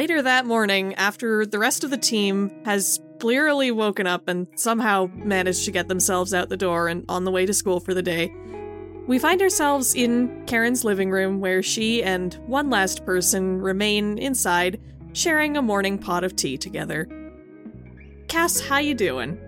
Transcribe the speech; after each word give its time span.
Later 0.00 0.22
that 0.22 0.46
morning, 0.46 0.94
after 0.94 1.44
the 1.44 1.58
rest 1.58 1.84
of 1.84 1.90
the 1.90 1.98
team 1.98 2.50
has 2.64 2.98
clearly 3.18 3.70
woken 3.70 4.06
up 4.06 4.28
and 4.28 4.46
somehow 4.56 5.10
managed 5.12 5.66
to 5.66 5.70
get 5.70 5.88
themselves 5.88 6.32
out 6.32 6.48
the 6.48 6.56
door 6.56 6.88
and 6.88 7.04
on 7.10 7.24
the 7.24 7.30
way 7.30 7.44
to 7.44 7.52
school 7.52 7.80
for 7.80 7.92
the 7.92 8.00
day, 8.00 8.32
we 9.06 9.18
find 9.18 9.42
ourselves 9.42 9.94
in 9.94 10.46
Karen's 10.46 10.84
living 10.84 11.10
room 11.10 11.38
where 11.40 11.62
she 11.62 12.02
and 12.02 12.32
one 12.46 12.70
last 12.70 13.04
person 13.04 13.60
remain 13.60 14.16
inside, 14.16 14.80
sharing 15.12 15.58
a 15.58 15.60
morning 15.60 15.98
pot 15.98 16.24
of 16.24 16.34
tea 16.34 16.56
together. 16.56 17.06
Cass, 18.26 18.58
how 18.58 18.78
you 18.78 18.94
doing? 18.94 19.38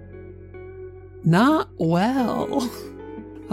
Not 1.25 1.71
well. 1.79 2.71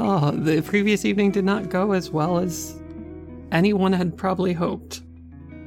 Oh, 0.01 0.31
the 0.31 0.61
previous 0.61 1.03
evening 1.03 1.31
did 1.31 1.43
not 1.43 1.69
go 1.69 1.91
as 1.91 2.09
well 2.09 2.37
as 2.37 2.79
anyone 3.51 3.91
had 3.91 4.15
probably 4.15 4.53
hoped. 4.53 5.01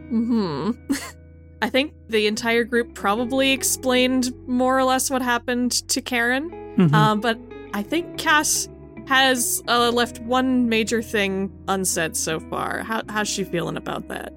Hmm. 0.09 0.71
I 1.63 1.71
think 1.71 1.95
the 2.09 2.27
entire 2.27 2.65
group 2.65 2.95
probably 2.95 3.53
explained 3.53 4.33
more 4.47 4.77
or 4.79 4.85
less 4.85 5.09
what 5.11 5.23
happened 5.23 5.73
to 5.89 6.03
Karen. 6.03 6.51
Mhm. 6.77 6.93
Um, 6.93 7.21
but 7.21 7.39
I 7.73 7.83
think 7.83 8.19
Cass 8.19 8.69
has 9.07 9.63
uh, 9.69 9.91
left 9.91 10.21
one 10.23 10.69
major 10.69 11.01
thing 11.01 11.51
unsaid 11.69 12.17
so 12.17 12.41
far. 12.41 12.81
How, 12.83 13.03
how's 13.09 13.29
she 13.29 13.45
feeling 13.45 13.77
about 13.77 14.09
that? 14.09 14.33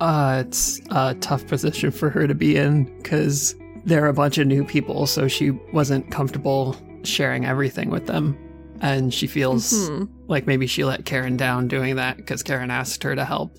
Uh, 0.00 0.44
it's 0.46 0.80
a 0.90 1.14
tough 1.20 1.46
position 1.46 1.90
for 1.90 2.08
her 2.08 2.26
to 2.26 2.34
be 2.34 2.56
in 2.56 2.84
because 2.96 3.54
there 3.84 4.02
are 4.04 4.08
a 4.08 4.14
bunch 4.14 4.38
of 4.38 4.46
new 4.46 4.64
people, 4.64 5.06
so 5.06 5.28
she 5.28 5.50
wasn't 5.74 6.10
comfortable 6.10 6.74
sharing 7.02 7.44
everything 7.44 7.90
with 7.90 8.06
them. 8.06 8.36
And 8.80 9.12
she 9.12 9.26
feels 9.26 9.88
Hmm. 9.88 10.04
like 10.26 10.46
maybe 10.46 10.66
she 10.66 10.84
let 10.84 11.04
Karen 11.04 11.36
down 11.36 11.68
doing 11.68 11.96
that 11.96 12.16
because 12.16 12.42
Karen 12.42 12.70
asked 12.70 13.02
her 13.02 13.14
to 13.14 13.26
help 13.26 13.58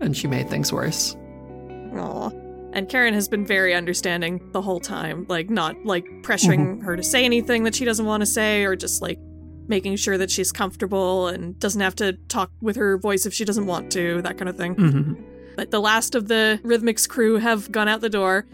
and 0.00 0.16
she 0.16 0.26
made 0.26 0.48
things 0.48 0.72
worse. 0.72 1.14
Aw. 1.92 2.30
And 2.72 2.88
Karen 2.88 3.14
has 3.14 3.28
been 3.28 3.44
very 3.44 3.74
understanding 3.74 4.40
the 4.52 4.62
whole 4.62 4.78
time, 4.78 5.26
like 5.28 5.50
not 5.50 5.84
like 5.84 6.04
pressuring 6.22 6.82
her 6.82 6.96
to 6.96 7.02
say 7.02 7.24
anything 7.24 7.64
that 7.64 7.74
she 7.74 7.84
doesn't 7.84 8.06
want 8.06 8.20
to 8.20 8.26
say, 8.26 8.64
or 8.64 8.76
just 8.76 9.02
like 9.02 9.18
making 9.66 9.96
sure 9.96 10.18
that 10.18 10.30
she's 10.30 10.52
comfortable 10.52 11.28
and 11.28 11.58
doesn't 11.58 11.80
have 11.80 11.94
to 11.96 12.12
talk 12.28 12.50
with 12.60 12.76
her 12.76 12.98
voice 12.98 13.26
if 13.26 13.34
she 13.34 13.44
doesn't 13.44 13.66
want 13.66 13.90
to, 13.92 14.22
that 14.22 14.38
kind 14.38 14.48
of 14.48 14.56
thing. 14.56 14.74
hmm 14.74 15.14
But 15.56 15.70
the 15.70 15.80
last 15.80 16.14
of 16.14 16.28
the 16.28 16.60
Rhythmics 16.64 17.08
crew 17.08 17.36
have 17.36 17.70
gone 17.72 17.88
out 17.88 18.00
the 18.00 18.08
door. 18.08 18.46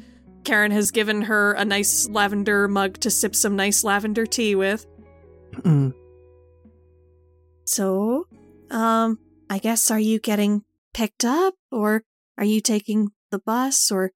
Karen 0.44 0.70
has 0.70 0.90
given 0.90 1.22
her 1.22 1.52
a 1.52 1.64
nice 1.64 2.08
lavender 2.08 2.68
mug 2.68 2.98
to 3.00 3.10
sip 3.10 3.34
some 3.34 3.56
nice 3.56 3.84
lavender 3.84 4.24
tea 4.26 4.54
with. 4.54 4.86
mm 5.56 5.92
So, 7.64 8.28
um, 8.70 9.18
I 9.50 9.58
guess 9.58 9.90
are 9.90 9.98
you 9.98 10.20
getting 10.20 10.62
picked 10.94 11.24
up 11.24 11.54
or 11.72 12.04
are 12.38 12.44
you 12.44 12.60
taking 12.60 13.10
the 13.30 13.38
bus 13.38 13.90
or 13.90 14.12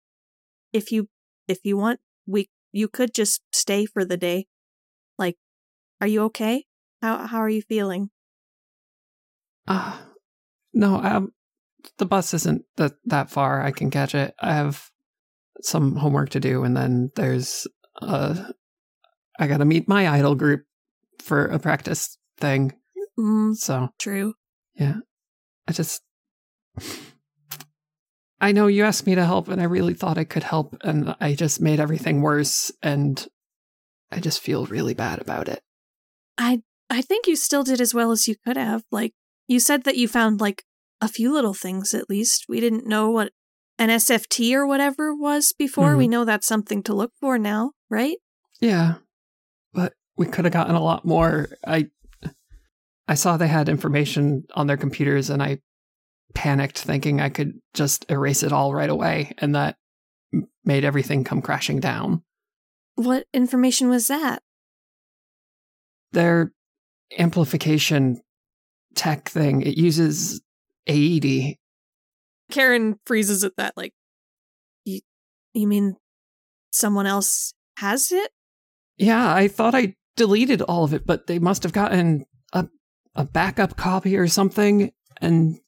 if 0.72 0.92
you 0.92 1.08
if 1.48 1.58
you 1.64 1.76
want 1.76 2.00
we 2.26 2.48
you 2.72 2.88
could 2.88 3.12
just 3.14 3.42
stay 3.52 3.86
for 3.86 4.04
the 4.04 4.16
day. 4.16 4.46
Like 5.18 5.36
are 6.00 6.06
you 6.06 6.22
okay? 6.24 6.66
How 7.02 7.26
how 7.26 7.38
are 7.38 7.50
you 7.50 7.62
feeling? 7.62 8.10
Uh, 9.66 9.96
no, 10.72 10.96
um, 10.96 11.32
the 11.98 12.06
bus 12.06 12.34
isn't 12.34 12.64
that, 12.76 12.94
that 13.04 13.30
far. 13.30 13.62
I 13.62 13.70
can 13.70 13.90
catch 13.90 14.14
it. 14.14 14.34
I 14.40 14.54
have 14.54 14.90
some 15.62 15.96
homework 15.96 16.30
to 16.30 16.40
do, 16.40 16.64
and 16.64 16.76
then 16.76 17.10
there's 17.16 17.66
uh, 18.00 18.34
I 19.38 19.46
gotta 19.46 19.64
meet 19.64 19.88
my 19.88 20.08
idol 20.08 20.34
group 20.34 20.64
for 21.22 21.46
a 21.46 21.58
practice 21.58 22.18
thing. 22.38 22.72
Mm, 23.18 23.54
So 23.54 23.90
true. 23.98 24.34
Yeah. 24.74 24.96
I 25.68 25.72
just. 25.72 26.02
I 28.40 28.52
know 28.52 28.68
you 28.68 28.84
asked 28.84 29.06
me 29.06 29.14
to 29.14 29.24
help, 29.24 29.48
and 29.48 29.60
I 29.60 29.64
really 29.64 29.94
thought 29.94 30.16
I 30.18 30.24
could 30.24 30.44
help, 30.44 30.76
and 30.82 31.14
I 31.20 31.34
just 31.34 31.60
made 31.60 31.78
everything 31.80 32.22
worse, 32.22 32.72
and 32.82 33.26
I 34.10 34.20
just 34.20 34.40
feel 34.40 34.66
really 34.66 34.94
bad 34.94 35.20
about 35.20 35.48
it. 35.48 35.62
I 36.38 36.62
I 36.88 37.02
think 37.02 37.26
you 37.26 37.36
still 37.36 37.62
did 37.62 37.80
as 37.80 37.94
well 37.94 38.10
as 38.10 38.26
you 38.26 38.36
could 38.44 38.56
have. 38.56 38.82
Like 38.90 39.12
you 39.46 39.60
said 39.60 39.84
that 39.84 39.96
you 39.96 40.08
found 40.08 40.40
like 40.40 40.64
a 41.00 41.08
few 41.08 41.32
little 41.32 41.54
things 41.54 41.94
at 41.94 42.08
least. 42.10 42.46
We 42.48 42.60
didn't 42.60 42.86
know 42.86 43.10
what 43.10 43.32
an 43.78 43.90
SFT 43.90 44.54
or 44.54 44.66
whatever 44.66 45.14
was 45.14 45.52
before. 45.56 45.94
Mhm. 45.94 45.98
We 45.98 46.08
know 46.08 46.24
that's 46.24 46.46
something 46.46 46.82
to 46.84 46.94
look 46.94 47.12
for 47.20 47.38
now, 47.38 47.72
right? 47.88 48.16
Yeah, 48.60 48.96
but 49.72 49.94
we 50.16 50.26
could 50.26 50.44
have 50.44 50.52
gotten 50.52 50.74
a 50.74 50.82
lot 50.82 51.04
more. 51.04 51.48
I 51.66 51.90
I 53.06 53.14
saw 53.14 53.36
they 53.36 53.48
had 53.48 53.68
information 53.68 54.44
on 54.54 54.66
their 54.66 54.76
computers, 54.76 55.30
and 55.30 55.42
I 55.42 55.58
panicked, 56.34 56.78
thinking 56.78 57.20
I 57.20 57.28
could 57.28 57.60
just 57.74 58.06
erase 58.10 58.42
it 58.42 58.52
all 58.52 58.74
right 58.74 58.90
away, 58.90 59.32
and 59.38 59.54
that 59.54 59.76
made 60.64 60.84
everything 60.84 61.24
come 61.24 61.42
crashing 61.42 61.80
down. 61.80 62.22
What 62.94 63.26
information 63.32 63.88
was 63.88 64.08
that? 64.08 64.42
Their 66.12 66.52
amplification 67.18 68.20
tech 68.94 69.28
thing 69.28 69.62
it 69.62 69.78
uses 69.78 70.40
AED. 70.86 71.56
Karen 72.50 72.98
freezes 73.06 73.44
at 73.44 73.56
that 73.56 73.74
like 73.76 73.92
you 74.84 75.00
you 75.54 75.66
mean 75.66 75.96
someone 76.72 77.06
else 77.06 77.54
has 77.78 78.12
it? 78.12 78.30
Yeah, 78.96 79.32
I 79.32 79.48
thought 79.48 79.74
I 79.74 79.94
deleted 80.16 80.62
all 80.62 80.84
of 80.84 80.92
it, 80.92 81.06
but 81.06 81.26
they 81.26 81.38
must 81.38 81.62
have 81.62 81.72
gotten 81.72 82.26
a 82.52 82.68
a 83.14 83.24
backup 83.24 83.76
copy 83.76 84.16
or 84.16 84.28
something. 84.28 84.92
And 85.20 85.58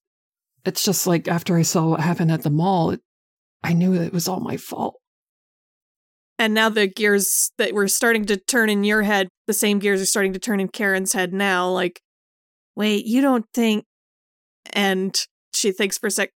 it's 0.64 0.84
just 0.84 1.06
like 1.06 1.28
after 1.28 1.56
I 1.56 1.62
saw 1.62 1.88
what 1.88 2.00
happened 2.00 2.30
at 2.30 2.42
the 2.42 2.50
mall, 2.50 2.90
it, 2.90 3.00
I 3.62 3.72
knew 3.72 3.94
it 3.94 4.12
was 4.12 4.28
all 4.28 4.40
my 4.40 4.56
fault. 4.56 4.96
And 6.38 6.54
now 6.54 6.68
the 6.68 6.86
gears 6.86 7.52
that 7.58 7.72
were 7.72 7.88
starting 7.88 8.24
to 8.26 8.36
turn 8.36 8.68
in 8.68 8.84
your 8.84 9.02
head, 9.02 9.28
the 9.46 9.52
same 9.52 9.78
gears 9.78 10.00
are 10.00 10.06
starting 10.06 10.32
to 10.32 10.40
turn 10.40 10.60
in 10.60 10.68
Karen's 10.68 11.12
head 11.12 11.32
now. 11.32 11.68
Like, 11.68 12.00
wait, 12.74 13.04
you 13.06 13.20
don't 13.20 13.46
think. 13.54 13.84
And 14.72 15.16
she 15.54 15.72
thinks 15.72 15.98
for 15.98 16.08
a 16.08 16.10
sec. 16.10 16.30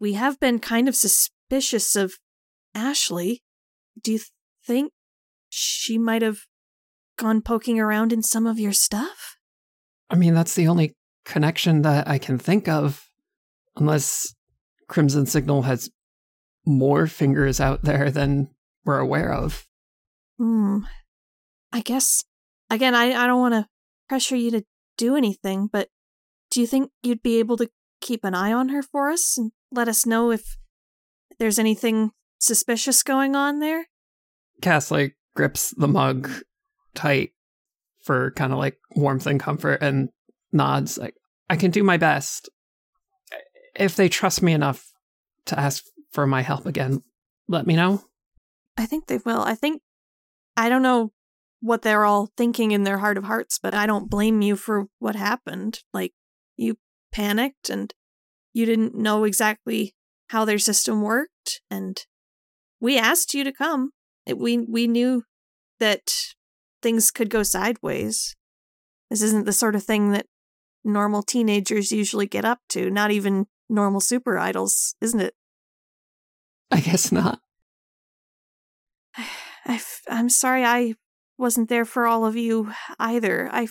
We 0.00 0.14
have 0.14 0.40
been 0.40 0.58
kind 0.58 0.88
of 0.88 0.96
suspicious 0.96 1.94
of 1.96 2.14
Ashley. 2.74 3.42
Do 4.02 4.12
you 4.12 4.20
think 4.66 4.92
she 5.48 5.98
might 5.98 6.22
have 6.22 6.40
gone 7.16 7.40
poking 7.40 7.80
around 7.80 8.12
in 8.12 8.22
some 8.22 8.46
of 8.46 8.58
your 8.58 8.72
stuff? 8.72 9.36
I 10.10 10.16
mean, 10.16 10.34
that's 10.34 10.54
the 10.54 10.68
only 10.68 10.94
connection 11.24 11.82
that 11.82 12.08
I 12.08 12.18
can 12.18 12.38
think 12.38 12.68
of, 12.68 13.06
unless 13.76 14.34
Crimson 14.88 15.26
Signal 15.26 15.62
has 15.62 15.90
more 16.64 17.06
fingers 17.06 17.60
out 17.60 17.82
there 17.82 18.10
than 18.10 18.48
we're 18.84 18.98
aware 18.98 19.32
of. 19.32 19.66
Hmm. 20.38 20.80
I 21.72 21.80
guess, 21.80 22.24
again, 22.70 22.94
I, 22.94 23.12
I 23.12 23.26
don't 23.26 23.40
want 23.40 23.54
to 23.54 23.66
pressure 24.08 24.36
you 24.36 24.50
to 24.52 24.64
do 24.96 25.16
anything, 25.16 25.68
but 25.70 25.88
do 26.50 26.60
you 26.60 26.66
think 26.66 26.90
you'd 27.02 27.22
be 27.22 27.38
able 27.38 27.56
to 27.58 27.68
keep 28.00 28.24
an 28.24 28.34
eye 28.34 28.52
on 28.52 28.70
her 28.70 28.82
for 28.82 29.10
us 29.10 29.36
and 29.36 29.52
let 29.72 29.88
us 29.88 30.06
know 30.06 30.30
if 30.30 30.56
there's 31.38 31.58
anything 31.58 32.10
suspicious 32.38 33.02
going 33.02 33.34
on 33.36 33.60
there? 33.60 33.86
Cass 34.62 34.90
like 34.90 35.16
grips 35.34 35.74
the 35.76 35.88
mug 35.88 36.30
tight 36.94 37.32
for 38.02 38.30
kind 38.32 38.52
of 38.52 38.58
like 38.58 38.78
warmth 38.94 39.26
and 39.26 39.40
comfort 39.40 39.82
and 39.82 40.08
nods 40.52 40.96
like 40.96 41.14
I 41.50 41.56
can 41.56 41.70
do 41.70 41.82
my 41.82 41.96
best. 41.96 42.48
If 43.78 43.96
they 43.96 44.08
trust 44.08 44.42
me 44.42 44.52
enough 44.52 44.92
to 45.46 45.58
ask 45.58 45.84
for 46.12 46.26
my 46.26 46.42
help 46.42 46.66
again, 46.66 47.02
let 47.48 47.66
me 47.66 47.76
know. 47.76 48.02
I 48.76 48.86
think 48.86 49.06
they 49.06 49.18
will. 49.24 49.40
I 49.40 49.54
think, 49.54 49.82
I 50.56 50.68
don't 50.68 50.82
know 50.82 51.12
what 51.60 51.82
they're 51.82 52.04
all 52.04 52.30
thinking 52.36 52.72
in 52.72 52.84
their 52.84 52.98
heart 52.98 53.18
of 53.18 53.24
hearts, 53.24 53.58
but 53.62 53.74
I 53.74 53.86
don't 53.86 54.10
blame 54.10 54.42
you 54.42 54.56
for 54.56 54.86
what 54.98 55.16
happened. 55.16 55.80
Like, 55.92 56.12
you 56.56 56.76
panicked 57.12 57.70
and 57.70 57.92
you 58.52 58.66
didn't 58.66 58.94
know 58.94 59.24
exactly 59.24 59.94
how 60.28 60.44
their 60.44 60.58
system 60.58 61.02
worked, 61.02 61.60
and 61.70 62.04
we 62.80 62.98
asked 62.98 63.34
you 63.34 63.44
to 63.44 63.52
come. 63.52 63.90
It, 64.26 64.38
we 64.38 64.58
we 64.58 64.86
knew 64.86 65.22
that 65.78 66.10
things 66.82 67.10
could 67.10 67.30
go 67.30 67.42
sideways. 67.42 68.34
This 69.10 69.22
isn't 69.22 69.46
the 69.46 69.52
sort 69.52 69.76
of 69.76 69.84
thing 69.84 70.10
that 70.10 70.26
normal 70.84 71.22
teenagers 71.22 71.92
usually 71.92 72.26
get 72.26 72.44
up 72.44 72.60
to. 72.70 72.90
Not 72.90 73.10
even 73.10 73.46
normal 73.68 74.00
super 74.00 74.38
idols, 74.38 74.94
isn't 75.00 75.20
it? 75.20 75.34
I 76.70 76.80
guess 76.80 77.12
not. 77.12 77.40
I, 79.66 79.80
I'm 80.08 80.28
sorry 80.28 80.64
I 80.64 80.94
wasn't 81.38 81.68
there 81.68 81.84
for 81.84 82.06
all 82.06 82.24
of 82.24 82.36
you 82.36 82.72
either. 82.98 83.48
I, 83.52 83.68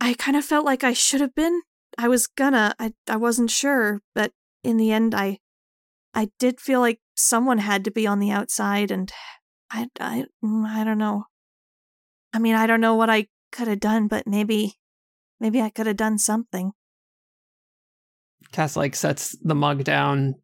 I 0.00 0.14
kind 0.14 0.36
of 0.36 0.44
felt 0.44 0.64
like 0.64 0.84
I 0.84 0.92
should 0.92 1.20
have 1.20 1.34
been. 1.34 1.62
I 1.98 2.08
was 2.08 2.26
gonna. 2.26 2.74
I, 2.78 2.92
I 3.08 3.16
wasn't 3.16 3.50
sure, 3.50 4.02
but 4.14 4.32
in 4.62 4.76
the 4.76 4.92
end, 4.92 5.14
I, 5.14 5.38
I 6.14 6.30
did 6.38 6.60
feel 6.60 6.80
like 6.80 7.00
someone 7.14 7.58
had 7.58 7.84
to 7.84 7.90
be 7.90 8.06
on 8.06 8.18
the 8.18 8.30
outside, 8.30 8.90
and 8.90 9.10
I, 9.70 9.88
I, 9.98 10.26
mm, 10.44 10.66
I 10.66 10.84
don't 10.84 10.98
know. 10.98 11.24
I 12.32 12.38
mean, 12.38 12.54
I 12.54 12.66
don't 12.66 12.80
know 12.80 12.94
what 12.94 13.08
I 13.08 13.28
could 13.50 13.68
have 13.68 13.80
done, 13.80 14.08
but 14.08 14.26
maybe, 14.26 14.74
maybe 15.40 15.62
I 15.62 15.70
could 15.70 15.86
have 15.86 15.96
done 15.96 16.18
something. 16.18 16.72
Cass 18.56 18.74
like 18.74 18.96
sets 18.96 19.36
the 19.42 19.54
mug 19.54 19.84
down 19.84 20.34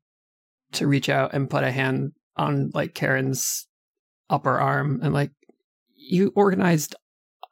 to 0.73 0.87
reach 0.87 1.09
out 1.09 1.33
and 1.33 1.49
put 1.49 1.65
a 1.65 1.71
hand 1.71 2.13
on 2.37 2.71
like 2.75 2.95
Karen's 2.95 3.67
upper 4.29 4.61
arm 4.61 5.01
and 5.03 5.15
like 5.15 5.31
you 5.97 6.31
organized 6.37 6.95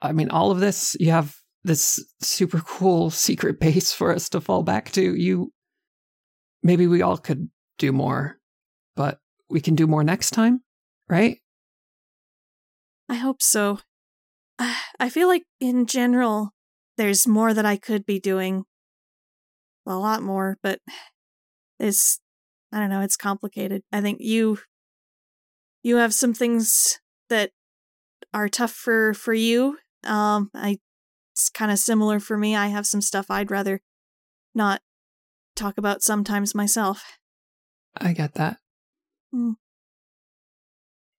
I 0.03 0.12
mean 0.12 0.29
all 0.29 0.51
of 0.51 0.61
this 0.61 0.95
you 1.01 1.12
have 1.12 1.35
this 1.65 2.05
super 2.21 2.61
cool 2.61 3.09
secret 3.27 3.59
base 3.59 3.95
for 3.95 4.15
us 4.15 4.29
to 4.29 4.41
fall 4.43 4.62
back 4.62 4.93
to 4.93 5.15
you 5.15 5.51
maybe 6.62 6.87
we 6.87 7.01
all 7.01 7.17
could 7.17 7.49
do 7.79 7.91
more 7.91 8.37
but 8.97 9.19
we 9.49 9.62
can 9.62 9.75
do 9.75 9.87
more 9.87 10.05
next 10.05 10.33
time 10.33 10.61
right 11.09 11.39
I 13.09 13.15
hope 13.15 13.41
so. 13.41 13.81
I 14.59 15.09
feel 15.09 15.27
like 15.27 15.45
in 15.59 15.87
general, 15.87 16.51
there's 16.99 17.27
more 17.27 17.53
that 17.55 17.67
I 17.67 17.77
could 17.77 18.07
be 18.07 18.21
doing. 18.21 18.67
A 19.90 19.98
lot 19.98 20.22
more, 20.22 20.56
but 20.62 20.78
it's, 21.78 22.20
I 22.72 22.78
don't 22.78 22.90
know, 22.90 23.00
it's 23.00 23.16
complicated. 23.16 23.82
I 23.92 24.00
think 24.00 24.20
you, 24.20 24.58
you 25.82 25.96
have 25.96 26.14
some 26.14 26.32
things 26.32 27.00
that 27.28 27.50
are 28.32 28.48
tough 28.48 28.70
for, 28.70 29.14
for 29.14 29.34
you. 29.34 29.78
Um, 30.04 30.50
I, 30.54 30.78
it's 31.32 31.50
kind 31.50 31.72
of 31.72 31.78
similar 31.78 32.20
for 32.20 32.38
me. 32.38 32.54
I 32.54 32.69
have 32.69 32.87
some 32.87 33.00
stuff 33.00 33.26
I'd 33.31 33.50
rather 33.50 33.81
not 34.54 34.81
talk 35.56 35.76
about 35.76 36.02
sometimes 36.02 36.54
myself. 36.54 37.02
I 37.96 38.12
get 38.12 38.34
that. 38.34 38.58
Mm. 39.34 39.54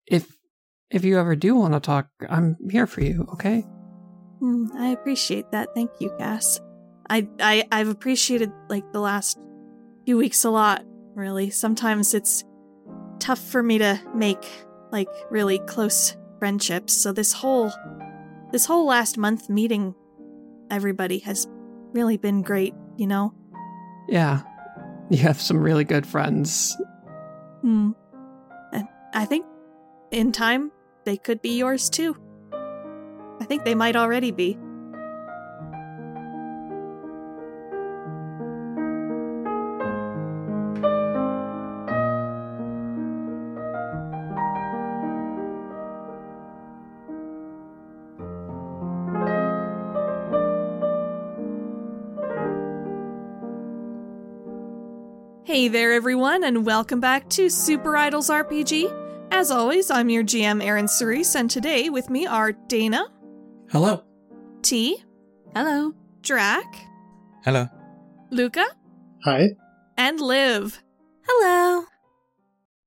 If 0.07 0.37
if 0.89 1.05
you 1.05 1.19
ever 1.19 1.35
do 1.35 1.55
want 1.55 1.73
to 1.73 1.79
talk, 1.79 2.09
I'm 2.29 2.57
here 2.69 2.87
for 2.87 3.01
you, 3.01 3.27
okay? 3.33 3.65
Mm, 4.41 4.67
I 4.75 4.87
appreciate 4.87 5.51
that. 5.51 5.69
Thank 5.73 5.91
you, 5.99 6.13
Cass. 6.17 6.59
I, 7.11 7.27
I 7.41 7.67
I've 7.71 7.89
appreciated 7.89 8.53
like 8.69 8.89
the 8.93 9.01
last 9.01 9.37
few 10.05 10.17
weeks 10.17 10.45
a 10.45 10.49
lot, 10.49 10.83
really. 11.13 11.49
Sometimes 11.49 12.13
it's 12.13 12.45
tough 13.19 13.39
for 13.39 13.61
me 13.61 13.77
to 13.79 14.01
make 14.15 14.47
like 14.93 15.09
really 15.29 15.59
close 15.59 16.15
friendships. 16.39 16.93
So 16.93 17.11
this 17.11 17.33
whole 17.33 17.69
this 18.53 18.65
whole 18.65 18.85
last 18.87 19.17
month 19.17 19.49
meeting 19.49 19.93
everybody 20.71 21.19
has 21.19 21.47
really 21.91 22.15
been 22.15 22.41
great, 22.41 22.73
you 22.95 23.07
know? 23.07 23.33
Yeah. 24.07 24.41
You 25.09 25.17
have 25.17 25.39
some 25.39 25.61
really 25.61 25.83
good 25.83 26.07
friends. 26.07 26.77
Hmm. 27.59 27.91
And 28.71 28.87
I 29.13 29.25
think 29.25 29.45
in 30.11 30.31
time 30.31 30.71
they 31.03 31.17
could 31.17 31.41
be 31.41 31.57
yours 31.57 31.89
too. 31.89 32.15
I 33.41 33.45
think 33.45 33.65
they 33.65 33.75
might 33.75 33.97
already 33.97 34.31
be. 34.31 34.57
Hey 55.61 55.67
there, 55.67 55.93
everyone, 55.93 56.43
and 56.43 56.65
welcome 56.65 56.99
back 56.99 57.29
to 57.29 57.47
Super 57.47 57.95
Idols 57.95 58.31
RPG. 58.31 59.27
As 59.29 59.51
always, 59.51 59.91
I'm 59.91 60.09
your 60.09 60.23
GM, 60.23 60.59
Aaron 60.65 60.87
Cerise, 60.87 61.35
and 61.35 61.51
today 61.51 61.91
with 61.91 62.09
me 62.09 62.25
are 62.25 62.51
Dana, 62.51 63.05
Hello. 63.69 64.03
T, 64.63 65.03
Hello. 65.53 65.93
Drac, 66.23 66.65
Hello. 67.45 67.67
Luca, 68.31 68.65
Hi. 69.23 69.49
and 69.99 70.19
Liv. 70.19 70.81
Hello. 71.27 71.85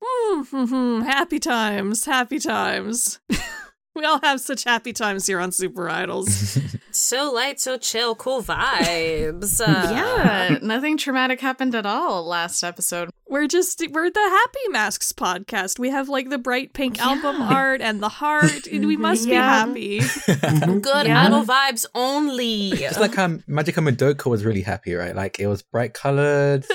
Mm-hmm. 0.02 1.02
Happy 1.06 1.38
times, 1.38 2.04
happy 2.06 2.40
times. 2.40 3.20
we 3.94 4.04
all 4.04 4.20
have 4.22 4.40
such 4.40 4.64
happy 4.64 4.92
times 4.92 5.26
here 5.26 5.40
on 5.40 5.52
Super 5.52 5.88
Idols. 5.88 6.58
So 6.96 7.32
light, 7.32 7.58
so 7.60 7.76
chill, 7.76 8.14
cool 8.14 8.40
vibes. 8.40 9.60
Uh, 9.60 9.90
yeah, 9.90 10.58
nothing 10.62 10.96
traumatic 10.96 11.40
happened 11.40 11.74
at 11.74 11.84
all 11.84 12.24
last 12.24 12.62
episode. 12.62 13.10
we're 13.28 13.48
just 13.48 13.82
we're 13.90 14.10
the 14.10 14.20
Happy 14.20 14.68
Masks 14.68 15.12
podcast. 15.12 15.80
We 15.80 15.90
have 15.90 16.08
like 16.08 16.30
the 16.30 16.38
bright 16.38 16.72
pink 16.72 17.00
album 17.04 17.42
art 17.42 17.80
and 17.80 18.00
the 18.00 18.08
heart. 18.08 18.68
and 18.68 18.86
we 18.86 18.96
must 18.96 19.26
Yeah. 19.26 19.66
be 19.66 19.98
happy. 19.98 20.78
Good 20.80 21.06
Yeah. 21.08 21.24
idol 21.26 21.42
vibes 21.42 21.84
only. 21.96 22.70
Just 22.76 23.00
like 23.00 23.16
how 23.16 23.26
Magica 23.26 23.82
Madoka 23.82 24.30
was 24.30 24.44
really 24.44 24.62
happy, 24.62 24.94
right? 24.94 25.16
Like 25.16 25.40
it 25.40 25.48
was 25.48 25.62
bright 25.62 25.94
colored. 25.94 26.64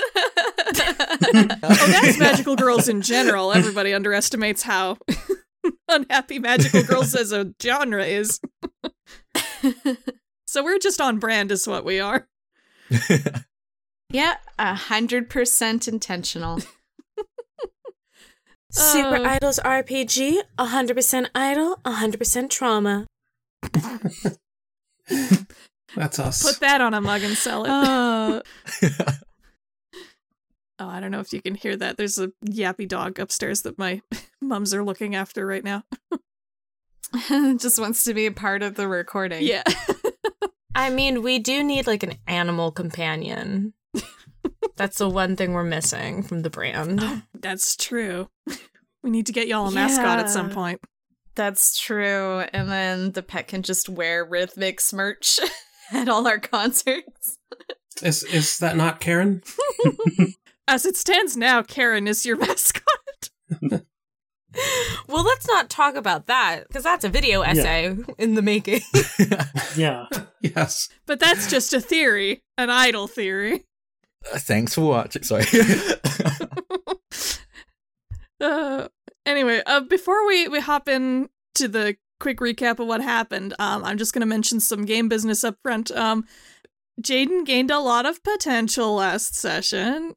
Oh, 1.32 1.86
that's 1.86 2.18
magical 2.18 2.56
girls 2.56 2.88
in 2.88 3.02
general. 3.02 3.52
Everybody 3.52 3.92
underestimates 3.94 4.62
how 4.62 4.98
unhappy 5.88 6.38
magical 6.38 6.82
girls 6.82 7.14
as 7.14 7.32
a 7.32 7.52
genre 7.62 8.04
is. 8.04 8.40
so 10.46 10.64
we're 10.64 10.78
just 10.78 11.00
on 11.00 11.18
brand, 11.18 11.50
is 11.52 11.66
what 11.66 11.84
we 11.84 12.00
are. 12.00 12.28
Yeah, 14.12 14.38
a 14.58 14.74
hundred 14.74 15.30
percent 15.30 15.86
intentional. 15.86 16.58
Super 18.72 19.16
Uh. 19.16 19.28
Idols 19.36 19.60
RPG, 19.64 20.40
a 20.58 20.66
100% 20.66 21.28
idol, 21.34 21.78
a 21.84 21.92
100% 21.92 22.50
trauma. 22.50 23.06
That's 25.96 26.18
us. 26.18 26.42
Put 26.42 26.60
that 26.60 26.80
on 26.80 26.92
a 26.94 27.00
mug 27.00 27.22
and 27.22 27.36
sell 27.36 27.64
it. 27.64 27.70
Uh, 27.70 28.42
Oh, 30.80 30.88
I 30.88 30.98
don't 30.98 31.10
know 31.10 31.20
if 31.20 31.32
you 31.34 31.42
can 31.42 31.54
hear 31.54 31.76
that. 31.76 31.98
There's 31.98 32.18
a 32.18 32.32
yappy 32.44 32.88
dog 32.88 33.18
upstairs 33.18 33.62
that 33.62 33.78
my 33.78 34.00
mums 34.40 34.72
are 34.72 34.82
looking 34.82 35.14
after 35.14 35.46
right 35.46 35.62
now. 35.62 35.84
just 37.58 37.78
wants 37.78 38.04
to 38.04 38.14
be 38.14 38.26
a 38.26 38.32
part 38.32 38.62
of 38.62 38.76
the 38.76 38.88
recording. 38.88 39.42
Yeah. 39.42 39.64
I 40.74 40.88
mean, 40.90 41.22
we 41.22 41.38
do 41.38 41.62
need 41.62 41.86
like 41.86 42.02
an 42.02 42.14
animal 42.26 42.72
companion. 42.72 43.74
That's 44.76 44.98
the 44.98 45.08
one 45.08 45.36
thing 45.36 45.52
we're 45.52 45.64
missing 45.64 46.22
from 46.22 46.42
the 46.42 46.50
brand. 46.50 47.00
Oh, 47.02 47.22
that's 47.34 47.76
true. 47.76 48.30
We 49.02 49.10
need 49.10 49.26
to 49.26 49.32
get 49.32 49.48
y'all 49.48 49.68
a 49.68 49.72
mascot 49.72 50.18
at 50.18 50.30
some 50.30 50.50
point. 50.50 50.80
That's 51.34 51.78
true. 51.78 52.44
And 52.52 52.70
then 52.70 53.12
the 53.12 53.22
pet 53.22 53.48
can 53.48 53.62
just 53.62 53.88
wear 53.88 54.24
rhythmic 54.24 54.80
merch 54.92 55.40
at 55.92 56.08
all 56.08 56.26
our 56.26 56.38
concerts. 56.38 57.38
Is 58.02 58.22
is 58.22 58.58
that 58.58 58.76
not 58.76 59.00
Karen? 59.00 59.42
As 60.70 60.86
it 60.86 60.96
stands 60.96 61.36
now, 61.36 61.64
Karen 61.64 62.06
is 62.06 62.24
your 62.24 62.36
mascot. 62.38 62.84
Well, 65.06 65.22
let's 65.24 65.46
not 65.46 65.70
talk 65.70 65.94
about 65.94 66.26
that 66.26 66.66
because 66.66 66.82
that's 66.82 67.04
a 67.04 67.08
video 67.08 67.42
essay 67.42 67.96
in 68.18 68.34
the 68.34 68.42
making. 68.42 68.80
Yeah. 69.76 70.06
yes. 70.40 70.88
But 71.06 71.20
that's 71.20 71.48
just 71.48 71.72
a 71.72 71.80
theory, 71.80 72.42
an 72.58 72.68
idle 72.68 73.06
theory. 73.06 73.64
Thanks 74.24 74.74
for 74.74 74.80
watching. 74.80 75.22
Sorry. 75.22 75.44
Uh, 78.40 78.88
anyway, 79.24 79.62
uh, 79.66 79.82
before 79.82 80.26
we, 80.26 80.48
we 80.48 80.58
hop 80.58 80.88
in 80.88 81.28
to 81.54 81.68
the 81.68 81.96
quick 82.18 82.38
recap 82.38 82.80
of 82.80 82.88
what 82.88 83.02
happened, 83.02 83.54
um, 83.60 83.84
I'm 83.84 83.98
just 83.98 84.12
going 84.12 84.20
to 84.20 84.26
mention 84.26 84.58
some 84.58 84.84
game 84.84 85.08
business 85.08 85.44
up 85.44 85.58
front. 85.62 85.92
Um, 85.92 86.24
Jaden 87.00 87.46
gained 87.46 87.70
a 87.70 87.78
lot 87.78 88.04
of 88.04 88.22
potential 88.24 88.96
last 88.96 89.36
session. 89.36 90.14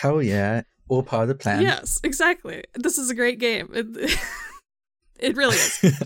Hell 0.00 0.22
yeah. 0.22 0.62
All 0.88 1.02
part 1.02 1.22
of 1.22 1.28
the 1.28 1.34
plan. 1.34 1.62
yes, 1.62 2.00
exactly. 2.04 2.62
This 2.74 2.98
is 2.98 3.10
a 3.10 3.14
great 3.14 3.38
game. 3.40 3.70
It, 3.72 4.18
it 5.18 5.36
really 5.36 5.56
is. 5.56 5.98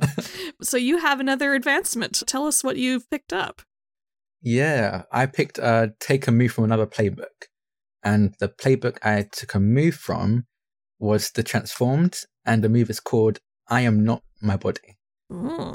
so 0.62 0.76
you 0.76 0.98
have 0.98 1.20
another 1.20 1.54
advancement. 1.54 2.22
Tell 2.26 2.46
us 2.46 2.62
what 2.64 2.76
you've 2.76 3.10
picked 3.10 3.32
up. 3.32 3.62
yeah. 4.42 5.02
I 5.12 5.26
picked 5.26 5.58
uh 5.58 5.88
take 5.98 6.26
a 6.28 6.32
move 6.32 6.52
from 6.52 6.64
another 6.64 6.86
playbook. 6.86 7.48
And 8.02 8.34
the 8.38 8.48
playbook 8.48 8.98
I 9.02 9.26
took 9.30 9.54
a 9.54 9.60
move 9.60 9.96
from 9.96 10.46
was 10.98 11.30
the 11.32 11.42
transformed, 11.42 12.20
and 12.46 12.62
the 12.64 12.68
move 12.68 12.90
is 12.90 13.00
called 13.00 13.38
I 13.68 13.82
am 13.82 14.04
not 14.04 14.22
my 14.40 14.56
body. 14.56 14.96
Ooh. 15.32 15.74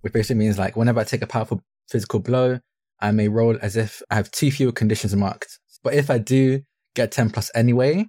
which 0.00 0.12
basically 0.12 0.36
means 0.36 0.58
like 0.58 0.76
whenever 0.76 1.00
I 1.00 1.04
take 1.04 1.22
a 1.22 1.26
powerful 1.26 1.62
physical 1.88 2.20
blow, 2.20 2.60
I 3.00 3.10
may 3.12 3.28
roll 3.28 3.56
as 3.60 3.76
if 3.76 4.02
I 4.10 4.14
have 4.14 4.30
two 4.30 4.50
fewer 4.50 4.72
conditions 4.72 5.14
marked. 5.14 5.58
But 5.84 5.94
if 5.94 6.10
I 6.10 6.18
do 6.18 6.62
get 6.96 7.12
10 7.12 7.30
plus 7.30 7.50
anyway, 7.54 8.08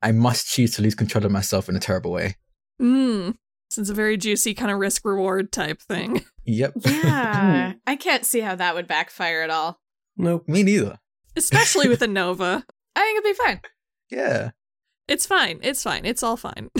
I 0.00 0.12
must 0.12 0.48
choose 0.48 0.74
to 0.76 0.82
lose 0.82 0.94
control 0.94 1.26
of 1.26 1.32
myself 1.32 1.68
in 1.68 1.76
a 1.76 1.80
terrible 1.80 2.12
way. 2.12 2.36
Mm. 2.80 3.34
So 3.70 3.80
it's 3.80 3.90
a 3.90 3.94
very 3.94 4.16
juicy 4.16 4.54
kind 4.54 4.70
of 4.70 4.78
risk 4.78 5.04
reward 5.04 5.52
type 5.52 5.82
thing. 5.82 6.24
Yep. 6.44 6.72
Yeah. 6.84 7.74
I 7.86 7.94
can't 7.94 8.26
see 8.26 8.40
how 8.40 8.56
that 8.56 8.74
would 8.74 8.88
backfire 8.88 9.42
at 9.42 9.50
all. 9.50 9.78
Nope. 10.16 10.48
Me 10.48 10.64
neither. 10.64 10.98
Especially 11.36 11.88
with 11.88 12.02
a 12.02 12.08
Nova. 12.08 12.64
I 12.96 13.00
think 13.00 13.24
it'd 13.24 13.36
be 13.36 13.44
fine. 13.44 13.60
Yeah. 14.10 14.50
It's 15.06 15.24
fine. 15.24 15.60
It's 15.62 15.84
fine. 15.84 16.04
It's 16.04 16.24
all 16.24 16.36
fine. 16.36 16.70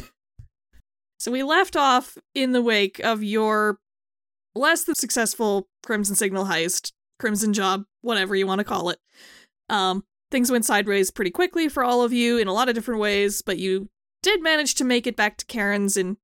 so 1.16 1.30
we 1.30 1.44
left 1.44 1.76
off 1.76 2.18
in 2.34 2.50
the 2.50 2.60
wake 2.60 2.98
of 3.04 3.22
your 3.22 3.78
less 4.56 4.82
than 4.82 4.96
successful 4.96 5.68
Crimson 5.84 6.16
Signal 6.16 6.46
heist, 6.46 6.90
Crimson 7.20 7.52
job, 7.52 7.84
whatever 8.00 8.34
you 8.34 8.48
want 8.48 8.58
to 8.58 8.64
call 8.64 8.90
it. 8.90 8.98
Um, 9.68 10.02
things 10.32 10.50
went 10.50 10.64
sideways 10.64 11.12
pretty 11.12 11.30
quickly 11.30 11.68
for 11.68 11.84
all 11.84 12.02
of 12.02 12.12
you 12.12 12.38
in 12.38 12.48
a 12.48 12.52
lot 12.52 12.68
of 12.68 12.74
different 12.74 13.00
ways, 13.00 13.42
but 13.42 13.58
you 13.58 13.88
did 14.22 14.42
manage 14.42 14.74
to 14.74 14.84
make 14.84 15.06
it 15.06 15.14
back 15.14 15.36
to 15.36 15.46
Karen's 15.46 15.96
in, 15.96 16.16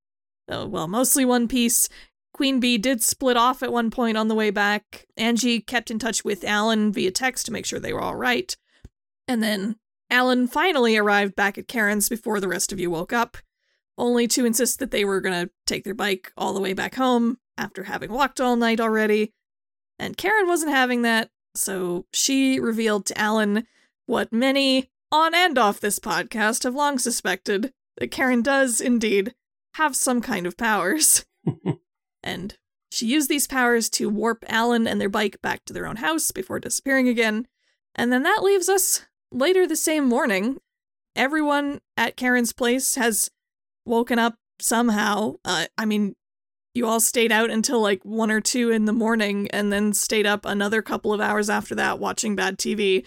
uh, 0.51 0.67
well, 0.67 0.87
mostly 0.87 1.23
one 1.23 1.47
piece. 1.47 1.87
Queen 2.33 2.59
Bee 2.59 2.77
did 2.77 3.03
split 3.03 3.37
off 3.37 3.63
at 3.63 3.71
one 3.71 3.91
point 3.91 4.17
on 4.17 4.27
the 4.27 4.35
way 4.35 4.49
back. 4.49 5.05
Angie 5.15 5.61
kept 5.61 5.91
in 5.91 5.99
touch 5.99 6.25
with 6.25 6.43
Alan 6.43 6.91
via 6.91 7.11
text 7.11 7.45
to 7.45 7.51
make 7.51 7.65
sure 7.65 7.79
they 7.79 7.93
were 7.93 8.01
all 8.01 8.15
right. 8.15 8.55
And 9.27 9.43
then 9.43 9.75
Alan 10.09 10.47
finally 10.47 10.97
arrived 10.97 11.35
back 11.35 11.57
at 11.57 11.67
Karen's 11.67 12.09
before 12.09 12.39
the 12.39 12.47
rest 12.47 12.71
of 12.71 12.79
you 12.79 12.89
woke 12.89 13.13
up, 13.13 13.37
only 13.97 14.27
to 14.29 14.45
insist 14.45 14.79
that 14.79 14.91
they 14.91 15.05
were 15.05 15.21
going 15.21 15.45
to 15.45 15.51
take 15.67 15.83
their 15.83 15.93
bike 15.93 16.31
all 16.35 16.53
the 16.53 16.61
way 16.61 16.73
back 16.73 16.95
home 16.95 17.37
after 17.57 17.83
having 17.83 18.11
walked 18.11 18.41
all 18.41 18.55
night 18.55 18.79
already. 18.79 19.33
And 19.99 20.17
Karen 20.17 20.47
wasn't 20.47 20.71
having 20.71 21.03
that, 21.03 21.29
so 21.53 22.05
she 22.11 22.59
revealed 22.59 23.05
to 23.07 23.17
Alan 23.17 23.67
what 24.09 24.33
many 24.33 24.89
on 25.11 25.35
and 25.35 25.55
off 25.59 25.79
this 25.79 25.99
podcast 25.99 26.63
have 26.63 26.73
long 26.73 26.97
suspected 26.97 27.71
that 27.97 28.09
Karen 28.09 28.41
does 28.41 28.81
indeed 28.81 29.35
have 29.75 29.95
some 29.95 30.19
kind 30.19 30.47
of 30.47 30.57
powers. 30.57 31.27
and 32.23 32.57
she 32.91 33.05
used 33.05 33.29
these 33.29 33.45
powers 33.45 33.87
to 33.91 34.09
warp 34.09 34.43
Alan 34.47 34.87
and 34.87 34.99
their 34.99 35.09
bike 35.09 35.39
back 35.43 35.63
to 35.65 35.73
their 35.73 35.85
own 35.85 35.97
house 35.97 36.31
before 36.31 36.59
disappearing 36.59 37.07
again. 37.07 37.47
And 37.93 38.11
then 38.11 38.23
that 38.23 38.41
leaves 38.41 38.67
us 38.67 39.05
later 39.31 39.67
the 39.67 39.75
same 39.75 40.05
morning. 40.05 40.57
Everyone 41.15 41.79
at 41.95 42.17
Karen's 42.17 42.51
place 42.51 42.95
has 42.95 43.29
woken 43.85 44.17
up 44.17 44.37
somehow. 44.59 45.35
Uh, 45.45 45.67
I 45.77 45.85
mean, 45.85 46.15
you 46.73 46.87
all 46.87 46.99
stayed 46.99 47.31
out 47.31 47.51
until 47.51 47.79
like 47.79 48.03
one 48.03 48.31
or 48.31 48.41
two 48.41 48.71
in 48.71 48.85
the 48.85 48.93
morning 48.93 49.49
and 49.51 49.71
then 49.71 49.93
stayed 49.93 50.25
up 50.25 50.45
another 50.45 50.81
couple 50.81 51.13
of 51.13 51.21
hours 51.21 51.47
after 51.47 51.75
that 51.75 51.99
watching 51.99 52.35
bad 52.35 52.57
TV. 52.57 53.05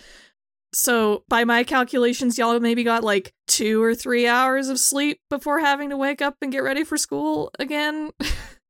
So, 0.75 1.25
by 1.29 1.45
my 1.45 1.65
calculations, 1.65 2.39
y'all 2.39 2.59
maybe 2.59 2.83
got 2.83 3.05
like 3.05 3.35
two 3.47 3.83
or 3.83 3.95
three 3.95 4.27
hours 4.27 4.69
of 4.69 4.79
sleep 4.79 5.21
before 5.29 5.61
having 5.61 5.91
to 5.91 5.99
wake 5.99 6.23
up 6.23 6.37
and 6.41 6.51
get 6.51 6.63
ready 6.63 6.83
for 6.83 6.97
school 6.97 7.51
again. 7.59 8.11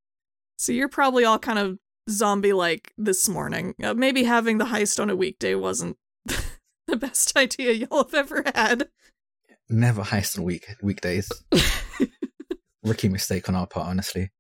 so, 0.59 0.73
you're 0.73 0.89
probably 0.89 1.25
all 1.25 1.39
kind 1.39 1.61
of 1.61 1.79
zombie 2.11 2.53
like 2.53 2.93
this 2.99 3.29
morning. 3.29 3.75
Uh, 3.83 3.95
maybe 3.95 4.25
having 4.25 4.59
the 4.59 4.65
heist 4.65 5.01
on 5.01 5.11
a 5.11 5.17
weekday 5.17 5.55
wasn't 5.55 5.97
the 6.27 6.97
best 6.97 7.37
idea 7.37 7.73
y'all 7.73 8.05
have 8.05 8.15
ever 8.15 8.45
had. 8.55 8.89
Never 9.69 10.03
heist 10.03 10.39
on 10.39 10.45
week 10.45 10.67
weekdays. 10.83 11.31
Rookie 12.83 13.09
mistake 13.09 13.49
on 13.49 13.55
our 13.55 13.67
part, 13.67 13.87
honestly. 13.87 14.31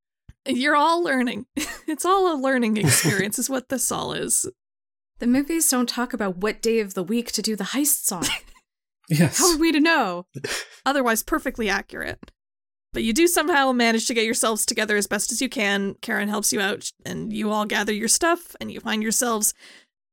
You're 0.46 0.74
all 0.74 1.02
learning. 1.02 1.46
It's 1.86 2.04
all 2.04 2.34
a 2.34 2.36
learning 2.36 2.76
experience, 2.76 3.38
is 3.38 3.48
what 3.48 3.68
this 3.68 3.92
all 3.92 4.12
is. 4.12 4.48
The 5.22 5.28
movies 5.28 5.70
don't 5.70 5.88
talk 5.88 6.12
about 6.12 6.38
what 6.38 6.60
day 6.60 6.80
of 6.80 6.94
the 6.94 7.02
week 7.04 7.30
to 7.30 7.42
do 7.42 7.54
the 7.54 7.62
heists 7.62 8.10
on. 8.10 8.24
Yes. 9.08 9.38
How 9.38 9.52
are 9.52 9.58
we 9.58 9.72
to 9.72 9.80
know? 9.80 10.26
Otherwise, 10.86 11.22
perfectly 11.22 11.68
accurate. 11.68 12.30
But 12.92 13.02
you 13.02 13.12
do 13.12 13.26
somehow 13.26 13.72
manage 13.72 14.06
to 14.06 14.14
get 14.14 14.24
yourselves 14.24 14.64
together 14.64 14.96
as 14.96 15.06
best 15.06 15.32
as 15.32 15.42
you 15.42 15.48
can. 15.48 15.96
Karen 16.00 16.28
helps 16.28 16.52
you 16.52 16.60
out, 16.60 16.90
and 17.04 17.32
you 17.32 17.50
all 17.50 17.66
gather 17.66 17.92
your 17.92 18.08
stuff, 18.08 18.56
and 18.60 18.72
you 18.72 18.80
find 18.80 19.02
yourselves 19.02 19.54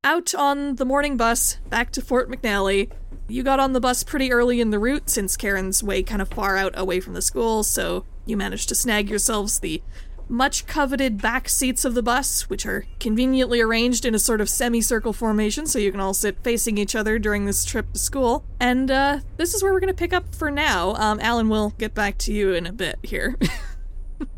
out 0.04 0.34
on 0.34 0.74
the 0.74 0.84
morning 0.84 1.16
bus 1.16 1.58
back 1.68 1.92
to 1.92 2.02
Fort 2.02 2.28
McNally. 2.28 2.90
You 3.26 3.42
got 3.42 3.60
on 3.60 3.72
the 3.72 3.80
bus 3.80 4.02
pretty 4.02 4.32
early 4.32 4.60
in 4.60 4.70
the 4.70 4.78
route 4.78 5.08
since 5.08 5.36
Karen's 5.36 5.82
way 5.82 6.02
kind 6.02 6.20
of 6.20 6.28
far 6.28 6.56
out 6.56 6.74
away 6.76 7.00
from 7.00 7.14
the 7.14 7.22
school, 7.22 7.62
so 7.62 8.04
you 8.26 8.36
managed 8.36 8.68
to 8.68 8.74
snag 8.74 9.08
yourselves 9.08 9.60
the 9.60 9.82
much 10.30 10.66
coveted 10.66 11.20
back 11.20 11.48
seats 11.48 11.84
of 11.84 11.94
the 11.94 12.02
bus, 12.02 12.48
which 12.48 12.64
are 12.64 12.86
conveniently 13.00 13.60
arranged 13.60 14.04
in 14.04 14.14
a 14.14 14.18
sort 14.18 14.40
of 14.40 14.48
semicircle 14.48 15.12
formation 15.12 15.66
so 15.66 15.78
you 15.78 15.90
can 15.90 16.00
all 16.00 16.14
sit 16.14 16.38
facing 16.42 16.78
each 16.78 16.94
other 16.94 17.18
during 17.18 17.44
this 17.44 17.64
trip 17.64 17.92
to 17.92 17.98
school. 17.98 18.44
And 18.60 18.90
uh, 18.90 19.20
this 19.36 19.52
is 19.54 19.62
where 19.62 19.72
we're 19.72 19.80
going 19.80 19.92
to 19.92 19.98
pick 19.98 20.12
up 20.12 20.34
for 20.34 20.50
now. 20.50 20.94
Um, 20.94 21.18
Alan 21.20 21.48
will 21.48 21.70
get 21.78 21.94
back 21.94 22.16
to 22.18 22.32
you 22.32 22.54
in 22.54 22.66
a 22.66 22.72
bit 22.72 22.98
here. 23.02 23.36
H- 24.20 24.28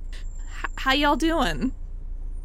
how 0.76 0.92
y'all 0.92 1.16
doing? 1.16 1.72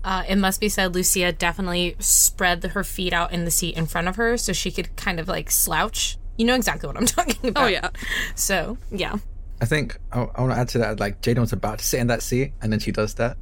Uh, 0.04 0.24
it 0.28 0.36
must 0.38 0.60
be 0.62 0.70
said, 0.70 0.94
Lucia 0.94 1.32
definitely 1.32 1.96
spread 2.00 2.64
her 2.64 2.84
feet 2.84 3.14
out 3.14 3.32
in 3.32 3.46
the 3.46 3.52
seat 3.52 3.76
in 3.76 3.86
front 3.86 4.08
of 4.08 4.18
her 4.18 4.38
so 4.38 4.54
she 4.54 4.72
could 4.72 4.96
kind 4.96 5.20
of 5.20 5.28
like 5.28 5.50
slouch. 5.50 6.18
You 6.38 6.46
know 6.46 6.56
exactly 6.56 6.88
what 6.88 6.98
I'm 6.98 7.06
talking 7.08 7.50
about. 7.50 7.64
Oh, 7.64 7.68
yeah. 7.68 7.90
So, 8.36 8.78
yeah. 8.92 9.18
I 9.62 9.66
think 9.66 10.00
I, 10.12 10.22
I 10.22 10.42
want 10.42 10.54
to 10.54 10.60
add 10.60 10.70
to 10.70 10.78
that. 10.80 11.00
Like 11.00 11.22
Jaden 11.22 11.40
was 11.40 11.54
about 11.54 11.80
to 11.80 11.86
sit 11.86 12.00
in 12.00 12.08
that 12.08 12.22
seat, 12.22 12.54
and 12.62 12.72
then 12.72 12.80
she 12.80 12.92
does 12.92 13.16
that. 13.16 13.38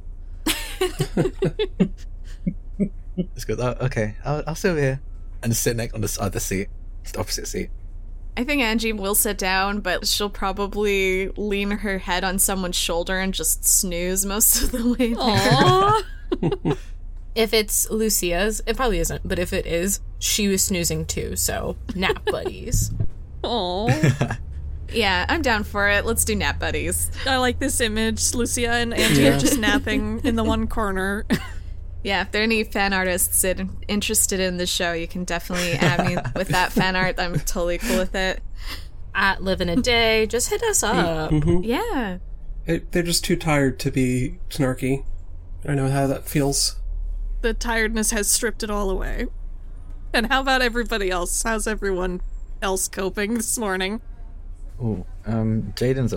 It's 3.34 3.44
good. 3.44 3.58
Oh, 3.60 3.76
okay, 3.80 4.14
I'll, 4.24 4.42
I'll 4.46 4.54
sit 4.54 4.72
over 4.72 4.80
here 4.80 5.00
and 5.42 5.56
sit 5.56 5.76
next 5.76 5.94
on 5.94 6.00
this 6.00 6.18
other 6.20 6.40
seat, 6.40 6.68
just 7.02 7.14
the 7.14 7.20
opposite 7.20 7.48
seat. 7.48 7.70
I 8.36 8.44
think 8.44 8.60
Angie 8.60 8.92
will 8.92 9.14
sit 9.14 9.38
down, 9.38 9.80
but 9.80 10.06
she'll 10.06 10.28
probably 10.28 11.28
lean 11.36 11.70
her 11.70 11.98
head 11.98 12.24
on 12.24 12.38
someone's 12.38 12.76
shoulder 12.76 13.18
and 13.18 13.32
just 13.32 13.64
snooze 13.64 14.26
most 14.26 14.62
of 14.62 14.72
the 14.72 14.90
way 14.90 15.14
there. 15.14 15.16
Aww. 15.16 16.78
If 17.34 17.52
it's 17.52 17.90
Lucia's, 17.90 18.62
it 18.66 18.76
probably 18.76 18.98
isn't, 18.98 19.26
but 19.26 19.38
if 19.38 19.52
it 19.52 19.66
is, 19.66 20.00
she 20.18 20.48
was 20.48 20.62
snoozing 20.62 21.04
too, 21.04 21.36
so 21.36 21.76
nap 21.94 22.24
buddies. 22.24 22.92
Aww. 23.44 24.38
Yeah, 24.92 25.26
I'm 25.28 25.42
down 25.42 25.64
for 25.64 25.88
it. 25.88 26.04
Let's 26.04 26.24
do 26.24 26.34
nap 26.34 26.58
buddies. 26.60 27.10
I 27.26 27.36
like 27.38 27.58
this 27.58 27.80
image. 27.80 28.34
Lucia 28.34 28.70
and 28.70 28.94
Angie 28.94 29.22
Yeah. 29.22 29.36
are 29.36 29.38
just 29.38 29.58
napping 29.58 30.20
in 30.24 30.36
the 30.36 30.44
one 30.44 30.66
corner. 30.66 31.24
Yeah, 32.02 32.22
if 32.22 32.30
there 32.30 32.40
are 32.42 32.44
any 32.44 32.62
fan 32.62 32.92
artists 32.92 33.42
in- 33.42 33.78
interested 33.88 34.38
in 34.38 34.58
the 34.58 34.66
show, 34.66 34.92
you 34.92 35.08
can 35.08 35.24
definitely 35.24 35.72
add 35.72 36.06
me 36.06 36.16
with 36.36 36.46
that 36.48 36.70
fan 36.70 36.94
art. 36.94 37.18
I'm 37.18 37.34
totally 37.40 37.78
cool 37.78 37.98
with 37.98 38.14
it. 38.14 38.40
At 39.12 39.42
living 39.42 39.68
a 39.68 39.74
day, 39.74 40.26
just 40.26 40.48
hit 40.50 40.62
us 40.62 40.84
up. 40.84 41.32
Mm-hmm. 41.32 41.64
Yeah. 41.64 42.18
It, 42.64 42.92
they're 42.92 43.02
just 43.02 43.24
too 43.24 43.34
tired 43.34 43.80
to 43.80 43.90
be 43.90 44.38
snarky. 44.50 45.04
I 45.66 45.74
know 45.74 45.88
how 45.88 46.06
that 46.06 46.28
feels. 46.28 46.76
the 47.42 47.52
tiredness 47.52 48.12
has 48.12 48.30
stripped 48.30 48.62
it 48.62 48.70
all 48.70 48.88
away. 48.88 49.26
And 50.12 50.26
how 50.26 50.40
about 50.42 50.62
everybody 50.62 51.10
else? 51.10 51.42
How's 51.42 51.66
everyone 51.66 52.20
else 52.62 52.86
coping 52.86 53.34
this 53.34 53.58
morning? 53.58 54.00
Oh, 54.80 55.06
um, 55.26 55.72
Jaden's 55.76 56.14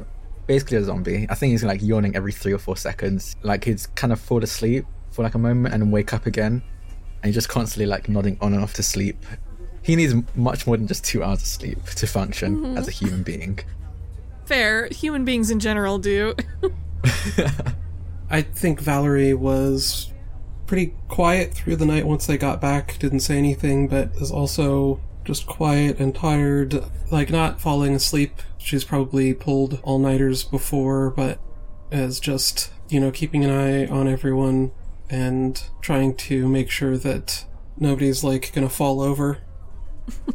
basically 0.47 0.77
a 0.77 0.83
zombie. 0.83 1.27
I 1.29 1.35
think 1.35 1.51
he's 1.51 1.63
like 1.63 1.81
yawning 1.81 2.15
every 2.15 2.31
three 2.31 2.53
or 2.53 2.57
four 2.57 2.75
seconds. 2.75 3.35
Like 3.43 3.63
he's 3.65 3.87
kind 3.87 4.11
of 4.11 4.19
fall 4.19 4.43
asleep 4.43 4.85
for 5.11 5.23
like 5.23 5.35
a 5.35 5.39
moment 5.39 5.73
and 5.73 5.91
wake 5.91 6.13
up 6.13 6.25
again, 6.25 6.61
and 7.21 7.25
he's 7.25 7.35
just 7.35 7.49
constantly 7.49 7.85
like 7.85 8.09
nodding 8.09 8.37
on 8.41 8.53
and 8.53 8.63
off 8.63 8.73
to 8.73 8.83
sleep. 8.83 9.25
He 9.81 9.95
needs 9.95 10.13
much 10.35 10.67
more 10.67 10.77
than 10.77 10.87
just 10.87 11.03
two 11.05 11.23
hours 11.23 11.41
of 11.41 11.47
sleep 11.47 11.83
to 11.83 12.07
function 12.07 12.77
as 12.77 12.87
a 12.87 12.91
human 12.91 13.23
being. 13.23 13.59
Fair. 14.45 14.87
Human 14.87 15.25
beings 15.25 15.51
in 15.51 15.59
general 15.59 15.99
do. 15.99 16.33
I 18.31 18.41
think 18.41 18.81
Valerie 18.81 19.33
was 19.33 20.11
pretty 20.65 20.93
quiet 21.07 21.53
through 21.53 21.75
the 21.75 21.85
night 21.85 22.05
once 22.05 22.25
they 22.25 22.37
got 22.37 22.59
back. 22.59 22.97
Didn't 22.99 23.21
say 23.21 23.37
anything, 23.37 23.87
but 23.87 24.11
is 24.15 24.31
also 24.31 24.99
just 25.23 25.45
quiet 25.45 25.99
and 25.99 26.13
tired. 26.13 26.83
Like 27.11 27.29
not 27.29 27.61
falling 27.61 27.95
asleep. 27.95 28.41
She's 28.59 28.83
probably 28.83 29.33
pulled 29.33 29.79
all 29.83 29.97
nighters 29.97 30.43
before, 30.43 31.09
but 31.09 31.39
is 31.91 32.19
just, 32.19 32.71
you 32.89 32.99
know, 32.99 33.09
keeping 33.09 33.43
an 33.43 33.49
eye 33.49 33.87
on 33.87 34.07
everyone 34.07 34.71
and 35.09 35.63
trying 35.81 36.15
to 36.15 36.47
make 36.47 36.69
sure 36.69 36.97
that 36.97 37.45
nobody's 37.77 38.23
like 38.23 38.53
gonna 38.53 38.69
fall 38.69 39.01
over. 39.01 39.39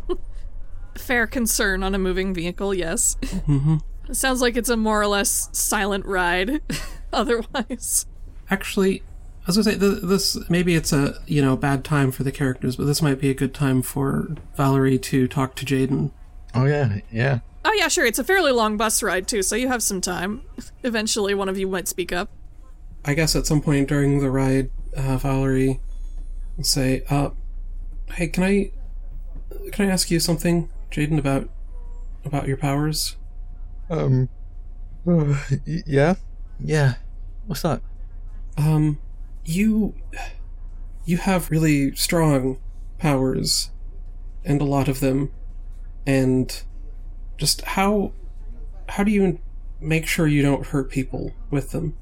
Fair 0.96 1.26
concern 1.26 1.82
on 1.82 1.94
a 1.94 1.98
moving 1.98 2.34
vehicle, 2.34 2.74
yes. 2.74 3.16
Mm-hmm. 3.20 3.76
It 4.08 4.16
sounds 4.16 4.40
like 4.40 4.56
it's 4.56 4.68
a 4.68 4.76
more 4.76 5.00
or 5.00 5.06
less 5.06 5.48
silent 5.52 6.04
ride 6.06 6.60
otherwise. 7.12 8.06
Actually, 8.50 9.02
I 9.42 9.46
was 9.46 9.56
gonna 9.56 9.64
say 9.64 9.78
th- 9.78 10.02
this. 10.02 10.38
Maybe 10.48 10.74
it's 10.74 10.92
a 10.92 11.14
you 11.26 11.42
know 11.42 11.56
bad 11.56 11.84
time 11.84 12.10
for 12.10 12.22
the 12.22 12.32
characters, 12.32 12.76
but 12.76 12.84
this 12.84 13.02
might 13.02 13.20
be 13.20 13.30
a 13.30 13.34
good 13.34 13.54
time 13.54 13.82
for 13.82 14.34
Valerie 14.56 14.98
to 14.98 15.28
talk 15.28 15.54
to 15.56 15.66
Jaden. 15.66 16.12
Oh 16.54 16.64
yeah, 16.64 17.00
yeah. 17.10 17.40
Oh, 17.64 17.72
yeah, 17.72 17.88
sure. 17.88 18.04
It's 18.04 18.18
a 18.18 18.24
fairly 18.24 18.52
long 18.52 18.76
bus 18.76 19.02
ride, 19.02 19.26
too, 19.26 19.42
so 19.42 19.56
you 19.56 19.68
have 19.68 19.82
some 19.82 20.00
time. 20.00 20.42
Eventually, 20.82 21.34
one 21.34 21.48
of 21.48 21.58
you 21.58 21.66
might 21.66 21.88
speak 21.88 22.12
up. 22.12 22.30
I 23.04 23.14
guess 23.14 23.34
at 23.36 23.46
some 23.46 23.60
point 23.60 23.88
during 23.88 24.20
the 24.20 24.30
ride, 24.30 24.70
uh, 24.96 25.16
Valerie 25.18 25.80
will 26.56 26.64
say, 26.64 27.04
"Uh, 27.10 27.30
hey, 28.12 28.28
can 28.28 28.44
I 28.44 28.70
can 29.72 29.88
I 29.88 29.92
ask 29.92 30.10
you 30.10 30.20
something, 30.20 30.68
Jaden, 30.90 31.18
about 31.18 31.48
about 32.24 32.46
your 32.48 32.56
powers? 32.56 33.16
Um, 33.90 34.28
uh, 35.06 35.38
y- 35.66 35.82
yeah, 35.86 36.14
yeah. 36.58 36.94
What's 37.46 37.62
that? 37.62 37.82
Um, 38.56 38.98
you 39.44 39.94
you 41.04 41.18
have 41.18 41.50
really 41.50 41.94
strong 41.94 42.58
powers, 42.98 43.70
and 44.44 44.62
a 44.62 44.64
lot 44.64 44.88
of 44.88 45.00
them, 45.00 45.30
and 46.06 46.62
just 47.38 47.62
how 47.62 48.12
how 48.88 49.02
do 49.04 49.10
you 49.10 49.38
make 49.80 50.06
sure 50.06 50.26
you 50.26 50.42
don't 50.42 50.66
hurt 50.66 50.90
people 50.90 51.32
with 51.50 51.70
them? 51.70 51.96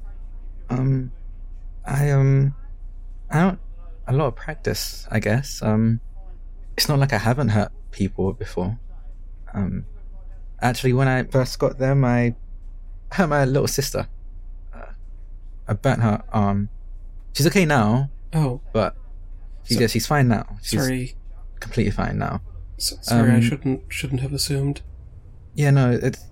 Um, 0.69 1.11
I 1.85 2.11
um, 2.11 2.55
I 3.29 3.39
don't 3.39 3.59
a 4.07 4.13
lot 4.13 4.27
of 4.27 4.35
practice, 4.35 5.07
I 5.11 5.19
guess. 5.19 5.61
Um, 5.61 5.99
it's 6.77 6.89
not 6.89 6.99
like 6.99 7.13
I 7.13 7.17
haven't 7.17 7.49
hurt 7.49 7.71
people 7.91 8.33
before. 8.33 8.77
Um, 9.53 9.85
actually, 10.61 10.93
when 10.93 11.07
I 11.07 11.23
first 11.23 11.57
got 11.59 11.77
them, 11.77 12.03
I 12.03 12.35
had 13.11 13.27
my 13.27 13.45
little 13.45 13.67
sister. 13.67 14.07
Uh, 14.73 14.91
I 15.67 15.73
burnt 15.73 16.01
her 16.01 16.23
arm. 16.33 16.69
She's 17.33 17.47
okay 17.47 17.65
now, 17.65 18.09
Oh, 18.33 18.61
but 18.73 18.95
she, 19.63 19.75
So- 19.75 19.79
yeah, 19.81 19.87
she's 19.87 20.05
fine 20.07 20.27
now. 20.27 20.57
She's 20.61 20.79
sorry. 20.81 21.15
completely 21.59 21.91
fine 21.91 22.17
now. 22.17 22.41
S- 22.77 22.97
sorry, 23.01 23.31
I 23.31 23.35
Um, 23.35 23.41
shouldn't 23.41 23.81
shouldn't 23.89 24.21
have 24.21 24.33
assumed. 24.33 24.81
Yeah, 25.55 25.69
no, 25.71 25.91
it's 25.91 26.25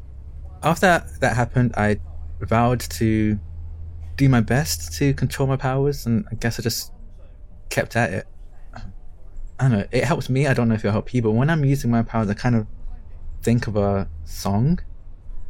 after 0.64 1.04
that, 1.20 1.36
happened, 1.36 1.74
I 1.76 2.00
vowed 2.40 2.80
to 2.82 3.40
do 4.16 4.30
my 4.30 4.42
best 4.42 4.94
to 4.94 5.14
control 5.14 5.48
my 5.48 5.56
powers, 5.56 6.06
and 6.06 6.26
I 6.32 6.36
guess 6.36 6.60
I 6.60 6.64
just 6.64 6.92
kept 7.70 7.96
at 7.96 8.14
it. 8.14 8.28
I 9.60 9.70
don't 9.70 9.72
know, 9.72 9.86
it 9.92 10.04
helps 10.04 10.30
me. 10.30 10.48
I 10.48 10.54
don't 10.54 10.70
know 10.70 10.76
if 10.76 10.82
it'll 10.82 10.92
help 10.92 11.14
you, 11.14 11.22
but 11.22 11.32
when 11.32 11.50
I'm 11.50 11.64
using 11.64 11.92
my 11.92 12.02
powers, 12.02 12.30
I 12.30 12.34
kind 12.34 12.56
of 12.56 12.68
think 13.44 13.68
of 13.68 13.76
a 13.76 14.10
song 14.26 14.80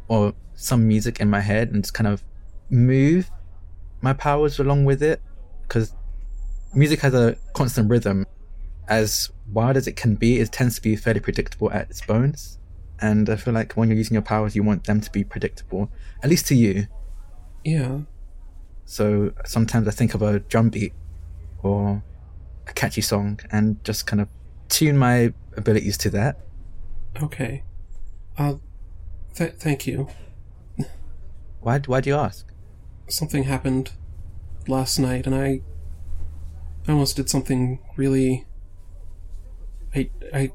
or 0.08 0.34
some 0.54 0.86
music 0.86 1.20
in 1.20 1.30
my 1.30 1.40
head 1.40 1.70
and 1.70 1.82
just 1.82 1.94
kind 1.94 2.06
of 2.06 2.22
move 2.68 3.30
my 4.02 4.12
powers 4.12 4.58
along 4.58 4.84
with 4.84 5.02
it 5.02 5.20
because 5.62 5.94
music 6.74 7.00
has 7.00 7.14
a 7.14 7.36
constant 7.54 7.88
rhythm. 7.88 8.26
As 8.88 9.30
wild 9.50 9.76
as 9.76 9.86
it 9.86 9.96
can 9.96 10.14
be, 10.14 10.40
it 10.40 10.52
tends 10.52 10.74
to 10.76 10.82
be 10.82 10.96
fairly 10.96 11.20
predictable 11.20 11.70
at 11.70 11.88
its 11.88 12.02
bones. 12.02 12.58
And 13.02 13.28
I 13.28 13.36
feel 13.36 13.52
like 13.52 13.72
when 13.72 13.88
you're 13.88 13.98
using 13.98 14.14
your 14.14 14.22
powers, 14.22 14.54
you 14.54 14.62
want 14.62 14.84
them 14.84 15.00
to 15.00 15.10
be 15.10 15.24
predictable, 15.24 15.90
at 16.22 16.30
least 16.30 16.46
to 16.46 16.54
you. 16.54 16.86
Yeah. 17.64 18.02
So 18.84 19.32
sometimes 19.44 19.88
I 19.88 19.90
think 19.90 20.14
of 20.14 20.22
a 20.22 20.38
drum 20.38 20.70
beat 20.70 20.92
or 21.62 22.02
a 22.68 22.72
catchy 22.72 23.00
song 23.00 23.40
and 23.50 23.82
just 23.84 24.06
kind 24.06 24.20
of 24.20 24.28
tune 24.68 24.96
my 24.96 25.34
abilities 25.56 25.98
to 25.98 26.10
that. 26.10 26.38
Okay. 27.20 27.64
Uh, 28.38 28.54
th- 29.34 29.54
thank 29.54 29.86
you. 29.86 30.08
Why? 31.60 31.78
Why 31.80 32.00
do 32.00 32.10
you 32.10 32.16
ask? 32.16 32.46
Something 33.08 33.44
happened 33.44 33.92
last 34.66 34.98
night, 34.98 35.26
and 35.26 35.34
I, 35.34 35.60
I 36.86 36.92
almost 36.92 37.16
did 37.16 37.28
something 37.28 37.78
really. 37.96 38.46
I 39.94 40.10
I 40.32 40.52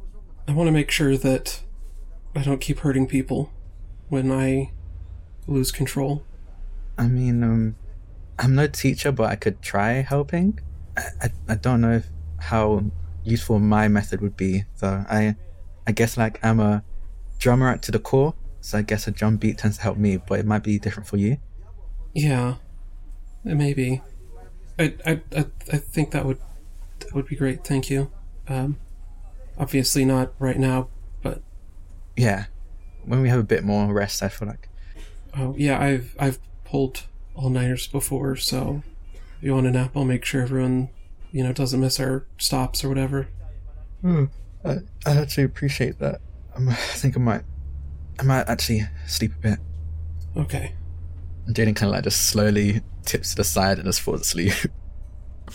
I 0.48 0.52
want 0.54 0.68
to 0.68 0.72
make 0.72 0.92
sure 0.92 1.18
that 1.18 1.62
I 2.36 2.44
don't 2.44 2.62
keep 2.62 2.80
hurting 2.80 3.08
people 3.08 3.52
when 4.10 4.32
I 4.32 4.72
lose 5.48 5.72
control. 5.72 6.24
I 6.98 7.08
mean, 7.08 7.44
um, 7.44 7.76
I'm 8.40 8.56
no 8.56 8.68
teacher, 8.68 9.12
but 9.12 9.30
I 9.30 9.36
could 9.36 9.62
try 9.62 9.94
helping. 9.94 10.60
I, 10.96 11.04
I, 11.22 11.30
I 11.50 11.56
don't 11.56 11.82
know 11.82 11.94
if, 11.94 12.08
how 12.40 12.84
useful 13.24 13.60
my 13.60 13.88
method 13.88 14.22
would 14.22 14.38
be, 14.38 14.66
though. 14.80 15.06
I, 15.10 15.36
I 15.86 15.92
guess 15.92 16.18
like 16.18 16.44
I'm 16.44 16.60
a 16.60 16.84
drummer 17.40 17.78
to 17.78 17.92
the 17.92 18.00
core, 18.00 18.34
so 18.62 18.78
I 18.78 18.82
guess 18.82 19.08
a 19.08 19.12
drum 19.12 19.38
beat 19.38 19.58
tends 19.58 19.78
to 19.78 19.84
help 19.84 19.98
me, 19.98 20.18
but 20.18 20.40
it 20.40 20.46
might 20.46 20.64
be 20.64 20.80
different 20.80 21.08
for 21.08 21.18
you. 21.18 21.38
Yeah, 22.14 22.56
it 23.46 23.56
may 23.56 23.74
be. 23.74 24.02
I 24.80 24.94
I 25.06 25.22
I, 25.36 25.46
I 25.72 25.78
think 25.78 26.12
that 26.12 26.26
would 26.26 26.40
that 27.00 27.14
would 27.14 27.28
be 27.28 27.36
great. 27.36 27.64
Thank 27.64 27.90
you. 27.90 28.12
Um, 28.48 28.78
obviously 29.58 30.06
not 30.06 30.34
right 30.40 30.58
now, 30.58 30.90
Yeah, 32.18 32.46
when 33.06 33.22
we 33.22 33.30
have 33.30 33.40
a 33.40 33.44
bit 33.44 33.64
more 33.64 33.94
rest, 33.94 34.22
I 34.22 34.28
feel 34.30 34.48
like. 34.50 34.68
oh 35.38 35.56
yeah, 35.58 35.80
I've 35.80 36.16
I've 36.20 36.40
pulled 36.66 37.04
all 37.36 37.50
nighters 37.50 37.88
before, 37.88 38.36
so 38.36 38.84
if 39.14 39.44
you 39.44 39.54
want 39.54 39.68
a 39.68 39.72
nap, 39.72 39.92
I'll 39.96 40.04
make 40.04 40.26
sure 40.26 40.42
everyone 40.42 40.90
you 41.32 41.44
know 41.44 41.54
doesn't 41.54 41.80
miss 41.80 42.00
our 42.00 42.26
stops 42.38 42.84
or 42.84 42.90
whatever. 42.90 43.28
Hmm. 44.02 44.26
I, 44.66 44.78
I 45.06 45.18
actually 45.18 45.44
appreciate 45.44 46.00
that. 46.00 46.20
Um, 46.56 46.70
I 46.70 46.74
think 46.74 47.16
I 47.16 47.20
might, 47.20 47.44
I 48.20 48.24
might 48.24 48.50
actually 48.50 48.82
sleep 49.06 49.34
a 49.36 49.40
bit. 49.40 49.60
Okay. 50.36 50.74
And 51.46 51.56
Jaden 51.56 51.76
kind 51.76 51.90
of 51.90 51.96
like 51.96 52.04
just 52.04 52.30
slowly 52.30 52.82
tips 53.06 53.32
to 53.32 53.38
the 53.38 53.44
side 53.44 53.78
and 53.78 53.86
just 53.86 54.02
falls 54.02 54.22
asleep. 54.22 54.54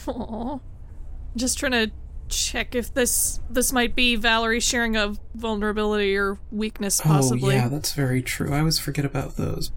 Aw. 0.07 0.59
Just 1.37 1.59
trying 1.59 1.73
to 1.73 1.91
check 2.33 2.75
if 2.75 2.93
this 2.93 3.41
this 3.49 3.73
might 3.73 3.95
be 3.95 4.17
Valerie 4.17 4.61
sharing 4.61 4.97
a 4.97 5.15
vulnerability 5.35 6.17
or 6.17 6.39
weakness, 6.51 7.01
possibly. 7.01 7.55
Oh 7.55 7.59
yeah, 7.59 7.69
that's 7.69 7.93
very 7.93 8.23
true. 8.23 8.53
I 8.53 8.61
always 8.61 8.79
forget 8.79 9.05
about 9.05 9.37
those. 9.37 9.71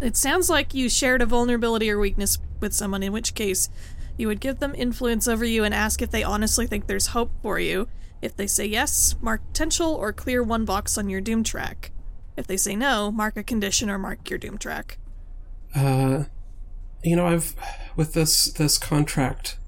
It 0.00 0.16
sounds 0.16 0.50
like 0.50 0.74
you 0.74 0.88
shared 0.88 1.22
a 1.22 1.26
vulnerability 1.26 1.90
or 1.90 1.98
weakness 1.98 2.38
with 2.60 2.72
someone, 2.72 3.02
in 3.02 3.12
which 3.12 3.34
case 3.34 3.68
you 4.16 4.28
would 4.28 4.40
give 4.40 4.58
them 4.58 4.74
influence 4.74 5.26
over 5.26 5.44
you 5.44 5.64
and 5.64 5.74
ask 5.74 6.02
if 6.02 6.10
they 6.10 6.22
honestly 6.22 6.66
think 6.66 6.86
there's 6.86 7.08
hope 7.08 7.32
for 7.42 7.58
you. 7.58 7.88
If 8.22 8.36
they 8.36 8.46
say 8.46 8.66
yes, 8.66 9.16
mark 9.20 9.46
potential 9.48 9.94
or 9.94 10.12
clear 10.12 10.42
one 10.42 10.64
box 10.64 10.96
on 10.96 11.08
your 11.08 11.20
doom 11.20 11.42
track. 11.42 11.90
If 12.36 12.46
they 12.46 12.56
say 12.56 12.76
no, 12.76 13.10
mark 13.10 13.36
a 13.36 13.42
condition 13.42 13.90
or 13.90 13.98
mark 13.98 14.28
your 14.28 14.38
doom 14.38 14.58
track. 14.58 14.98
Uh, 15.74 16.24
you 17.02 17.16
know, 17.16 17.26
I've 17.26 17.54
with 17.96 18.12
this 18.14 18.46
this 18.52 18.78
contract 18.78 19.58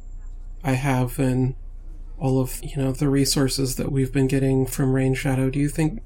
I 0.65 0.73
have 0.73 1.19
and 1.19 1.55
all 2.19 2.41
of 2.41 2.63
you 2.63 2.77
know 2.77 2.93
the 2.93 3.09
resources 3.09 3.77
that 3.77 3.93
we've 3.93 4.13
been 4.13 4.27
getting 4.27 4.67
from 4.67 4.93
Rain 4.93 5.15
Shadow. 5.15 5.51
Do 5.51 5.59
you 5.59 5.69
think 5.69 6.03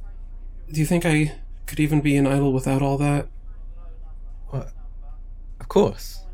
do 0.70 0.80
you 0.80 0.86
think 0.86 1.04
I 1.04 1.34
could 1.66 1.80
even 1.80 2.00
be 2.00 2.16
an 2.16 2.26
idol 2.26 2.52
without 2.52 2.82
all 2.82 2.98
that? 2.98 3.28
What? 4.48 4.72
Of 5.60 5.68
course. 5.68 6.24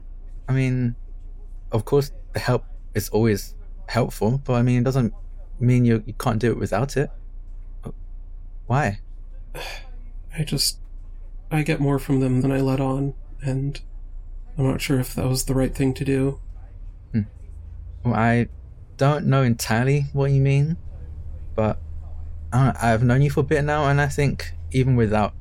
I 0.49 0.53
mean, 0.53 0.95
of 1.73 1.85
course, 1.85 2.13
the 2.33 2.39
help 2.39 2.65
is 2.95 3.09
always 3.11 3.55
helpful, 3.89 4.41
but 4.45 4.55
I 4.55 4.63
mean, 4.63 4.81
it 4.81 4.85
doesn't 4.85 5.13
mean 5.59 5.85
you, 5.85 6.03
you 6.07 6.15
can't 6.15 6.39
do 6.39 6.51
it 6.51 6.59
without 6.59 6.97
it. 6.97 7.11
Why? 8.67 9.01
I 10.39 10.45
just 10.45 10.79
I 11.51 11.63
get 11.63 11.81
more 11.81 11.99
from 11.99 12.21
them 12.21 12.41
than 12.43 12.53
I 12.53 12.61
let 12.61 12.81
on, 12.81 13.15
and 13.41 13.81
I'm 14.59 14.67
not 14.67 14.81
sure 14.81 15.01
if 15.01 15.15
that 15.15 15.27
was 15.27 15.45
the 15.45 15.55
right 15.55 15.75
thing 15.75 15.95
to 15.95 16.05
do. 16.05 16.41
Hmm. 17.13 17.23
Well, 18.05 18.15
I 18.15 18.49
don't 18.97 19.27
know 19.27 19.43
entirely 19.43 20.07
what 20.13 20.31
you 20.31 20.41
mean, 20.41 20.77
but 21.55 21.79
know, 22.53 22.73
I've 22.81 23.03
known 23.03 23.23
you 23.23 23.31
for 23.31 23.41
a 23.41 23.45
bit 23.45 23.63
now, 23.65 23.89
and 23.89 24.01
I 24.01 24.09
think 24.09 24.53
even 24.73 24.97
without 24.97 25.35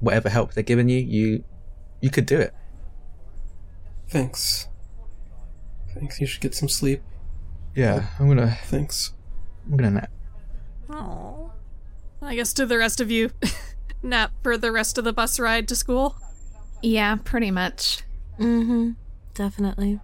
whatever 0.00 0.28
help 0.28 0.54
they're 0.54 0.62
giving 0.62 0.88
you, 0.88 0.98
you 0.98 1.44
you 2.00 2.10
could 2.10 2.26
do 2.26 2.38
it. 2.38 2.54
Thanks. 4.08 4.68
Thanks. 5.94 6.20
You 6.20 6.26
should 6.26 6.40
get 6.40 6.54
some 6.54 6.68
sleep. 6.68 7.02
Yeah, 7.74 8.06
I'm 8.18 8.28
gonna 8.28 8.58
Thanks. 8.64 9.14
I'm 9.66 9.76
gonna 9.76 9.90
nap. 9.90 10.10
Oh. 10.88 11.52
I 12.22 12.34
guess 12.34 12.52
to 12.54 12.66
the 12.66 12.76
rest 12.76 13.00
of 13.00 13.10
you, 13.10 13.30
nap 14.02 14.32
for 14.42 14.58
the 14.58 14.72
rest 14.72 14.98
of 14.98 15.04
the 15.04 15.12
bus 15.12 15.40
ride 15.40 15.68
to 15.68 15.76
school. 15.76 16.16
Yeah, 16.82 17.16
pretty 17.16 17.50
much. 17.50 18.02
Mm-hmm. 18.38 18.90
Definitely. 19.34 20.00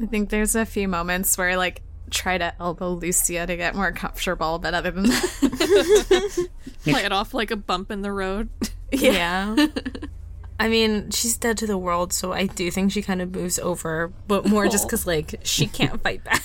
I 0.00 0.06
think 0.06 0.30
there's 0.30 0.54
a 0.54 0.66
few 0.66 0.88
moments 0.88 1.36
where 1.36 1.56
like 1.56 1.82
try 2.10 2.38
to 2.38 2.52
elbow 2.60 2.92
Lucia 2.94 3.46
to 3.46 3.56
get 3.56 3.74
more 3.74 3.92
comfortable, 3.92 4.58
but 4.58 4.74
other 4.74 4.90
than 4.90 5.04
that, 5.04 6.48
Play 6.82 7.04
it 7.04 7.12
off 7.12 7.32
like 7.34 7.50
a 7.50 7.56
bump 7.56 7.90
in 7.90 8.02
the 8.02 8.12
road. 8.12 8.48
Yeah. 8.92 9.54
I 10.58 10.68
mean, 10.68 11.12
she's 11.12 11.36
dead 11.38 11.56
to 11.58 11.66
the 11.68 11.78
world, 11.78 12.12
so 12.12 12.32
I 12.32 12.46
do 12.46 12.68
think 12.72 12.90
she 12.90 13.02
kind 13.02 13.22
of 13.22 13.32
moves 13.32 13.56
over, 13.56 14.12
but 14.26 14.46
more 14.46 14.66
just 14.66 14.88
because, 14.88 15.06
like, 15.06 15.36
she 15.44 15.68
can't 15.68 16.02
fight 16.02 16.24
back. 16.24 16.42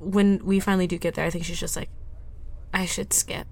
when 0.00 0.44
we 0.44 0.58
finally 0.58 0.88
do 0.88 0.98
get 0.98 1.14
there, 1.14 1.24
I 1.24 1.30
think 1.30 1.44
she's 1.44 1.60
just 1.60 1.76
like, 1.76 1.90
I 2.74 2.86
should 2.86 3.12
skip. 3.12 3.46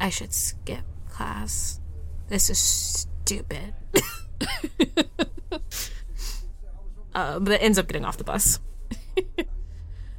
I 0.00 0.10
should 0.10 0.32
skip 0.34 0.82
class. 1.08 1.78
This 2.26 2.50
is 2.50 2.58
stupid. 2.58 3.74
uh, 7.14 7.38
but 7.38 7.52
it 7.52 7.62
ends 7.62 7.78
up 7.78 7.86
getting 7.86 8.04
off 8.04 8.16
the 8.16 8.24
bus. 8.24 8.58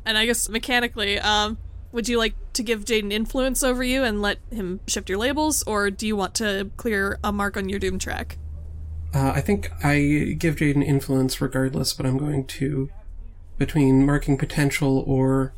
And 0.05 0.17
I 0.17 0.25
guess 0.25 0.49
mechanically, 0.49 1.19
um, 1.19 1.59
would 1.91 2.07
you 2.07 2.17
like 2.17 2.33
to 2.53 2.63
give 2.63 2.83
Jaden 2.83 3.11
influence 3.11 3.61
over 3.61 3.83
you 3.83 4.03
and 4.03 4.23
let 4.23 4.39
him 4.51 4.79
shift 4.87 5.07
your 5.07 5.19
labels, 5.19 5.61
or 5.63 5.91
do 5.91 6.07
you 6.07 6.15
want 6.15 6.33
to 6.35 6.71
clear 6.77 7.19
a 7.23 7.31
mark 7.31 7.55
on 7.57 7.69
your 7.69 7.77
doom 7.77 7.99
track? 7.99 8.39
Uh, 9.13 9.33
I 9.35 9.41
think 9.41 9.71
I 9.83 10.35
give 10.37 10.55
Jaden 10.55 10.83
influence 10.83 11.39
regardless, 11.41 11.93
but 11.93 12.07
I'm 12.07 12.17
going 12.17 12.45
to, 12.45 12.89
between 13.59 14.03
marking 14.03 14.37
potential 14.37 15.03
or 15.05 15.53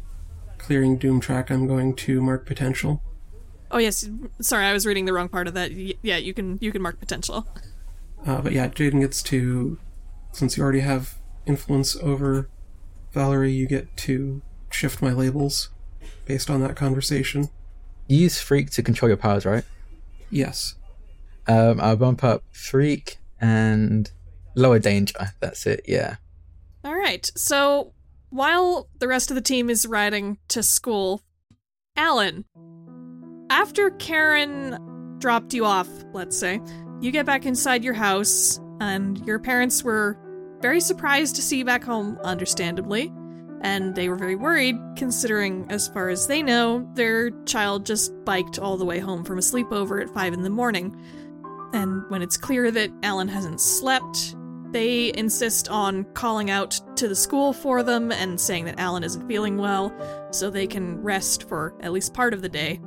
clearing 0.57 0.97
Doom 0.97 1.19
track, 1.19 1.49
I'm 1.49 1.67
going 1.67 1.95
to 1.95 2.21
mark 2.21 2.45
potential. 2.45 3.01
Oh 3.71 3.77
yes, 3.77 4.09
sorry, 4.41 4.65
I 4.65 4.73
was 4.73 4.85
reading 4.85 5.05
the 5.05 5.13
wrong 5.13 5.29
part 5.29 5.47
of 5.47 5.53
that. 5.53 5.71
Y- 5.71 5.95
yeah, 6.01 6.17
you 6.17 6.33
can 6.33 6.57
you 6.61 6.71
can 6.71 6.81
mark 6.81 6.99
potential. 6.99 7.47
Uh, 8.25 8.41
but 8.41 8.51
yeah, 8.51 8.67
Jaden 8.67 8.99
gets 8.99 9.23
to, 9.23 9.79
since 10.31 10.55
you 10.55 10.63
already 10.63 10.81
have 10.81 11.17
influence 11.45 11.95
over 11.97 12.49
Valerie, 13.13 13.51
you 13.51 13.67
get 13.67 13.95
to 13.97 14.41
shift 14.69 15.01
my 15.01 15.11
labels 15.11 15.69
based 16.25 16.49
on 16.49 16.61
that 16.61 16.75
conversation. 16.75 17.49
You 18.07 18.19
use 18.19 18.39
freak 18.39 18.69
to 18.71 18.83
control 18.83 19.09
your 19.09 19.17
powers, 19.17 19.45
right? 19.45 19.63
Yes. 20.29 20.75
Um, 21.47 21.79
I'll 21.81 21.97
bump 21.97 22.23
up 22.23 22.43
freak 22.51 23.17
and 23.39 24.09
lower 24.55 24.79
danger. 24.79 25.33
That's 25.39 25.65
it. 25.65 25.81
Yeah. 25.87 26.17
All 26.83 26.95
right. 26.95 27.29
So 27.35 27.93
while 28.29 28.87
the 28.99 29.07
rest 29.07 29.31
of 29.31 29.35
the 29.35 29.41
team 29.41 29.69
is 29.69 29.85
riding 29.85 30.37
to 30.49 30.63
school, 30.63 31.21
Alan, 31.97 32.45
after 33.49 33.89
Karen 33.91 35.17
dropped 35.19 35.53
you 35.53 35.65
off, 35.65 35.89
let's 36.13 36.37
say, 36.37 36.61
you 37.01 37.11
get 37.11 37.25
back 37.25 37.45
inside 37.45 37.83
your 37.83 37.93
house, 37.93 38.59
and 38.79 39.23
your 39.25 39.39
parents 39.39 39.83
were 39.83 40.17
very 40.61 40.79
surprised 40.79 41.35
to 41.35 41.41
see 41.41 41.57
you 41.57 41.65
back 41.65 41.83
home, 41.83 42.17
understandably. 42.23 43.11
And 43.63 43.93
they 43.93 44.09
were 44.09 44.15
very 44.15 44.35
worried, 44.35 44.75
considering, 44.95 45.67
as 45.69 45.87
far 45.87 46.09
as 46.09 46.25
they 46.25 46.41
know, 46.41 46.89
their 46.95 47.29
child 47.45 47.85
just 47.85 48.11
biked 48.25 48.57
all 48.57 48.75
the 48.75 48.85
way 48.85 48.99
home 48.99 49.23
from 49.23 49.37
a 49.37 49.41
sleepover 49.41 50.01
at 50.01 50.09
5 50.09 50.33
in 50.33 50.41
the 50.41 50.49
morning. 50.49 50.99
And 51.73 52.03
when 52.09 52.21
it's 52.23 52.37
clear 52.37 52.71
that 52.71 52.91
Alan 53.03 53.27
hasn't 53.27 53.61
slept, 53.61 54.35
they 54.71 55.13
insist 55.13 55.69
on 55.69 56.05
calling 56.13 56.49
out 56.49 56.79
to 56.95 57.07
the 57.07 57.15
school 57.15 57.53
for 57.53 57.83
them 57.83 58.11
and 58.11 58.39
saying 58.39 58.65
that 58.65 58.79
Alan 58.79 59.03
isn't 59.03 59.27
feeling 59.27 59.57
well, 59.57 59.93
so 60.31 60.49
they 60.49 60.65
can 60.65 61.01
rest 61.01 61.47
for 61.47 61.75
at 61.81 61.91
least 61.91 62.13
part 62.13 62.33
of 62.33 62.41
the 62.41 62.49
day. 62.49 62.79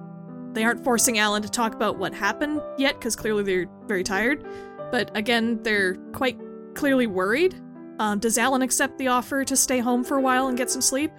They 0.55 0.65
aren't 0.65 0.83
forcing 0.83 1.19
Alan 1.19 1.43
to 1.43 1.49
talk 1.49 1.75
about 1.75 1.99
what 1.99 2.15
happened 2.15 2.61
yet, 2.79 2.99
because 2.99 3.15
clearly 3.15 3.45
they're 3.45 3.71
very 3.87 4.03
tired. 4.03 4.45
But 4.91 5.17
again, 5.17 5.63
they're 5.63 5.95
quite 6.13 6.39
clearly 6.75 7.07
worried. 7.07 7.55
Um, 7.99 8.19
does 8.19 8.39
Alan 8.39 8.63
accept 8.63 8.99
the 8.99 9.09
offer 9.09 9.45
to 9.45 9.57
stay 9.57 9.79
home 9.79 10.05
for 10.05 10.17
a 10.17 10.21
while 10.21 10.49
and 10.49 10.59
get 10.59 10.71
some 10.71 10.83
sleep? 10.83 11.13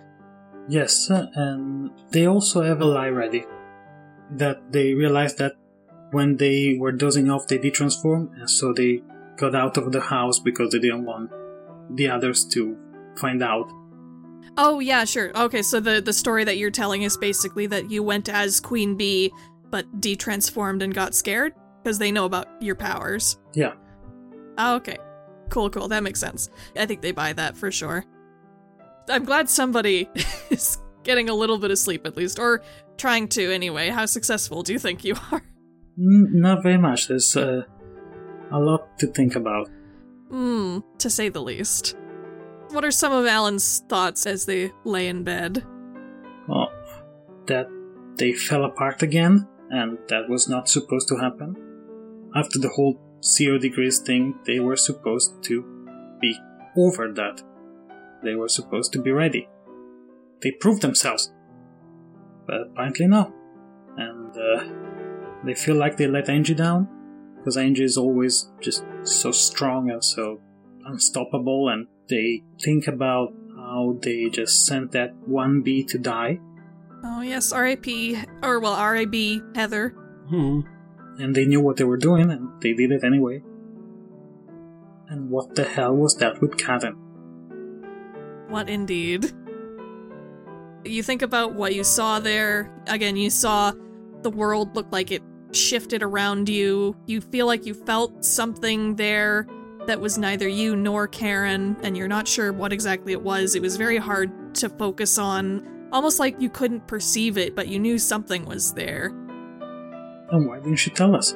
Yes, 0.67 1.09
and 1.09 1.91
they 2.11 2.25
also 2.25 2.63
have 2.63 2.81
a 2.81 2.85
lie 2.85 3.09
ready. 3.09 3.45
That 4.31 4.71
they 4.71 4.93
realized 4.93 5.37
that 5.37 5.53
when 6.11 6.37
they 6.37 6.75
were 6.79 6.91
dozing 6.91 7.29
off, 7.29 7.47
they 7.47 7.57
did 7.57 7.73
transform, 7.73 8.31
and 8.37 8.49
so 8.49 8.73
they 8.73 9.03
got 9.37 9.53
out 9.53 9.77
of 9.77 9.91
the 9.91 10.01
house 10.01 10.39
because 10.39 10.71
they 10.71 10.79
didn't 10.79 11.05
want 11.05 11.29
the 11.91 12.09
others 12.09 12.45
to 12.45 12.77
find 13.19 13.43
out. 13.43 13.71
Oh 14.57 14.79
yeah, 14.79 15.05
sure. 15.05 15.31
Okay, 15.35 15.61
so 15.61 15.79
the 15.79 16.01
the 16.01 16.13
story 16.13 16.43
that 16.43 16.57
you're 16.57 16.71
telling 16.71 17.03
is 17.03 17.17
basically 17.17 17.67
that 17.67 17.91
you 17.91 18.01
went 18.01 18.29
as 18.29 18.59
Queen 18.59 18.95
Bee, 18.95 19.31
but 19.69 19.85
detransformed 19.99 20.81
and 20.81 20.93
got 20.93 21.13
scared 21.13 21.53
because 21.83 21.99
they 21.99 22.11
know 22.11 22.25
about 22.25 22.47
your 22.61 22.75
powers. 22.75 23.37
Yeah. 23.53 23.73
Oh, 24.57 24.75
okay. 24.75 24.97
Cool, 25.49 25.69
cool. 25.69 25.87
That 25.87 26.03
makes 26.03 26.19
sense. 26.19 26.49
I 26.75 26.85
think 26.85 27.01
they 27.01 27.11
buy 27.11 27.33
that 27.33 27.55
for 27.55 27.71
sure. 27.71 28.05
I'm 29.09 29.25
glad 29.25 29.49
somebody 29.49 30.09
is 30.49 30.79
getting 31.03 31.29
a 31.29 31.33
little 31.33 31.57
bit 31.57 31.71
of 31.71 31.77
sleep 31.77 32.05
at 32.05 32.17
least, 32.17 32.39
or 32.39 32.61
trying 32.97 33.27
to 33.29 33.51
anyway. 33.51 33.89
How 33.89 34.05
successful 34.05 34.63
do 34.63 34.73
you 34.73 34.79
think 34.79 35.03
you 35.03 35.15
are? 35.31 35.41
Not 35.97 36.63
very 36.63 36.77
much. 36.77 37.07
There's 37.07 37.37
uh, 37.37 37.63
a 38.51 38.59
lot 38.59 38.97
to 38.99 39.07
think 39.07 39.35
about. 39.35 39.69
Hmm, 40.29 40.79
to 40.97 41.09
say 41.09 41.29
the 41.29 41.41
least. 41.41 41.95
What 42.71 42.83
are 42.83 42.91
some 42.91 43.13
of 43.13 43.25
Alan's 43.25 43.83
thoughts 43.87 44.25
as 44.25 44.45
they 44.45 44.71
lay 44.83 45.07
in 45.07 45.23
bed? 45.23 45.63
That 47.47 47.67
they 48.17 48.33
fell 48.33 48.65
apart 48.65 49.03
again, 49.03 49.47
and 49.69 49.99
that 50.09 50.27
was 50.27 50.49
not 50.49 50.67
supposed 50.67 51.07
to 51.09 51.17
happen. 51.17 51.55
After 52.35 52.59
the 52.59 52.69
whole 52.69 52.99
zero 53.25 53.57
degrees 53.57 53.99
thing, 53.99 54.35
they 54.45 54.59
were 54.59 54.75
supposed 54.75 55.43
to 55.43 55.63
be 56.21 56.37
over 56.77 57.11
that. 57.13 57.41
They 58.23 58.35
were 58.35 58.49
supposed 58.49 58.93
to 58.93 59.01
be 59.01 59.11
ready. 59.11 59.47
They 60.41 60.51
proved 60.51 60.81
themselves. 60.81 61.31
But 62.45 62.61
apparently 62.61 63.07
no. 63.07 63.33
And 63.97 64.35
uh, 64.37 65.43
they 65.43 65.53
feel 65.53 65.75
like 65.75 65.97
they 65.97 66.07
let 66.07 66.29
Angie 66.29 66.53
down, 66.53 66.87
because 67.37 67.57
Angie 67.57 67.83
is 67.83 67.97
always 67.97 68.49
just 68.61 68.83
so 69.03 69.31
strong 69.31 69.89
and 69.89 70.03
so 70.03 70.41
unstoppable, 70.85 71.69
and 71.69 71.87
they 72.09 72.43
think 72.63 72.87
about 72.87 73.33
how 73.55 73.97
they 74.01 74.29
just 74.29 74.65
sent 74.65 74.91
that 74.91 75.15
one 75.25 75.61
bee 75.61 75.83
to 75.85 75.97
die, 75.97 76.39
Oh 77.07 77.21
yes, 77.21 77.51
R.A.P. 77.51 78.17
or 78.41 78.59
well, 78.59 78.73
R.A.B. 78.73 79.41
Heather. 79.53 79.89
Hmm. 80.29 80.61
And 81.17 81.35
they 81.35 81.45
knew 81.45 81.61
what 81.61 81.77
they 81.77 81.83
were 81.83 81.97
doing, 81.97 82.29
and 82.31 82.61
they 82.61 82.73
did 82.73 82.91
it 82.91 83.03
anyway. 83.03 83.43
And 85.07 85.29
what 85.29 85.55
the 85.55 85.63
hell 85.63 85.95
was 85.95 86.15
that 86.17 86.41
with 86.41 86.57
Karen? 86.57 86.95
What 88.49 88.69
indeed? 88.69 89.31
You 90.83 91.03
think 91.03 91.21
about 91.21 91.53
what 91.53 91.73
you 91.73 91.83
saw 91.83 92.19
there. 92.19 92.71
Again, 92.87 93.15
you 93.15 93.29
saw 93.29 93.71
the 94.21 94.29
world 94.29 94.75
look 94.75 94.91
like 94.91 95.11
it 95.11 95.23
shifted 95.51 96.03
around 96.03 96.49
you. 96.49 96.95
You 97.05 97.21
feel 97.21 97.45
like 97.45 97.65
you 97.65 97.73
felt 97.73 98.25
something 98.25 98.95
there 98.95 99.47
that 99.85 100.01
was 100.01 100.17
neither 100.17 100.47
you 100.47 100.75
nor 100.75 101.07
Karen, 101.07 101.77
and 101.83 101.95
you're 101.95 102.07
not 102.07 102.27
sure 102.27 102.51
what 102.51 102.73
exactly 102.73 103.13
it 103.13 103.21
was. 103.21 103.55
It 103.55 103.61
was 103.61 103.77
very 103.77 103.97
hard 103.97 104.55
to 104.55 104.69
focus 104.69 105.17
on, 105.17 105.87
almost 105.91 106.19
like 106.19 106.39
you 106.41 106.49
couldn't 106.49 106.87
perceive 106.87 107.37
it, 107.37 107.55
but 107.55 107.67
you 107.67 107.79
knew 107.79 107.97
something 107.99 108.45
was 108.45 108.73
there. 108.73 109.11
And 110.31 110.47
why 110.47 110.59
didn't 110.59 110.77
she 110.77 110.89
tell 110.89 111.15
us? 111.15 111.35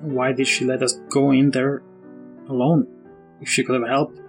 Why 0.00 0.32
did 0.32 0.46
she 0.46 0.64
let 0.64 0.82
us 0.82 0.94
go 1.10 1.30
in 1.30 1.50
there 1.50 1.82
alone? 2.48 2.86
If 3.40 3.48
she 3.48 3.64
could 3.64 3.80
have 3.80 3.88
helped. 3.88 4.20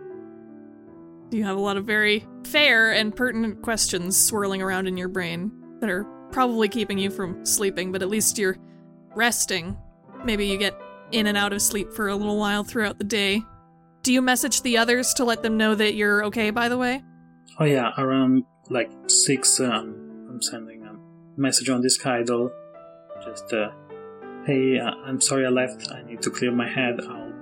You 1.31 1.43
have 1.45 1.57
a 1.57 1.61
lot 1.61 1.77
of 1.77 1.85
very 1.85 2.25
fair 2.43 2.91
and 2.91 3.15
pertinent 3.15 3.61
questions 3.61 4.17
swirling 4.17 4.61
around 4.61 4.87
in 4.87 4.97
your 4.97 5.07
brain 5.07 5.51
that 5.79 5.89
are 5.89 6.03
probably 6.31 6.67
keeping 6.67 6.97
you 6.97 7.09
from 7.09 7.45
sleeping, 7.45 7.91
but 7.91 8.01
at 8.01 8.09
least 8.09 8.37
you're 8.37 8.57
resting. 9.15 9.77
Maybe 10.25 10.47
you 10.47 10.57
get 10.57 10.79
in 11.11 11.27
and 11.27 11.37
out 11.37 11.53
of 11.53 11.61
sleep 11.61 11.93
for 11.93 12.07
a 12.07 12.15
little 12.15 12.37
while 12.37 12.63
throughout 12.63 12.97
the 12.97 13.03
day. 13.03 13.43
Do 14.01 14.11
you 14.11 14.21
message 14.21 14.61
the 14.61 14.77
others 14.77 15.13
to 15.15 15.23
let 15.23 15.43
them 15.43 15.57
know 15.57 15.75
that 15.75 15.95
you're 15.95 16.25
okay, 16.25 16.49
by 16.49 16.69
the 16.69 16.77
way? 16.77 17.03
Oh 17.59 17.65
yeah, 17.65 17.91
around 17.97 18.43
like 18.69 18.91
six, 19.07 19.59
um, 19.59 20.27
I'm 20.29 20.41
sending 20.41 20.83
a 20.83 21.39
message 21.39 21.69
on 21.69 21.81
this 21.81 22.03
idol. 22.05 22.51
Just, 23.23 23.53
uh, 23.53 23.71
hey, 24.45 24.79
uh, 24.79 24.91
I'm 25.05 25.21
sorry 25.21 25.45
I 25.45 25.49
left. 25.49 25.89
I 25.91 26.03
need 26.03 26.21
to 26.23 26.29
clear 26.29 26.51
my 26.51 26.67
head. 26.67 26.99
I'll, 27.01 27.33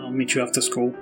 I'll 0.00 0.10
meet 0.10 0.34
you 0.34 0.42
after 0.42 0.60
school. 0.60 0.94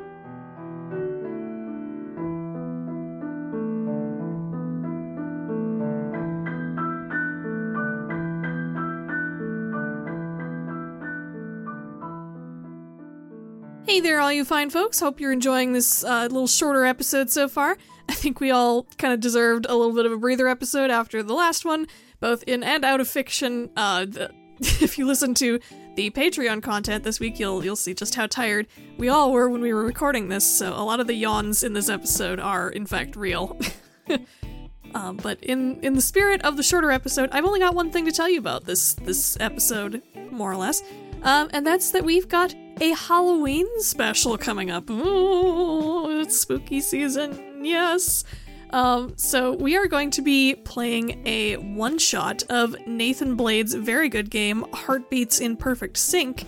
Hey 13.87 13.99
there, 14.01 14.21
all 14.21 14.33
you 14.33 14.45
fine 14.45 14.71
folks. 14.71 15.01
Hope 15.01 15.21
you're 15.21 15.33
enjoying 15.33 15.73
this 15.73 16.05
uh, 16.05 16.23
little 16.23 16.47
shorter 16.47 16.85
episode 16.85 17.31
so 17.31 17.49
far. 17.49 17.77
I 18.09 18.15
think 18.15 18.41
we 18.41 18.51
all 18.51 18.85
kind 18.99 19.13
of 19.13 19.21
deserved 19.21 19.67
a 19.69 19.75
little 19.75 19.95
bit 19.95 20.07
of 20.07 20.13
a 20.13 20.17
breather 20.17 20.49
episode 20.49 20.91
after 20.91 21.23
the 21.23 21.35
last 21.35 21.65
one, 21.65 21.87
both 22.21 22.43
in 22.45 22.63
and 22.63 22.85
out 22.85 23.01
of 23.01 23.09
fiction. 23.09 23.71
Uh, 23.77 24.05
the, 24.05 24.31
if 24.61 24.99
you 24.99 25.07
listen 25.07 25.35
to 25.35 25.59
the 25.97 26.11
Patreon 26.11 26.63
content 26.63 27.03
this 27.03 27.19
week, 27.19 27.41
you'll 27.41 27.65
you'll 27.65 27.77
see 27.77 27.95
just 27.95 28.15
how 28.15 28.27
tired 28.27 28.67
we 28.99 29.09
all 29.09 29.33
were 29.33 29.49
when 29.49 29.61
we 29.61 29.73
were 29.73 29.85
recording 29.85 30.29
this. 30.29 30.45
So 30.47 30.73
a 30.73 30.85
lot 30.85 31.01
of 31.01 31.07
the 31.07 31.15
yawns 31.15 31.63
in 31.63 31.73
this 31.73 31.89
episode 31.89 32.39
are 32.39 32.69
in 32.71 32.87
fact 32.87 33.17
real. 33.17 33.59
um, 34.95 35.17
but 35.17 35.43
in 35.43 35.81
in 35.81 35.95
the 35.95 36.03
spirit 36.03 36.43
of 36.45 36.57
the 36.57 36.63
shorter 36.63 36.91
episode, 36.91 37.31
I've 37.33 37.45
only 37.45 37.61
got 37.61 37.75
one 37.75 37.91
thing 37.91 38.05
to 38.05 38.13
tell 38.13 38.29
you 38.29 38.39
about 38.39 38.65
this 38.65 38.95
this 38.95 39.39
episode, 39.41 40.03
more 40.31 40.53
or 40.53 40.57
less, 40.57 40.83
um, 41.23 41.49
and 41.53 41.67
that's 41.67 41.91
that 41.93 42.05
we've 42.05 42.29
got 42.29 42.55
a 42.81 42.91
Halloween 42.91 43.67
special 43.81 44.37
coming 44.39 44.71
up. 44.71 44.89
Ooh, 44.91 46.21
it's 46.21 46.41
spooky 46.41 46.81
season, 46.81 47.65
yes. 47.65 48.25
Um, 48.71 49.15
so 49.17 49.55
we 49.55 49.77
are 49.77 49.87
going 49.87 50.11
to 50.13 50.23
be 50.23 50.55
playing 50.55 51.27
a 51.27 51.57
one 51.57 51.99
shot 51.99 52.43
of 52.49 52.77
Nathan 52.87 53.35
Blade's 53.35 53.75
very 53.75 54.09
good 54.09 54.31
game, 54.31 54.65
Heartbeats 54.73 55.41
in 55.41 55.57
Perfect 55.57 55.97
Sync. 55.97 56.47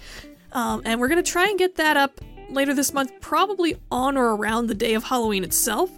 Um, 0.52 0.82
and 0.84 1.00
we're 1.00 1.08
going 1.08 1.22
to 1.22 1.30
try 1.30 1.48
and 1.48 1.58
get 1.58 1.76
that 1.76 1.96
up 1.96 2.20
later 2.50 2.74
this 2.74 2.92
month, 2.92 3.12
probably 3.20 3.76
on 3.90 4.16
or 4.16 4.36
around 4.36 4.66
the 4.66 4.74
day 4.74 4.94
of 4.94 5.04
Halloween 5.04 5.44
itself. 5.44 5.90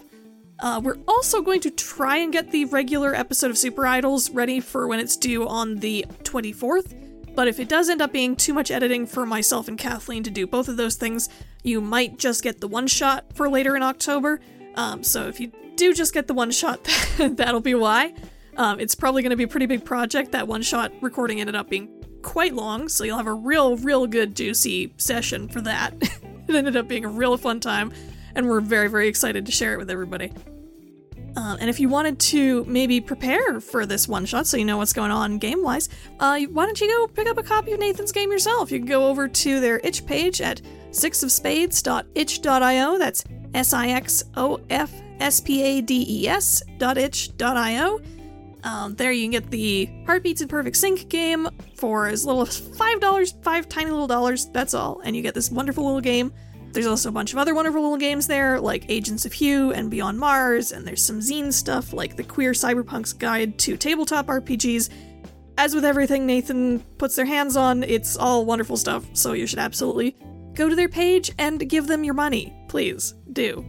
Uh, 0.59 0.79
we're 0.83 0.97
also 1.07 1.41
going 1.41 1.59
to 1.59 1.69
try 1.69 2.17
and 2.17 2.31
get 2.31 2.51
the 2.51 2.65
regular 2.65 3.13
episode 3.13 3.51
of 3.51 3.57
Super 3.57 3.85
Idols 3.85 4.29
ready 4.29 4.61
for 4.61 4.87
when 4.87 4.99
it's 4.99 5.17
due 5.17 5.47
on 5.47 5.77
the 5.77 6.05
24th. 6.23 6.95
But 7.35 7.49
if 7.49 7.59
it 7.59 7.67
does 7.67 7.89
end 7.89 8.01
up 8.01 8.13
being 8.13 8.37
too 8.37 8.53
much 8.53 8.71
editing 8.71 9.05
for 9.05 9.25
myself 9.25 9.67
and 9.67 9.77
Kathleen 9.77 10.23
to 10.23 10.29
do 10.29 10.47
both 10.47 10.69
of 10.69 10.77
those 10.77 10.95
things, 10.95 11.27
you 11.63 11.81
might 11.81 12.17
just 12.17 12.41
get 12.41 12.61
the 12.61 12.67
one 12.67 12.87
shot 12.87 13.25
for 13.35 13.49
later 13.49 13.75
in 13.75 13.83
October. 13.83 14.39
Um, 14.75 15.03
so 15.03 15.27
if 15.27 15.39
you 15.39 15.51
do 15.75 15.93
just 15.93 16.13
get 16.13 16.27
the 16.27 16.33
one 16.33 16.51
shot, 16.51 16.83
that'll 17.17 17.61
be 17.61 17.75
why. 17.75 18.13
Um, 18.57 18.79
it's 18.79 18.95
probably 18.95 19.21
going 19.21 19.31
to 19.31 19.35
be 19.35 19.43
a 19.43 19.47
pretty 19.47 19.65
big 19.65 19.83
project. 19.83 20.31
That 20.31 20.47
one 20.47 20.61
shot 20.61 20.93
recording 21.01 21.41
ended 21.41 21.55
up 21.55 21.69
being 21.69 21.89
quite 22.21 22.53
long, 22.53 22.87
so 22.89 23.03
you'll 23.03 23.17
have 23.17 23.27
a 23.27 23.33
real, 23.33 23.77
real 23.77 24.07
good, 24.07 24.35
juicy 24.35 24.93
session 24.97 25.49
for 25.49 25.61
that. 25.61 25.93
it 26.01 26.55
ended 26.55 26.77
up 26.77 26.87
being 26.87 27.05
a 27.05 27.09
real 27.09 27.37
fun 27.37 27.59
time, 27.59 27.91
and 28.33 28.47
we're 28.47 28.61
very, 28.61 28.87
very 28.87 29.07
excited 29.07 29.45
to 29.45 29.51
share 29.51 29.73
it 29.73 29.77
with 29.77 29.89
everybody. 29.89 30.31
Um, 31.37 31.57
and 31.59 31.69
if 31.69 31.81
you 31.81 31.89
wanted 31.89 32.17
to 32.19 32.63
maybe 32.65 33.01
prepare 33.01 33.59
for 33.59 33.85
this 33.85 34.07
one 34.07 34.25
shot 34.25 34.47
so 34.47 34.55
you 34.55 34.63
know 34.63 34.77
what's 34.77 34.93
going 34.93 35.11
on 35.11 35.37
game 35.37 35.61
wise, 35.61 35.89
uh, 36.19 36.39
why 36.51 36.65
don't 36.65 36.79
you 36.79 36.87
go 36.87 37.07
pick 37.07 37.27
up 37.27 37.37
a 37.37 37.43
copy 37.43 37.73
of 37.73 37.79
Nathan's 37.79 38.13
game 38.13 38.31
yourself? 38.31 38.71
You 38.71 38.79
can 38.79 38.87
go 38.87 39.07
over 39.07 39.27
to 39.27 39.59
their 39.59 39.81
itch 39.83 40.05
page 40.05 40.39
at 40.39 40.61
sixofspades.itch.io. 40.91 42.97
That's 42.97 43.25
S 43.55 43.73
I 43.73 43.87
X 43.87 44.23
O 44.35 44.59
F 44.69 44.91
S 45.19 45.39
P 45.39 45.63
A 45.63 45.81
D 45.81 46.05
E 46.07 46.27
S 46.27 46.61
dot 46.77 46.97
itch 46.97 47.35
dot 47.37 47.57
io. 47.57 47.99
Um, 48.63 48.95
there 48.95 49.11
you 49.11 49.23
can 49.23 49.31
get 49.31 49.49
the 49.51 49.89
Heartbeats 50.05 50.41
in 50.41 50.47
Perfect 50.47 50.75
Sync 50.75 51.07
game 51.07 51.47
for 51.75 52.07
as 52.07 52.25
little 52.25 52.41
as 52.41 52.59
$5, 52.59 53.43
five 53.43 53.69
tiny 53.69 53.91
little 53.91 54.07
dollars, 54.07 54.47
that's 54.47 54.73
all. 54.73 55.01
And 55.01 55.15
you 55.15 55.21
get 55.21 55.35
this 55.35 55.51
wonderful 55.51 55.85
little 55.85 56.01
game. 56.01 56.33
There's 56.71 56.87
also 56.87 57.09
a 57.09 57.11
bunch 57.11 57.31
of 57.31 57.37
other 57.37 57.53
wonderful 57.53 57.81
little 57.81 57.97
games 57.97 58.25
there, 58.25 58.59
like 58.59 58.85
Agents 58.89 59.23
of 59.23 59.31
Hue 59.33 59.71
and 59.71 59.89
Beyond 59.91 60.19
Mars, 60.19 60.71
and 60.71 60.85
there's 60.85 61.05
some 61.05 61.19
zine 61.19 61.53
stuff 61.53 61.93
like 61.93 62.17
the 62.17 62.23
Queer 62.23 62.51
Cyberpunk's 62.51 63.13
Guide 63.13 63.57
to 63.59 63.77
Tabletop 63.77 64.25
RPGs. 64.25 64.89
As 65.57 65.73
with 65.73 65.85
everything 65.85 66.25
Nathan 66.25 66.79
puts 66.97 67.15
their 67.15 67.25
hands 67.25 67.55
on, 67.55 67.83
it's 67.83 68.17
all 68.17 68.45
wonderful 68.45 68.75
stuff, 68.75 69.05
so 69.13 69.33
you 69.33 69.47
should 69.47 69.59
absolutely 69.59 70.17
go 70.55 70.69
to 70.69 70.75
their 70.75 70.89
page 70.89 71.31
and 71.37 71.69
give 71.69 71.87
them 71.87 72.03
your 72.03 72.13
money. 72.13 72.53
Please, 72.67 73.13
do. 73.33 73.65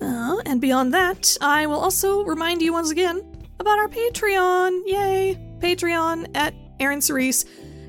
Uh, 0.00 0.40
and 0.46 0.60
beyond 0.60 0.92
that, 0.94 1.36
I 1.40 1.66
will 1.66 1.78
also 1.78 2.24
remind 2.24 2.62
you 2.62 2.72
once 2.72 2.90
again 2.90 3.20
about 3.60 3.78
our 3.78 3.88
Patreon. 3.88 4.82
Yay! 4.86 5.38
Patreon 5.60 6.28
at 6.34 6.54
Aaron 6.80 7.00
Cerise. 7.00 7.44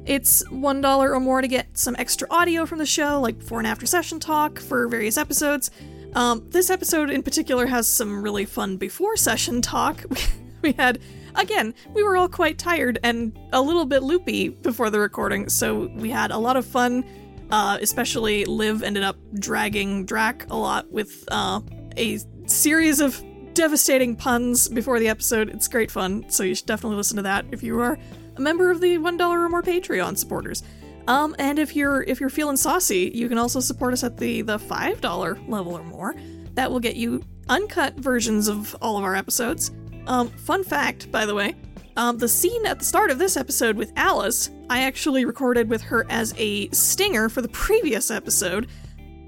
It's 0.06 0.44
$1 0.50 0.86
or 0.86 1.20
more 1.20 1.42
to 1.42 1.48
get 1.48 1.78
some 1.78 1.96
extra 1.98 2.28
audio 2.30 2.66
from 2.66 2.78
the 2.78 2.86
show, 2.86 3.22
like 3.22 3.40
before 3.40 3.60
and 3.60 3.68
after 3.68 3.86
session 3.86 4.20
talk 4.20 4.60
for 4.60 4.88
various 4.88 5.18
episodes. 5.18 5.72
Um, 6.14 6.48
this 6.50 6.70
episode 6.70 7.10
in 7.10 7.24
particular 7.24 7.66
has 7.66 7.88
some 7.88 8.22
really 8.22 8.46
fun 8.46 8.78
before 8.78 9.18
session 9.18 9.62
talk. 9.62 10.04
we 10.62 10.74
had, 10.74 11.00
again, 11.36 11.74
we 11.94 12.04
were 12.04 12.18
all 12.18 12.30
quite 12.30 12.60
tired 12.60 13.00
and 13.02 13.38
a 13.52 13.62
little 13.62 13.86
bit 13.86 14.04
loopy 14.04 14.50
before 14.50 14.90
the 14.90 15.00
recording, 15.00 15.50
so 15.50 15.88
we 15.96 16.12
had 16.12 16.32
a 16.32 16.38
lot 16.38 16.58
of 16.58 16.66
fun. 16.66 17.04
Uh, 17.50 17.78
especially 17.82 18.46
Liv 18.46 18.82
ended 18.84 19.04
up 19.04 19.18
dragging 19.36 20.06
Drac 20.06 20.48
a 20.50 20.56
lot 20.56 20.92
with 20.92 21.24
uh, 21.30 21.62
a 21.98 22.20
series 22.48 23.00
of 23.00 23.24
devastating 23.54 24.16
puns 24.16 24.68
before 24.68 25.00
the 25.00 25.08
episode. 25.08 25.50
It's 25.50 25.68
great 25.68 25.92
fun, 25.92 26.26
so 26.30 26.44
you 26.44 26.56
should 26.56 26.66
definitely 26.66 26.98
listen 26.98 27.18
to 27.18 27.24
that 27.24 27.46
if 27.52 27.62
you 27.62 27.80
are 27.80 27.98
a 28.36 28.42
member 28.42 28.72
of 28.72 28.82
the 28.82 28.98
one 28.98 29.18
dollar 29.18 29.42
or 29.42 29.50
more 29.50 29.62
Patreon 29.62 30.18
supporters. 30.18 30.64
Um, 31.08 31.36
and 31.38 31.60
if 31.60 31.76
you're 31.76 32.04
if 32.04 32.20
you're 32.20 32.30
feeling 32.30 32.58
saucy, 32.58 33.12
you 33.14 33.28
can 33.30 33.38
also 33.38 33.60
support 33.60 33.94
us 33.94 34.04
at 34.04 34.18
the 34.18 34.42
the 34.42 34.58
five 34.58 35.02
dollar 35.02 35.38
level 35.48 35.78
or 35.78 35.84
more. 35.84 36.16
That 36.54 36.72
will 36.72 36.80
get 36.80 36.96
you 36.96 37.24
uncut 37.50 37.96
versions 37.96 38.48
of 38.48 38.76
all 38.82 38.98
of 38.98 39.04
our 39.04 39.16
episodes. 39.16 39.72
Um, 40.08 40.30
fun 40.30 40.64
fact, 40.64 41.12
by 41.12 41.26
the 41.26 41.36
way, 41.36 41.56
um, 41.96 42.18
the 42.18 42.28
scene 42.28 42.66
at 42.66 42.80
the 42.80 42.86
start 42.86 43.12
of 43.12 43.20
this 43.20 43.38
episode 43.38 43.76
with 43.78 43.92
Alice, 43.96 44.50
I 44.70 44.84
actually 44.84 45.26
recorded 45.26 45.70
with 45.70 45.82
her 45.84 46.06
as 46.10 46.34
a 46.38 46.70
stinger 46.70 47.30
for 47.30 47.42
the 47.42 47.50
previous 47.50 48.10
episode, 48.10 48.68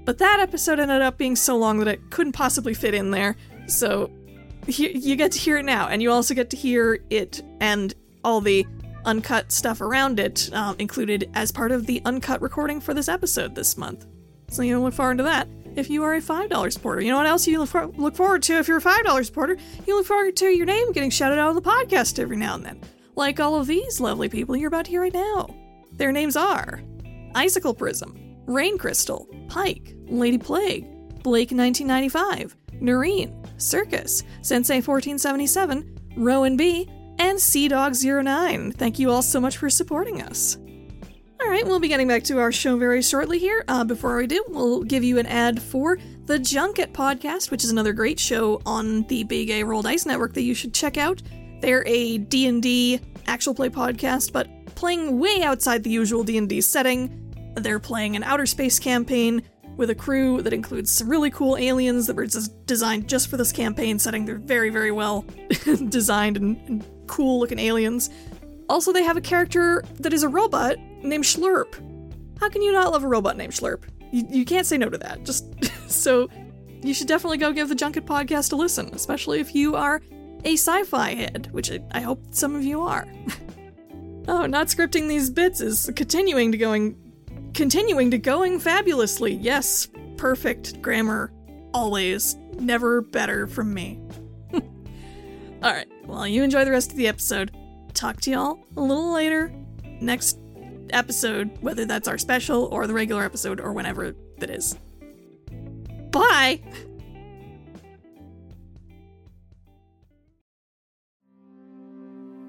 but 0.04 0.18
that 0.18 0.40
episode 0.40 0.78
ended 0.80 1.02
up 1.02 1.18
being 1.18 1.36
so 1.36 1.56
long 1.56 1.78
that 1.78 1.88
it 1.88 2.10
couldn't 2.10 2.32
possibly 2.32 2.74
fit 2.74 2.94
in 2.94 3.10
there. 3.10 3.36
So 3.66 4.10
he- 4.66 4.98
you 4.98 5.16
get 5.16 5.32
to 5.32 5.38
hear 5.38 5.58
it 5.58 5.64
now, 5.64 5.88
and 5.88 6.02
you 6.02 6.10
also 6.10 6.34
get 6.34 6.50
to 6.50 6.56
hear 6.56 6.98
it 7.10 7.42
and 7.60 7.94
all 8.24 8.40
the 8.40 8.66
uncut 9.04 9.52
stuff 9.52 9.80
around 9.80 10.18
it 10.18 10.50
um, 10.52 10.74
included 10.80 11.30
as 11.34 11.52
part 11.52 11.70
of 11.70 11.86
the 11.86 12.02
uncut 12.04 12.42
recording 12.42 12.80
for 12.80 12.92
this 12.92 13.08
episode 13.08 13.54
this 13.54 13.76
month. 13.76 14.04
So 14.48 14.62
you 14.62 14.80
look 14.80 14.94
forward 14.94 15.18
to 15.18 15.24
that 15.24 15.48
if 15.76 15.90
you 15.90 16.02
are 16.04 16.14
a 16.14 16.20
$5 16.20 16.72
supporter. 16.72 17.00
You 17.02 17.10
know 17.10 17.18
what 17.18 17.26
else 17.26 17.46
you 17.46 17.58
look, 17.58 17.68
for- 17.68 17.86
look 17.86 18.16
forward 18.16 18.42
to 18.44 18.54
if 18.58 18.68
you're 18.68 18.78
a 18.78 18.82
$5 18.82 19.24
supporter? 19.24 19.56
You 19.86 19.96
look 19.96 20.06
forward 20.06 20.36
to 20.36 20.46
your 20.46 20.66
name 20.66 20.92
getting 20.92 21.10
shouted 21.10 21.38
out 21.38 21.50
on 21.50 21.54
the 21.54 21.62
podcast 21.62 22.18
every 22.18 22.36
now 22.36 22.54
and 22.54 22.64
then. 22.64 22.80
Like 23.14 23.40
all 23.40 23.56
of 23.56 23.66
these 23.66 24.00
lovely 24.00 24.28
people 24.28 24.56
you're 24.56 24.68
about 24.68 24.86
to 24.86 24.90
hear 24.90 25.02
right 25.02 25.12
now. 25.14 25.48
Their 25.92 26.12
names 26.12 26.36
are 26.36 26.82
Icicle 27.34 27.74
Prism, 27.74 28.16
Rain 28.46 28.78
Crystal, 28.78 29.26
Pike, 29.48 29.94
Lady 30.06 30.38
Plague, 30.38 30.84
Blake 31.22 31.50
1995, 31.50 32.56
Noreen, 32.80 33.42
Circus, 33.56 34.22
Sensei 34.42 34.80
1477, 34.80 35.98
Rowan 36.16 36.56
B, 36.56 36.88
and 37.18 37.40
Sea 37.40 37.68
Dog 37.68 37.94
09. 37.94 38.72
Thank 38.72 38.98
you 38.98 39.10
all 39.10 39.22
so 39.22 39.40
much 39.40 39.56
for 39.56 39.70
supporting 39.70 40.22
us. 40.22 40.58
All 41.38 41.50
right, 41.50 41.66
we'll 41.66 41.80
be 41.80 41.88
getting 41.88 42.08
back 42.08 42.24
to 42.24 42.38
our 42.38 42.50
show 42.50 42.78
very 42.78 43.02
shortly 43.02 43.38
here. 43.38 43.62
Uh, 43.68 43.84
before 43.84 44.16
we 44.16 44.26
do, 44.26 44.42
we'll 44.48 44.82
give 44.82 45.04
you 45.04 45.18
an 45.18 45.26
ad 45.26 45.60
for 45.60 45.98
the 46.24 46.38
Junket 46.38 46.92
podcast, 46.92 47.50
which 47.50 47.62
is 47.62 47.70
another 47.70 47.92
great 47.92 48.18
show 48.18 48.60
on 48.64 49.02
the 49.02 49.22
Big 49.24 49.50
A 49.50 49.62
Roll 49.62 49.82
Dice 49.82 50.06
Network 50.06 50.32
that 50.32 50.42
you 50.42 50.54
should 50.54 50.72
check 50.72 50.96
out. 50.96 51.20
They're 51.60 51.86
a 51.86 52.18
D&D 52.18 53.00
actual 53.26 53.54
play 53.54 53.68
podcast, 53.68 54.32
but 54.32 54.48
playing 54.76 55.18
way 55.18 55.42
outside 55.42 55.82
the 55.82 55.90
usual 55.90 56.24
D&D 56.24 56.62
setting. 56.62 57.52
They're 57.54 57.80
playing 57.80 58.16
an 58.16 58.22
outer 58.22 58.46
space 58.46 58.78
campaign 58.78 59.42
with 59.76 59.90
a 59.90 59.94
crew 59.94 60.40
that 60.40 60.54
includes 60.54 60.90
some 60.90 61.08
really 61.08 61.30
cool 61.30 61.58
aliens 61.58 62.06
that 62.06 62.16
were 62.16 62.26
des- 62.26 62.48
designed 62.64 63.08
just 63.08 63.28
for 63.28 63.36
this 63.36 63.52
campaign 63.52 63.98
setting. 63.98 64.24
They're 64.24 64.38
very, 64.38 64.70
very 64.70 64.90
well 64.90 65.26
designed 65.90 66.38
and, 66.38 66.56
and 66.66 66.86
cool 67.06 67.40
looking 67.40 67.58
aliens. 67.58 68.08
Also, 68.68 68.92
they 68.92 69.04
have 69.04 69.16
a 69.16 69.20
character 69.20 69.84
that 70.00 70.12
is 70.12 70.22
a 70.22 70.28
robot 70.28 70.76
named 71.06 71.24
Schlurp. 71.24 71.74
How 72.38 72.48
can 72.48 72.62
you 72.62 72.72
not 72.72 72.92
love 72.92 73.04
a 73.04 73.08
robot 73.08 73.36
named 73.36 73.52
Schlurp? 73.52 73.84
You, 74.12 74.24
you 74.28 74.44
can't 74.44 74.66
say 74.66 74.78
no 74.78 74.88
to 74.88 74.98
that. 74.98 75.24
Just 75.24 75.46
so 75.90 76.28
you 76.82 76.94
should 76.94 77.08
definitely 77.08 77.38
go 77.38 77.52
give 77.52 77.68
the 77.68 77.74
Junket 77.74 78.04
podcast 78.04 78.52
a 78.52 78.56
listen, 78.56 78.90
especially 78.92 79.40
if 79.40 79.54
you 79.54 79.74
are 79.76 80.00
a 80.44 80.52
sci-fi 80.52 81.14
head, 81.14 81.48
which 81.52 81.70
I, 81.90 82.00
hope 82.00 82.22
some 82.30 82.54
of 82.54 82.64
you 82.64 82.82
are. 82.82 83.06
oh, 84.28 84.46
not 84.46 84.68
scripting 84.68 85.08
these 85.08 85.30
bits 85.30 85.60
is 85.60 85.90
continuing 85.96 86.52
to 86.52 86.58
going 86.58 86.96
continuing 87.54 88.10
to 88.10 88.18
going 88.18 88.60
fabulously. 88.60 89.32
Yes, 89.34 89.88
perfect 90.16 90.80
grammar 90.82 91.32
always. 91.72 92.36
Never 92.58 93.00
better 93.00 93.46
from 93.46 93.74
me. 93.74 93.98
All 94.52 95.72
right. 95.72 95.88
Well, 96.04 96.26
you 96.26 96.42
enjoy 96.42 96.64
the 96.64 96.70
rest 96.70 96.90
of 96.90 96.96
the 96.96 97.08
episode. 97.08 97.56
Talk 97.94 98.20
to 98.22 98.30
y'all 98.30 98.64
a 98.76 98.80
little 98.80 99.12
later. 99.12 99.52
Next 100.00 100.38
episode, 100.90 101.50
whether 101.60 101.84
that's 101.84 102.08
our 102.08 102.18
special 102.18 102.64
or 102.66 102.86
the 102.86 102.94
regular 102.94 103.24
episode 103.24 103.60
or 103.60 103.72
whenever 103.72 104.14
that 104.38 104.50
is. 104.50 104.78
Bye. 106.10 106.60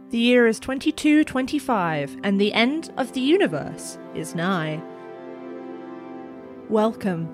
The 0.10 0.17
year 0.17 0.47
is 0.47 0.60
2225, 0.62 2.17
and 2.23 2.39
the 2.39 2.54
end 2.54 2.93
of 2.95 3.12
the 3.12 3.19
universe 3.19 3.97
is 4.15 4.36
nigh. 4.36 4.82
Welcome 6.69 7.30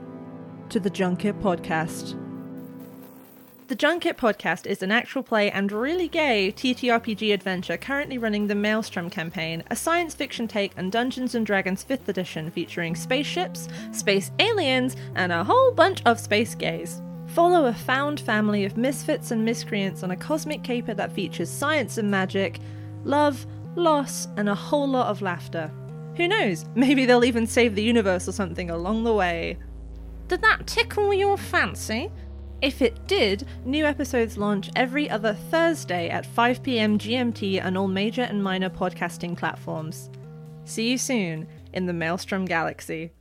to 0.69 0.79
the 0.79 0.89
Junket 0.89 1.39
Podcast. 1.39 2.19
The 3.67 3.78
Junket 3.78 4.17
Podcast 4.17 4.65
is 4.65 4.84
an 4.84 4.91
actual 4.91 5.23
play 5.23 5.49
and 5.49 5.71
really 5.71 6.10
gay 6.10 6.54
TTRPG 6.54 7.34
adventure 7.34 7.78
currently 7.78 8.17
running 8.17 8.45
the 8.45 8.56
Maelstrom 8.56 9.10
campaign, 9.10 9.63
a 9.71 9.76
science 9.76 10.13
fiction 10.13 10.49
take 10.49 10.78
on 10.78 10.89
Dungeons 10.89 11.34
and 11.34 11.45
Dragons 11.45 11.86
5th 11.86 12.10
edition 12.10 12.52
featuring 12.52 12.93
spaceships, 12.93 13.69
space 13.93 14.32
aliens, 14.39 14.97
and 15.15 15.32
a 15.32 15.45
whole 15.45 15.71
bunch 15.71 16.02
of 16.06 16.19
space 16.19 16.56
gays. 16.56 17.02
Follow 17.28 17.67
a 17.67 17.73
found 17.73 18.19
family 18.19 18.65
of 18.65 18.76
misfits 18.76 19.32
and 19.32 19.45
miscreants 19.45 20.04
on 20.04 20.12
a 20.12 20.17
cosmic 20.17 20.62
caper 20.62 20.93
that 20.93 21.13
features 21.13 21.49
science 21.49 21.97
and 21.97 22.12
magic, 22.12 22.60
love, 23.06 23.45
loss, 23.76 24.28
and 24.36 24.49
a 24.49 24.56
whole 24.56 24.89
lot 24.89 25.08
of 25.08 25.21
laughter. 25.21 25.71
Who 26.17 26.28
knows? 26.28 26.65
Maybe 26.76 27.06
they'll 27.06 27.23
even 27.23 27.47
save 27.47 27.76
the 27.76 27.82
universe 27.82 28.28
or 28.28 28.34
something 28.34 28.69
along 28.69 29.06
the 29.06 29.13
way. 29.13 29.58
Did 30.28 30.41
that 30.41 30.67
tickle 30.67 31.13
your 31.13 31.38
fancy? 31.38 32.12
If 32.63 32.82
it 32.82 33.08
did, 33.08 33.45
new 33.65 33.86
episodes 33.86 34.38
launch 34.38 34.69
every 34.78 35.10
other 35.10 35.34
Thursday 35.34 36.08
at 36.08 36.26
5 36.26 36.63
pm 36.63 36.97
GMT 36.97 37.62
on 37.62 37.76
all 37.76 37.89
major 37.89 38.21
and 38.21 38.41
minor 38.41 38.69
podcasting 38.69 39.38
platforms. 39.38 40.10
See 40.63 40.89
you 40.89 40.97
soon 40.97 41.45
in 41.73 41.88
the 41.88 41.91
Maelstrom 41.91 42.45
Galaxy. 42.45 43.12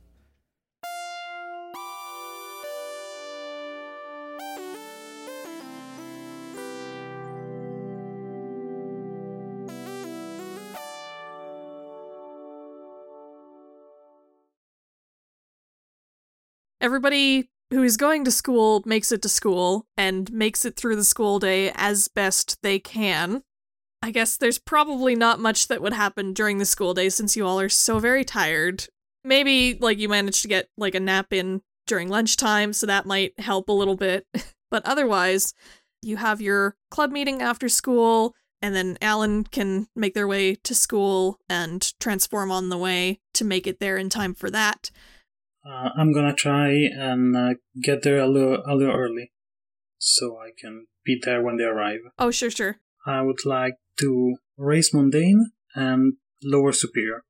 Everybody 16.79 17.49
who 17.73 17.83
is 17.83 17.97
going 17.97 18.23
to 18.23 18.31
school 18.31 18.83
makes 18.85 19.11
it 19.11 19.21
to 19.23 19.29
school 19.29 19.87
and 19.97 20.31
makes 20.31 20.63
it 20.63 20.75
through 20.75 20.95
the 20.95 21.03
school 21.03 21.39
day 21.39 21.71
as 21.75 22.07
best 22.07 22.61
they 22.61 22.79
can. 22.79 23.43
I 24.01 24.11
guess 24.11 24.37
there's 24.37 24.59
probably 24.59 25.15
not 25.15 25.39
much 25.39 25.67
that 25.69 25.81
would 25.81 25.93
happen 25.93 26.33
during 26.33 26.57
the 26.57 26.65
school 26.65 26.93
day 26.93 27.09
since 27.09 27.35
you 27.35 27.47
all 27.47 27.59
are 27.59 27.69
so 27.69 27.99
very 27.99 28.23
tired. 28.23 28.87
Maybe 29.23 29.75
like 29.79 29.97
you 29.97 30.07
managed 30.07 30.41
to 30.43 30.47
get 30.47 30.67
like 30.77 30.93
a 30.93 30.99
nap 30.99 31.33
in 31.33 31.61
during 31.87 32.09
lunchtime, 32.09 32.73
so 32.73 32.85
that 32.85 33.05
might 33.05 33.39
help 33.39 33.69
a 33.69 33.73
little 33.73 33.95
bit. 33.95 34.27
but 34.71 34.85
otherwise, 34.85 35.53
you 36.01 36.17
have 36.17 36.41
your 36.41 36.75
club 36.91 37.11
meeting 37.11 37.41
after 37.41 37.69
school, 37.69 38.35
and 38.61 38.75
then 38.75 38.97
Alan 39.01 39.45
can 39.45 39.87
make 39.95 40.13
their 40.13 40.27
way 40.27 40.55
to 40.55 40.75
school 40.75 41.39
and 41.49 41.93
transform 41.99 42.51
on 42.51 42.69
the 42.69 42.77
way 42.77 43.19
to 43.33 43.45
make 43.45 43.65
it 43.65 43.79
there 43.79 43.97
in 43.97 44.09
time 44.09 44.33
for 44.33 44.49
that. 44.51 44.91
Uh, 45.65 45.89
I'm 45.97 46.13
gonna 46.13 46.33
try 46.33 46.71
and 46.71 47.35
uh, 47.35 47.53
get 47.81 48.03
there 48.03 48.19
a 48.19 48.27
little, 48.27 48.61
a 48.65 48.75
little 48.75 48.95
early, 48.95 49.31
so 49.97 50.37
I 50.37 50.51
can 50.59 50.87
be 51.05 51.19
there 51.23 51.41
when 51.41 51.57
they 51.57 51.63
arrive. 51.63 51.99
Oh, 52.19 52.31
sure, 52.31 52.51
sure. 52.51 52.77
I 53.05 53.21
would 53.21 53.45
like 53.45 53.75
to 53.99 54.37
raise 54.57 54.93
mundane 54.93 55.51
and 55.75 56.13
lower 56.43 56.71
superior. 56.71 57.23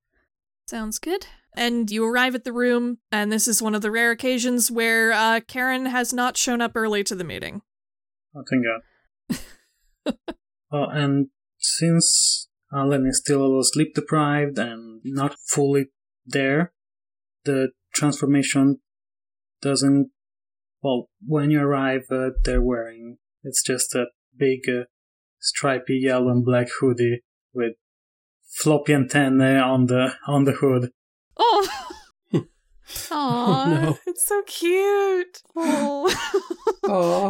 Sounds 0.67 0.99
good. 0.99 1.27
And 1.55 1.91
you 1.91 2.03
arrive 2.05 2.33
at 2.33 2.45
the 2.45 2.53
room, 2.53 2.97
and 3.11 3.31
this 3.31 3.47
is 3.47 3.61
one 3.61 3.75
of 3.75 3.83
the 3.83 3.91
rare 3.91 4.11
occasions 4.11 4.71
where 4.71 5.11
uh, 5.13 5.39
Karen 5.47 5.85
has 5.85 6.11
not 6.11 6.35
shown 6.35 6.61
up 6.61 6.71
early 6.75 7.03
to 7.03 7.15
the 7.15 7.23
meeting. 7.23 7.61
Oh, 8.35 8.43
thank 8.49 8.65
God. 8.65 10.15
uh, 10.71 10.87
and 10.87 11.27
since 11.59 12.47
Alan 12.73 13.05
is 13.05 13.19
still 13.19 13.41
a 13.41 13.45
little 13.45 13.63
sleep 13.63 13.93
deprived 13.93 14.57
and 14.57 15.01
not 15.03 15.35
fully 15.47 15.87
there, 16.25 16.73
the 17.45 17.69
transformation 17.93 18.79
doesn't. 19.61 20.09
Well, 20.81 21.09
when 21.25 21.49
you 21.51 21.61
arrive, 21.61 22.03
uh, 22.11 22.31
they're 22.43 22.61
wearing. 22.61 23.17
It's 23.43 23.63
just 23.63 23.95
a 23.95 24.07
big, 24.37 24.61
uh, 24.67 24.83
stripy 25.39 25.95
yellow 25.95 26.29
and 26.29 26.43
black 26.45 26.67
hoodie 26.79 27.23
with 27.53 27.73
floppy 28.53 28.93
antennae 28.93 29.57
on 29.57 29.87
the 29.87 30.13
on 30.27 30.43
the 30.45 30.53
hood. 30.53 30.91
Oh, 31.37 31.67
Aww. 32.87 33.83
no. 33.83 33.97
it's 34.07 34.25
so 34.25 34.41
cute. 34.43 35.41
Oh. 35.55 36.13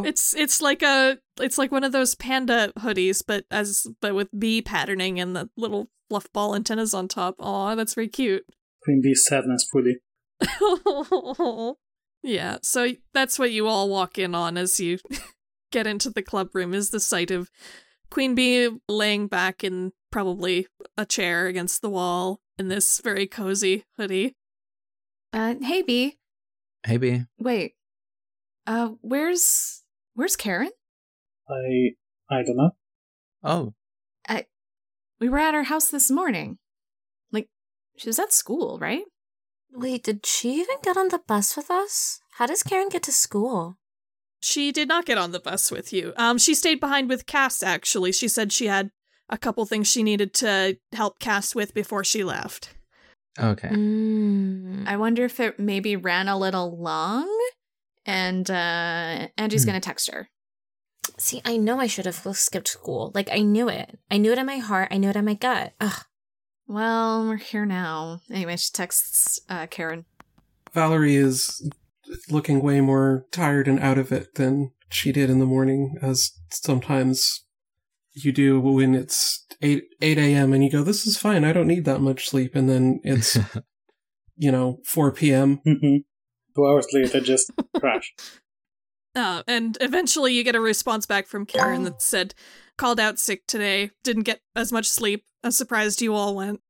It's 0.05 0.33
it's 0.33 0.61
like 0.61 0.81
a 0.81 1.19
it's 1.39 1.59
like 1.59 1.71
one 1.71 1.83
of 1.83 1.91
those 1.91 2.15
panda 2.15 2.73
hoodies, 2.79 3.23
but 3.25 3.45
as 3.51 3.85
but 4.01 4.15
with 4.15 4.27
bee 4.37 4.63
patterning 4.63 5.19
and 5.19 5.35
the 5.35 5.47
little 5.55 5.89
fluff 6.09 6.25
ball 6.33 6.55
antennas 6.55 6.93
on 6.93 7.07
top. 7.07 7.35
Oh, 7.39 7.75
that's 7.75 7.93
very 7.93 8.07
cute. 8.07 8.45
Queen 8.83 8.99
Bee 9.01 9.13
sadness 9.13 9.67
hoodie. 9.71 9.99
yeah, 12.23 12.57
so 12.61 12.91
that's 13.13 13.37
what 13.37 13.51
you 13.51 13.67
all 13.67 13.89
walk 13.89 14.17
in 14.17 14.35
on 14.35 14.57
as 14.57 14.79
you 14.79 14.99
get 15.71 15.87
into 15.87 16.09
the 16.09 16.21
club 16.21 16.49
room 16.53 16.73
is 16.73 16.89
the 16.89 16.99
sight 16.99 17.31
of 17.31 17.49
Queen 18.09 18.35
Bee 18.35 18.69
laying 18.87 19.27
back 19.27 19.63
in 19.63 19.91
probably 20.11 20.67
a 20.97 21.05
chair 21.05 21.47
against 21.47 21.81
the 21.81 21.89
wall 21.89 22.39
in 22.57 22.67
this 22.67 23.01
very 23.03 23.25
cozy 23.25 23.85
hoodie. 23.97 24.35
Uh, 25.33 25.55
hey, 25.61 25.81
B. 25.81 26.17
Hey, 26.85 26.97
B. 26.97 27.23
Wait. 27.39 27.73
Uh, 28.67 28.89
where's 29.01 29.83
where's 30.13 30.35
Karen? 30.35 30.69
I 31.49 31.95
I 32.29 32.43
don't 32.43 32.57
know. 32.57 32.71
Oh, 33.43 33.73
I 34.27 34.45
We 35.19 35.27
were 35.27 35.39
at 35.39 35.53
her 35.55 35.63
house 35.63 35.89
this 35.89 36.11
morning. 36.11 36.59
Like, 37.31 37.49
she 37.97 38.07
was 38.07 38.19
at 38.19 38.31
school, 38.31 38.77
right? 38.79 39.03
Wait, 39.73 40.03
did 40.03 40.25
she 40.25 40.59
even 40.59 40.77
get 40.83 40.97
on 40.97 41.09
the 41.09 41.19
bus 41.27 41.57
with 41.57 41.69
us? 41.71 42.19
How 42.37 42.45
does 42.45 42.63
Karen 42.63 42.89
get 42.89 43.03
to 43.03 43.11
school? 43.11 43.77
She 44.39 44.71
did 44.71 44.87
not 44.87 45.05
get 45.05 45.17
on 45.17 45.31
the 45.31 45.39
bus 45.39 45.71
with 45.71 45.91
you. 45.93 46.13
Um, 46.17 46.37
she 46.37 46.53
stayed 46.53 46.79
behind 46.79 47.09
with 47.09 47.25
Cass. 47.25 47.63
Actually, 47.63 48.11
she 48.11 48.27
said 48.27 48.51
she 48.51 48.67
had 48.67 48.91
a 49.29 49.37
couple 49.37 49.65
things 49.65 49.87
she 49.89 50.03
needed 50.03 50.33
to 50.35 50.77
help 50.91 51.19
Cass 51.19 51.55
with 51.55 51.73
before 51.73 52.03
she 52.03 52.23
left. 52.23 52.69
okay. 53.39 53.69
Mm. 53.69 54.85
I 54.87 54.97
wonder 54.97 55.23
if 55.25 55.39
it 55.39 55.57
maybe 55.59 55.95
ran 55.95 56.27
a 56.27 56.37
little 56.37 56.77
long, 56.77 57.27
and 58.05 58.49
uh, 58.51 59.27
Angie's 59.37 59.63
Hmm. 59.63 59.69
gonna 59.69 59.79
text 59.79 60.11
her. 60.11 60.29
See, 61.17 61.41
I 61.45 61.57
know 61.57 61.79
I 61.79 61.87
should 61.87 62.05
have 62.05 62.21
skipped 62.37 62.67
school. 62.67 63.11
Like, 63.15 63.29
I 63.31 63.39
knew 63.39 63.69
it. 63.69 63.97
I 64.11 64.17
knew 64.17 64.31
it 64.33 64.37
in 64.37 64.45
my 64.45 64.57
heart. 64.57 64.89
I 64.91 64.97
knew 64.97 65.09
it 65.09 65.15
in 65.15 65.25
my 65.25 65.33
gut. 65.35 65.73
Ugh. 65.79 66.03
Well, 66.67 67.27
we're 67.27 67.37
here 67.37 67.65
now. 67.65 68.21
Anyway, 68.31 68.55
she 68.57 68.71
texts 68.71 69.39
uh, 69.49 69.67
Karen. 69.67 70.05
Valerie 70.73 71.15
is 71.15 71.69
looking 72.29 72.61
way 72.61 72.81
more 72.81 73.25
tired 73.31 73.67
and 73.67 73.79
out 73.79 73.97
of 73.97 74.11
it 74.11 74.35
than 74.35 74.71
she 74.89 75.11
did 75.11 75.29
in 75.29 75.39
the 75.39 75.45
morning, 75.45 75.97
as 76.01 76.31
sometimes 76.51 77.45
you 78.13 78.31
do 78.31 78.59
when 78.59 78.95
it's 78.95 79.45
8, 79.61 79.83
8 80.01 80.17
a.m. 80.17 80.53
and 80.53 80.63
you 80.63 80.69
go, 80.69 80.83
This 80.83 81.05
is 81.05 81.17
fine. 81.17 81.43
I 81.43 81.53
don't 81.53 81.67
need 81.67 81.85
that 81.85 82.01
much 82.01 82.29
sleep. 82.29 82.55
And 82.55 82.69
then 82.69 82.99
it's, 83.03 83.37
you 84.35 84.51
know, 84.51 84.79
4 84.85 85.11
p.m. 85.11 85.59
Mm-hmm. 85.65 85.97
Two 86.55 86.65
hours 86.67 86.87
later, 86.93 87.19
just 87.19 87.51
crash. 87.79 88.13
Uh, 89.15 89.43
and 89.47 89.77
eventually 89.81 90.33
you 90.33 90.43
get 90.43 90.55
a 90.55 90.59
response 90.59 91.05
back 91.05 91.27
from 91.27 91.45
Karen 91.45 91.83
that 91.83 92.01
said, 92.01 92.33
called 92.77 92.99
out 92.99 93.19
sick 93.19 93.45
today, 93.47 93.91
didn't 94.03 94.23
get 94.23 94.41
as 94.55 94.71
much 94.71 94.87
sleep. 94.89 95.23
I'm 95.43 95.51
surprised 95.51 96.01
you 96.01 96.15
all 96.15 96.35
went. 96.35 96.61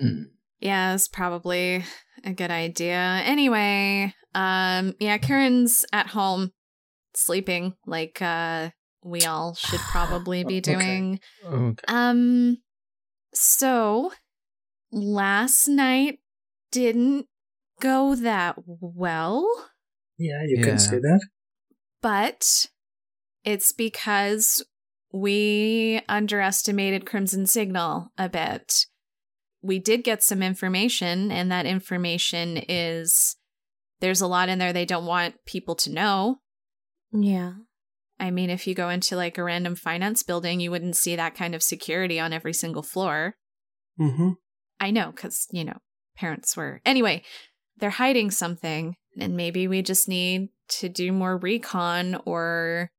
Mm. 0.00 0.26
Yeah, 0.60 0.94
it's 0.94 1.08
probably 1.08 1.84
a 2.24 2.32
good 2.32 2.50
idea. 2.52 2.96
Anyway, 3.24 4.14
um, 4.34 4.94
yeah, 5.00 5.18
Karen's 5.18 5.84
at 5.92 6.06
home 6.08 6.52
sleeping 7.14 7.74
like 7.84 8.22
uh 8.22 8.70
we 9.04 9.26
all 9.26 9.52
should 9.54 9.80
probably 9.80 10.44
be 10.44 10.58
Okay. 10.66 10.72
doing. 10.74 11.20
Okay. 11.44 11.74
Um 11.88 12.56
so 13.34 14.12
last 14.90 15.68
night 15.68 16.20
didn't 16.70 17.26
go 17.80 18.14
that 18.14 18.56
well, 18.64 19.46
Yeah, 20.16 20.42
you 20.46 20.56
Yeah. 20.58 20.64
can 20.64 20.78
say 20.78 20.98
that. 20.98 21.20
But 22.02 22.66
it's 23.44 23.72
because 23.72 24.64
we 25.12 26.00
underestimated 26.08 27.06
Crimson 27.06 27.46
Signal 27.46 28.12
a 28.18 28.28
bit. 28.28 28.86
We 29.62 29.78
did 29.78 30.04
get 30.04 30.22
some 30.22 30.42
information, 30.42 31.30
and 31.30 31.50
that 31.52 31.66
information 31.66 32.56
is 32.68 33.36
there's 34.00 34.20
a 34.20 34.26
lot 34.26 34.48
in 34.48 34.58
there 34.58 34.72
they 34.72 34.84
don't 34.84 35.06
want 35.06 35.36
people 35.46 35.76
to 35.76 35.92
know. 35.92 36.38
Yeah. 37.12 37.52
I 38.18 38.30
mean, 38.30 38.50
if 38.50 38.66
you 38.66 38.74
go 38.74 38.88
into 38.88 39.16
like 39.16 39.38
a 39.38 39.44
random 39.44 39.74
finance 39.74 40.22
building, 40.22 40.60
you 40.60 40.70
wouldn't 40.70 40.96
see 40.96 41.16
that 41.16 41.34
kind 41.34 41.54
of 41.54 41.62
security 41.62 42.18
on 42.18 42.32
every 42.32 42.52
single 42.52 42.82
floor. 42.82 43.36
Mm-hmm. 44.00 44.30
I 44.80 44.90
know, 44.90 45.12
because, 45.12 45.46
you 45.52 45.64
know, 45.64 45.78
parents 46.16 46.56
were. 46.56 46.80
Anyway, 46.84 47.22
they're 47.76 47.90
hiding 47.90 48.30
something, 48.30 48.96
and 49.18 49.36
maybe 49.36 49.68
we 49.68 49.82
just 49.82 50.08
need 50.08 50.48
to 50.78 50.88
do 50.88 51.12
more 51.12 51.36
recon 51.36 52.20
or 52.24 52.90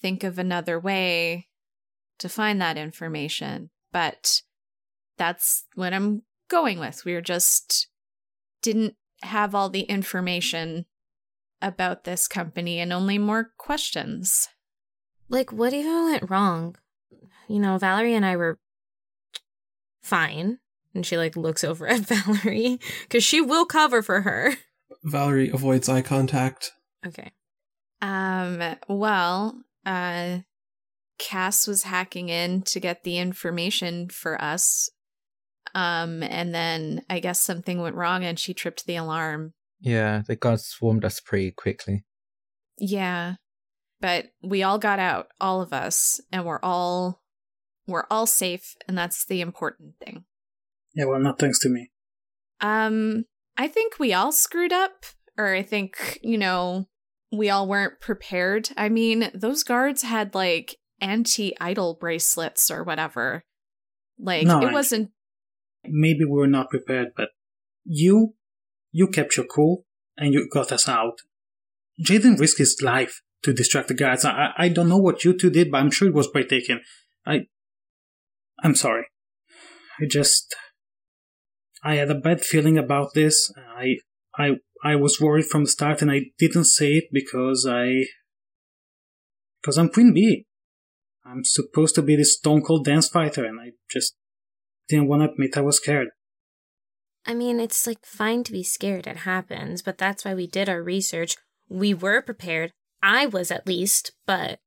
think 0.00 0.24
of 0.24 0.38
another 0.38 0.78
way 0.78 1.48
to 2.18 2.28
find 2.28 2.60
that 2.60 2.76
information. 2.76 3.70
But 3.92 4.42
that's 5.16 5.64
what 5.74 5.92
I'm 5.92 6.22
going 6.48 6.78
with. 6.78 7.04
We're 7.04 7.20
just 7.20 7.88
didn't 8.62 8.94
have 9.22 9.54
all 9.54 9.68
the 9.68 9.82
information 9.82 10.86
about 11.60 12.04
this 12.04 12.28
company 12.28 12.78
and 12.78 12.92
only 12.92 13.18
more 13.18 13.52
questions. 13.58 14.48
Like, 15.28 15.52
what 15.52 15.72
even 15.72 16.04
went 16.04 16.30
wrong? 16.30 16.76
You 17.48 17.58
know, 17.58 17.78
Valerie 17.78 18.14
and 18.14 18.24
I 18.24 18.36
were 18.36 18.58
fine. 20.02 20.58
And 20.94 21.04
she, 21.04 21.16
like, 21.16 21.36
looks 21.36 21.64
over 21.64 21.86
at 21.86 22.00
Valerie 22.06 22.78
because 23.02 23.24
she 23.24 23.40
will 23.40 23.66
cover 23.66 24.02
for 24.02 24.22
her. 24.22 24.54
Valerie 25.02 25.50
avoids 25.50 25.88
eye 25.88 26.02
contact. 26.02 26.72
Okay. 27.06 27.32
Um, 28.00 28.76
well, 28.88 29.62
uh, 29.84 30.38
Cass 31.18 31.66
was 31.66 31.82
hacking 31.84 32.28
in 32.28 32.62
to 32.62 32.80
get 32.80 33.04
the 33.04 33.18
information 33.18 34.08
for 34.08 34.40
us. 34.40 34.90
Um, 35.74 36.22
and 36.22 36.54
then 36.54 37.02
I 37.10 37.20
guess 37.20 37.40
something 37.40 37.80
went 37.80 37.96
wrong 37.96 38.24
and 38.24 38.38
she 38.38 38.54
tripped 38.54 38.86
the 38.86 38.96
alarm. 38.96 39.54
Yeah, 39.80 40.22
the 40.26 40.36
guards 40.36 40.64
swarmed 40.66 41.04
us 41.04 41.20
pretty 41.20 41.50
quickly. 41.52 42.04
Yeah. 42.78 43.34
But 44.00 44.26
we 44.42 44.62
all 44.62 44.78
got 44.78 44.98
out, 44.98 45.28
all 45.40 45.60
of 45.60 45.72
us, 45.72 46.20
and 46.30 46.44
we're 46.44 46.60
all 46.62 47.22
we're 47.88 48.06
all 48.10 48.26
safe, 48.26 48.76
and 48.86 48.96
that's 48.96 49.24
the 49.24 49.40
important 49.40 49.94
thing. 49.98 50.24
Yeah, 50.94 51.06
well, 51.06 51.18
not 51.18 51.38
thanks 51.38 51.58
to 51.60 51.68
me. 51.68 51.90
Um, 52.60 53.24
I 53.56 53.66
think 53.66 53.98
we 53.98 54.12
all 54.12 54.30
screwed 54.30 54.72
up, 54.72 55.04
or 55.38 55.54
I 55.54 55.62
think, 55.62 56.18
you 56.22 56.36
know, 56.36 56.88
we 57.32 57.48
all 57.48 57.68
weren't 57.68 58.00
prepared. 58.00 58.70
I 58.76 58.88
mean, 58.88 59.30
those 59.34 59.62
guards 59.62 60.02
had 60.02 60.34
like 60.34 60.76
anti 61.00 61.54
idol 61.60 61.96
bracelets 61.98 62.70
or 62.70 62.82
whatever. 62.84 63.44
Like, 64.18 64.46
No, 64.46 64.60
it 64.60 64.72
wasn't. 64.72 65.10
Maybe 65.84 66.24
we 66.24 66.32
were 66.38 66.46
not 66.48 66.70
prepared, 66.70 67.08
but 67.16 67.28
you, 67.84 68.34
you 68.90 69.06
kept 69.08 69.36
your 69.36 69.46
cool 69.46 69.84
and 70.16 70.34
you 70.34 70.48
got 70.52 70.72
us 70.72 70.88
out. 70.88 71.18
Jaden 72.04 72.38
risked 72.38 72.58
his 72.58 72.80
life 72.82 73.22
to 73.44 73.52
distract 73.52 73.88
the 73.88 73.94
guards. 73.94 74.24
I, 74.24 74.30
I- 74.32 74.54
I 74.64 74.68
don't 74.68 74.88
know 74.88 74.98
what 74.98 75.24
you 75.24 75.36
two 75.38 75.50
did, 75.50 75.70
but 75.70 75.78
I'm 75.78 75.90
sure 75.92 76.08
it 76.08 76.14
was 76.14 76.26
breathtaking. 76.28 76.80
I, 77.24 77.46
I'm 78.64 78.74
sorry. 78.74 79.04
I 80.00 80.06
just, 80.10 80.54
I 81.84 81.94
had 81.96 82.10
a 82.10 82.14
bad 82.16 82.40
feeling 82.40 82.76
about 82.78 83.14
this. 83.14 83.52
I, 83.56 83.96
I, 84.36 84.56
I 84.82 84.96
was 84.96 85.20
worried 85.20 85.46
from 85.46 85.64
the 85.64 85.70
start, 85.70 86.02
and 86.02 86.10
I 86.10 86.26
didn't 86.38 86.64
say 86.64 86.94
it 86.94 87.04
because 87.12 87.66
I, 87.68 88.04
because 89.60 89.78
I'm 89.78 89.88
Queen 89.88 90.12
Bee. 90.14 90.46
I'm 91.24 91.44
supposed 91.44 91.94
to 91.96 92.02
be 92.02 92.16
this 92.16 92.36
stone 92.36 92.62
cold 92.62 92.84
dance 92.84 93.08
fighter, 93.08 93.44
and 93.44 93.60
I 93.60 93.72
just 93.90 94.16
didn't 94.88 95.08
want 95.08 95.22
to 95.22 95.30
admit 95.30 95.56
I 95.56 95.60
was 95.60 95.76
scared. 95.76 96.08
I 97.26 97.34
mean, 97.34 97.60
it's 97.60 97.86
like 97.86 98.06
fine 98.06 98.44
to 98.44 98.52
be 98.52 98.62
scared. 98.62 99.06
It 99.06 99.18
happens, 99.18 99.82
but 99.82 99.98
that's 99.98 100.24
why 100.24 100.34
we 100.34 100.46
did 100.46 100.68
our 100.68 100.82
research. 100.82 101.36
We 101.68 101.92
were 101.92 102.22
prepared. 102.22 102.72
I 103.02 103.26
was 103.26 103.50
at 103.50 103.66
least, 103.66 104.12
but 104.26 104.60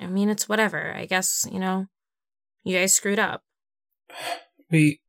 I 0.00 0.06
mean, 0.06 0.28
it's 0.28 0.48
whatever. 0.48 0.92
I 0.92 1.06
guess, 1.06 1.46
you 1.52 1.60
know, 1.60 1.86
You 2.64 2.76
guys 2.78 2.94
screwed 2.94 3.18
up. 3.18 3.42
We 4.70 5.00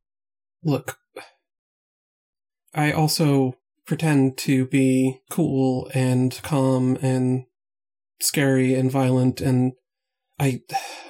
look. 0.62 0.98
I 2.74 2.92
also 2.92 3.56
pretend 3.86 4.36
to 4.38 4.66
be 4.66 5.20
cool 5.30 5.90
and 5.94 6.40
calm 6.42 6.98
and 7.00 7.44
scary 8.20 8.74
and 8.74 8.90
violent 8.90 9.40
and 9.40 9.72
I 10.38 10.62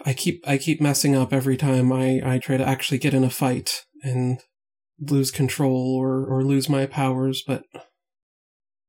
I 0.04 0.12
keep 0.12 0.46
I 0.46 0.58
keep 0.58 0.80
messing 0.80 1.16
up 1.16 1.32
every 1.32 1.56
time 1.56 1.92
I, 1.92 2.20
I 2.24 2.38
try 2.38 2.56
to 2.56 2.66
actually 2.66 2.98
get 2.98 3.14
in 3.14 3.24
a 3.24 3.30
fight 3.30 3.84
and 4.02 4.40
lose 5.00 5.30
control 5.30 5.96
or, 5.96 6.24
or 6.24 6.44
lose 6.44 6.68
my 6.68 6.86
powers, 6.86 7.42
but 7.46 7.64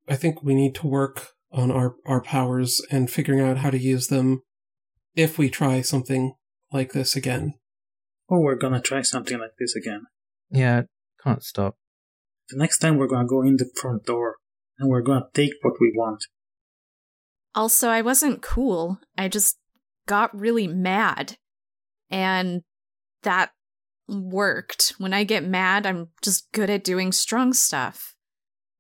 I 0.08 0.16
think 0.16 0.42
we 0.42 0.56
need 0.56 0.76
to 0.76 0.88
work 0.88 1.30
on 1.52 1.72
our, 1.72 1.96
our 2.06 2.22
powers 2.22 2.82
and 2.92 3.10
figuring 3.10 3.42
out 3.42 3.58
how 3.58 3.70
to 3.70 3.78
use 3.78 4.08
them 4.08 4.42
if 5.16 5.38
we 5.38 5.50
try 5.50 5.82
something 5.82 6.36
like 6.72 6.94
this 6.94 7.16
again. 7.16 7.56
Oh, 8.30 8.40
we're 8.40 8.56
gonna 8.56 8.82
try 8.82 9.02
something 9.02 9.40
like 9.40 9.56
this 9.60 9.76
again. 9.76 10.04
Yeah, 10.50 10.84
can't 11.22 11.44
stop. 11.44 11.76
The 12.50 12.58
next 12.58 12.80
time 12.80 12.98
we're 12.98 13.08
gonna 13.08 13.28
go 13.28 13.42
in 13.42 13.58
the 13.58 13.70
front 13.76 14.06
door 14.06 14.36
and 14.80 14.90
we're 14.90 15.02
gonna 15.02 15.28
take 15.34 15.54
what 15.62 15.76
we 15.80 15.92
want. 15.96 16.26
Also, 17.56 17.90
I 17.90 18.02
wasn't 18.02 18.42
cool. 18.42 19.00
I 19.18 19.28
just 19.28 19.58
got 20.06 20.38
really 20.38 20.68
mad. 20.68 21.38
And 22.10 22.62
that 23.24 23.52
worked. 24.08 24.94
When 24.98 25.14
I 25.14 25.24
get 25.24 25.44
mad, 25.44 25.86
I'm 25.86 26.10
just 26.22 26.52
good 26.52 26.70
at 26.70 26.84
doing 26.84 27.12
strong 27.12 27.54
stuff. 27.54 28.16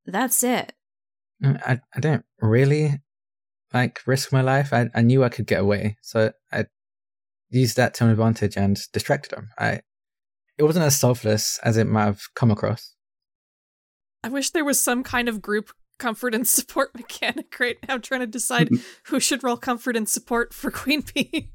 That's 0.05 0.43
it. 0.43 0.73
Mm, 1.43 1.61
I, 1.65 1.81
I 1.95 1.99
don't 1.99 2.23
really 2.41 3.01
like 3.73 4.01
risk 4.05 4.31
my 4.31 4.41
life. 4.41 4.71
I, 4.71 4.89
I 4.95 5.01
knew 5.01 5.23
I 5.23 5.29
could 5.29 5.47
get 5.47 5.61
away, 5.61 5.97
so 6.01 6.31
I 6.51 6.65
used 7.49 7.75
that 7.77 7.93
to 7.95 8.05
my 8.05 8.11
advantage 8.11 8.57
and 8.57 8.79
distracted 8.93 9.31
them. 9.31 9.49
I 9.57 9.81
it 10.57 10.63
wasn't 10.63 10.85
as 10.85 10.99
selfless 10.99 11.59
as 11.63 11.77
it 11.77 11.85
might 11.85 12.05
have 12.05 12.21
come 12.35 12.49
across. 12.49 12.95
I 14.23 14.29
wish 14.29 14.49
there 14.49 14.65
was 14.65 14.79
some 14.79 15.03
kind 15.03 15.29
of 15.29 15.41
group 15.41 15.71
comfort 15.97 16.33
and 16.33 16.47
support 16.47 16.95
mechanic 16.95 17.59
right 17.59 17.77
now. 17.87 17.95
I'm 17.95 18.01
trying 18.01 18.21
to 18.21 18.27
decide 18.27 18.69
who 19.05 19.19
should 19.19 19.43
roll 19.43 19.57
comfort 19.57 19.95
and 19.95 20.07
support 20.07 20.53
for 20.53 20.71
Queen 20.81 21.03
Bee. 21.13 21.51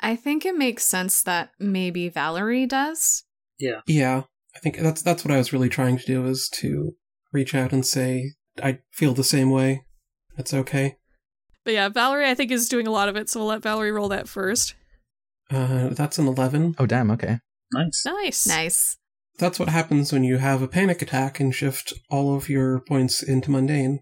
I 0.00 0.16
think 0.16 0.46
it 0.46 0.56
makes 0.56 0.84
sense 0.84 1.22
that 1.22 1.50
maybe 1.58 2.08
Valerie 2.08 2.66
does. 2.66 3.24
Yeah. 3.58 3.82
Yeah, 3.86 4.22
I 4.56 4.58
think 4.60 4.78
that's 4.78 5.02
that's 5.02 5.24
what 5.24 5.34
I 5.34 5.36
was 5.36 5.52
really 5.52 5.68
trying 5.68 5.98
to 5.98 6.06
do 6.06 6.24
is 6.24 6.48
to 6.54 6.94
reach 7.32 7.54
out 7.54 7.72
and 7.72 7.84
say 7.84 8.32
I 8.62 8.78
feel 8.90 9.12
the 9.12 9.24
same 9.24 9.50
way. 9.50 9.84
That's 10.36 10.54
okay. 10.54 10.96
But 11.64 11.74
yeah, 11.74 11.90
Valerie, 11.90 12.28
I 12.28 12.34
think, 12.34 12.50
is 12.50 12.68
doing 12.68 12.86
a 12.86 12.90
lot 12.90 13.10
of 13.10 13.16
it, 13.16 13.28
so 13.28 13.40
we'll 13.40 13.48
let 13.48 13.62
Valerie 13.62 13.92
roll 13.92 14.08
that 14.08 14.28
first. 14.28 14.74
Uh, 15.50 15.88
that's 15.90 16.18
an 16.18 16.26
eleven. 16.26 16.74
Oh 16.78 16.86
damn, 16.86 17.10
okay. 17.10 17.40
Nice. 17.72 18.04
Nice. 18.06 18.46
Nice. 18.46 18.96
That's 19.38 19.58
what 19.58 19.68
happens 19.68 20.12
when 20.12 20.24
you 20.24 20.36
have 20.36 20.60
a 20.62 20.68
panic 20.68 21.00
attack 21.02 21.40
and 21.40 21.54
shift 21.54 21.94
all 22.10 22.34
of 22.36 22.48
your 22.48 22.80
points 22.80 23.22
into 23.22 23.50
mundane. 23.50 24.00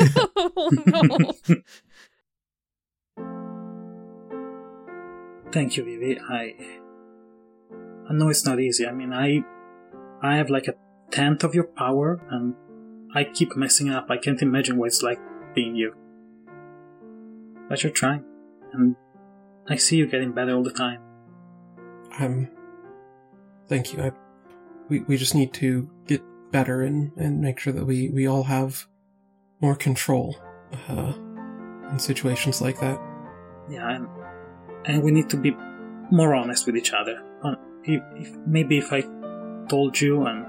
oh 0.00 0.70
no. 0.86 1.34
Thank 5.50 5.76
you, 5.76 5.84
Vivi. 5.84 6.18
I 6.20 6.54
I 8.08 8.12
know 8.12 8.28
it's 8.28 8.44
not 8.44 8.60
easy. 8.60 8.86
I 8.86 8.92
mean, 8.92 9.12
I 9.12 9.44
I 10.22 10.36
have 10.36 10.50
like 10.50 10.68
a 10.68 10.74
tenth 11.10 11.44
of 11.44 11.54
your 11.54 11.64
power, 11.64 12.20
and 12.30 12.54
I 13.14 13.24
keep 13.24 13.56
messing 13.56 13.90
up. 13.90 14.06
I 14.10 14.18
can't 14.18 14.40
imagine 14.42 14.76
what 14.76 14.86
it's 14.86 15.02
like 15.02 15.18
being 15.54 15.74
you. 15.74 15.94
But 17.68 17.82
you're 17.82 17.92
trying, 17.92 18.24
and 18.72 18.96
I 19.68 19.76
see 19.76 19.96
you 19.96 20.06
getting 20.06 20.32
better 20.32 20.54
all 20.54 20.62
the 20.62 20.72
time. 20.72 21.00
Um, 22.18 22.48
thank 23.68 23.92
you. 23.92 24.02
I, 24.02 24.12
we 24.88 25.00
we 25.00 25.16
just 25.16 25.34
need 25.34 25.52
to 25.54 25.88
get 26.06 26.22
better 26.50 26.82
and 26.82 27.12
and 27.16 27.40
make 27.40 27.58
sure 27.58 27.72
that 27.72 27.84
we 27.84 28.08
we 28.10 28.26
all 28.26 28.44
have 28.44 28.86
more 29.60 29.74
control 29.74 30.36
uh, 30.88 31.12
in 31.90 31.98
situations 31.98 32.60
like 32.60 32.80
that. 32.80 32.98
Yeah, 33.70 33.90
and 33.90 34.08
and 34.86 35.02
we 35.02 35.10
need 35.10 35.28
to 35.30 35.36
be 35.36 35.56
more 36.10 36.34
honest 36.34 36.66
with 36.66 36.76
each 36.76 36.92
other. 36.92 37.22
Uh, 37.42 37.54
if, 37.84 38.02
if, 38.16 38.36
maybe 38.46 38.78
if 38.78 38.92
I 38.92 39.02
told 39.68 40.00
you, 40.00 40.26
and 40.26 40.46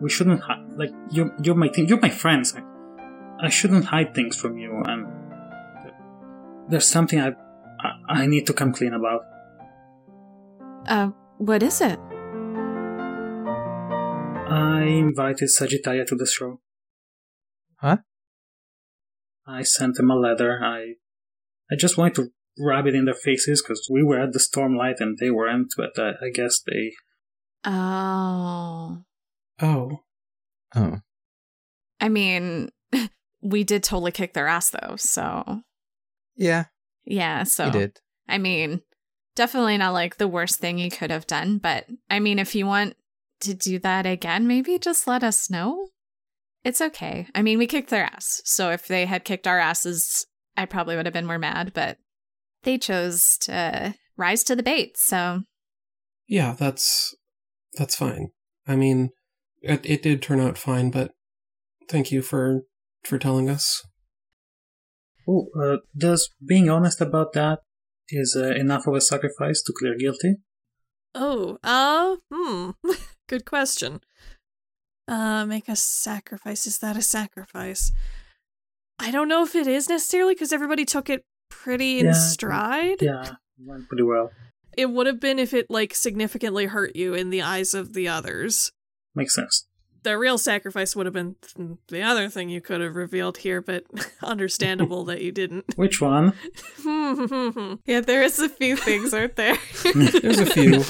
we 0.00 0.10
shouldn't 0.10 0.40
hide. 0.40 0.64
Like 0.76 0.90
you're 1.10 1.34
you're 1.42 1.54
my 1.54 1.68
team, 1.68 1.86
you're 1.86 2.00
my 2.00 2.10
friends. 2.10 2.54
I, 2.54 3.46
I 3.46 3.48
shouldn't 3.48 3.86
hide 3.86 4.14
things 4.14 4.36
from 4.36 4.58
you, 4.58 4.82
and 4.86 5.06
there's 6.68 6.88
something 6.88 7.20
I 7.20 7.34
I, 7.80 8.22
I 8.22 8.26
need 8.26 8.46
to 8.46 8.52
come 8.52 8.72
clean 8.72 8.94
about. 8.94 9.22
Uh, 10.86 11.10
what 11.38 11.62
is 11.62 11.80
it? 11.80 11.98
I 14.48 14.82
invited 14.82 15.48
Sagittaria 15.48 16.06
to 16.06 16.14
the 16.14 16.26
show. 16.26 16.60
Huh? 17.76 17.98
I 19.46 19.62
sent 19.62 19.96
them 19.96 20.10
a 20.10 20.16
letter. 20.16 20.60
I 20.62 20.94
I 21.70 21.76
just 21.76 21.96
wanted 21.98 22.14
to 22.16 22.28
rub 22.58 22.86
it 22.86 22.94
in 22.94 23.04
their 23.04 23.14
faces 23.14 23.62
because 23.62 23.88
we 23.90 24.02
were 24.02 24.20
at 24.20 24.32
the 24.32 24.38
Stormlight 24.38 25.00
and 25.00 25.18
they 25.18 25.30
weren't, 25.30 25.72
but 25.76 25.98
uh, 25.98 26.12
I 26.22 26.30
guess 26.32 26.60
they. 26.60 26.92
Oh. 27.64 29.02
Oh, 29.60 30.00
Oh. 30.74 30.98
I 32.00 32.08
mean, 32.08 32.70
we 33.42 33.64
did 33.64 33.82
totally 33.82 34.12
kick 34.12 34.34
their 34.34 34.46
ass 34.46 34.70
though, 34.70 34.96
so 34.96 35.62
Yeah, 36.36 36.66
yeah, 37.04 37.44
so 37.44 37.66
you 37.66 37.72
did. 37.72 38.00
I 38.28 38.38
mean, 38.38 38.82
definitely 39.34 39.78
not 39.78 39.94
like 39.94 40.16
the 40.18 40.28
worst 40.28 40.58
thing 40.58 40.78
you 40.78 40.90
could 40.90 41.10
have 41.10 41.26
done, 41.26 41.58
but 41.58 41.86
I 42.10 42.20
mean, 42.20 42.38
if 42.38 42.54
you 42.54 42.66
want 42.66 42.96
to 43.40 43.54
do 43.54 43.78
that 43.80 44.06
again, 44.06 44.46
maybe 44.46 44.78
just 44.78 45.06
let 45.06 45.22
us 45.22 45.50
know. 45.50 45.88
It's 46.64 46.80
okay. 46.80 47.28
I 47.34 47.42
mean, 47.42 47.58
we 47.58 47.66
kicked 47.66 47.90
their 47.90 48.04
ass. 48.04 48.42
So 48.44 48.70
if 48.70 48.88
they 48.88 49.06
had 49.06 49.24
kicked 49.24 49.46
our 49.46 49.58
asses, 49.58 50.26
I 50.56 50.64
probably 50.64 50.96
would 50.96 51.06
have 51.06 51.12
been 51.12 51.26
more 51.26 51.38
mad, 51.38 51.72
but 51.74 51.98
they 52.64 52.78
chose 52.78 53.38
to 53.42 53.94
rise 54.16 54.42
to 54.44 54.56
the 54.56 54.62
bait. 54.62 54.96
So 54.96 55.42
yeah, 56.26 56.54
that's 56.58 57.14
that's 57.74 57.94
fine. 57.94 58.30
I 58.66 58.76
mean, 58.76 59.10
it 59.62 59.86
it 59.86 60.02
did 60.02 60.22
turn 60.22 60.40
out 60.40 60.58
fine, 60.58 60.90
but 60.90 61.12
thank 61.88 62.10
you 62.10 62.22
for 62.22 62.62
for 63.04 63.18
telling 63.18 63.48
us. 63.48 63.86
Oh, 65.28 65.48
uh, 65.60 65.78
does 65.96 66.30
being 66.44 66.68
honest 66.68 67.00
about 67.00 67.32
that 67.34 67.60
is 68.08 68.36
uh, 68.38 68.54
enough 68.54 68.86
of 68.86 68.94
a 68.94 69.00
sacrifice 69.00 69.62
to 69.62 69.72
clear 69.76 69.96
guilty? 69.96 70.36
Oh, 71.14 71.58
uh, 71.64 72.16
hmm. 72.32 72.70
Good 73.28 73.44
question. 73.44 74.00
Uh, 75.08 75.44
make 75.46 75.68
a 75.68 75.76
sacrifice. 75.76 76.66
Is 76.66 76.78
that 76.78 76.96
a 76.96 77.02
sacrifice? 77.02 77.92
I 78.98 79.10
don't 79.10 79.28
know 79.28 79.42
if 79.44 79.54
it 79.54 79.66
is 79.66 79.88
necessarily 79.88 80.34
because 80.34 80.52
everybody 80.52 80.84
took 80.84 81.10
it 81.10 81.24
pretty 81.48 82.00
in 82.00 82.06
Yeah, 82.06 82.12
stride. 82.12 83.02
Yeah, 83.02 83.34
went 83.58 83.88
pretty 83.88 84.02
well. 84.02 84.32
It 84.76 84.90
would 84.90 85.06
have 85.06 85.20
been 85.20 85.38
if 85.38 85.54
it 85.54 85.70
like 85.70 85.94
significantly 85.94 86.66
hurt 86.66 86.96
you 86.96 87.14
in 87.14 87.30
the 87.30 87.42
eyes 87.42 87.74
of 87.74 87.94
the 87.94 88.08
others. 88.08 88.72
Makes 89.14 89.34
sense. 89.34 89.66
The 90.02 90.18
real 90.18 90.38
sacrifice 90.38 90.94
would 90.94 91.06
have 91.06 91.14
been 91.14 91.34
the 91.88 92.02
other 92.02 92.28
thing 92.28 92.48
you 92.48 92.60
could 92.60 92.80
have 92.80 92.94
revealed 92.94 93.38
here, 93.38 93.60
but 93.60 93.84
understandable 94.22 95.04
that 95.06 95.22
you 95.22 95.32
didn't. 95.32 95.64
Which 95.76 96.00
one? 96.00 96.32
yeah, 97.86 98.00
there 98.00 98.22
is 98.22 98.38
a 98.38 98.48
few 98.48 98.76
things, 98.76 99.12
aren't 99.12 99.36
there? 99.36 99.58
There's 99.94 100.38
a 100.38 100.46
few. 100.46 100.84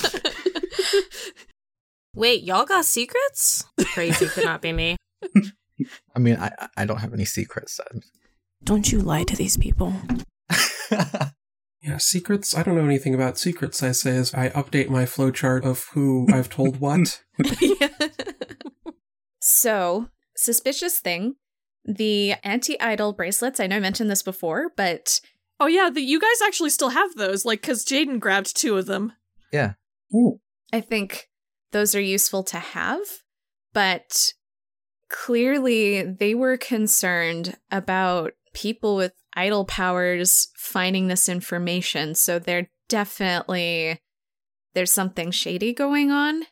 Wait, 2.17 2.43
y'all 2.43 2.65
got 2.65 2.85
secrets? 2.85 3.65
Crazy 3.93 4.27
could 4.27 4.45
not 4.45 4.63
be 4.63 4.73
me. 4.73 4.97
I 6.15 6.19
mean, 6.19 6.37
I 6.37 6.51
I 6.77 6.85
don't 6.85 6.99
have 6.99 7.13
any 7.13 7.25
secrets. 7.25 7.79
Don't 8.65 8.91
you 8.91 9.01
lie 9.01 9.25
to 9.25 9.37
these 9.37 9.57
people. 9.57 9.95
Yeah, 11.87 11.99
secrets. 11.99 12.57
I 12.57 12.65
don't 12.65 12.75
know 12.75 12.85
anything 12.85 13.15
about 13.15 13.39
secrets. 13.39 13.81
I 13.81 13.93
say 13.93 14.17
as 14.17 14.35
I 14.35 14.49
update 14.49 14.89
my 14.89 15.05
flowchart 15.05 15.65
of 15.65 15.85
who 15.93 16.27
I've 16.33 16.51
told 16.51 16.81
what. 16.81 17.23
yeah. 17.61 17.89
So, 19.39 20.09
suspicious 20.37 20.99
thing 20.99 21.37
the 21.85 22.35
anti 22.43 22.81
idol 22.81 23.13
bracelets. 23.13 23.61
I 23.61 23.69
know 23.69 23.77
I 23.77 23.81
mentioned 23.81 24.11
this 24.11 24.25
before, 24.25 24.73
but 24.77 25.21
oh 25.61 25.69
yeah, 25.69 25.89
the, 25.89 26.01
you 26.01 26.19
guys 26.19 26.43
actually 26.45 26.71
still 26.71 26.89
have 26.89 27.15
those, 27.15 27.45
like 27.45 27.61
because 27.61 27.85
Jaden 27.85 28.19
grabbed 28.19 28.57
two 28.57 28.77
of 28.77 28.87
them. 28.87 29.13
yeah. 29.53 29.75
Ooh, 30.13 30.41
I 30.73 30.81
think 30.81 31.29
those 31.77 31.95
are 31.95 32.01
useful 32.01 32.43
to 32.45 32.59
have. 32.59 33.01
But 33.75 34.33
clearly, 35.11 36.03
they 36.03 36.35
were 36.35 36.57
concerned 36.57 37.57
about 37.71 38.33
people 38.55 38.97
with 38.97 39.13
idol 39.35 39.67
powers 39.67 40.49
finding 40.57 41.09
this 41.09 41.29
information. 41.29 42.15
So, 42.15 42.39
they're 42.39 42.71
definitely. 42.89 44.01
There's 44.75 44.93
something 44.93 45.31
shady 45.31 45.73
going 45.73 46.11
on. 46.11 46.43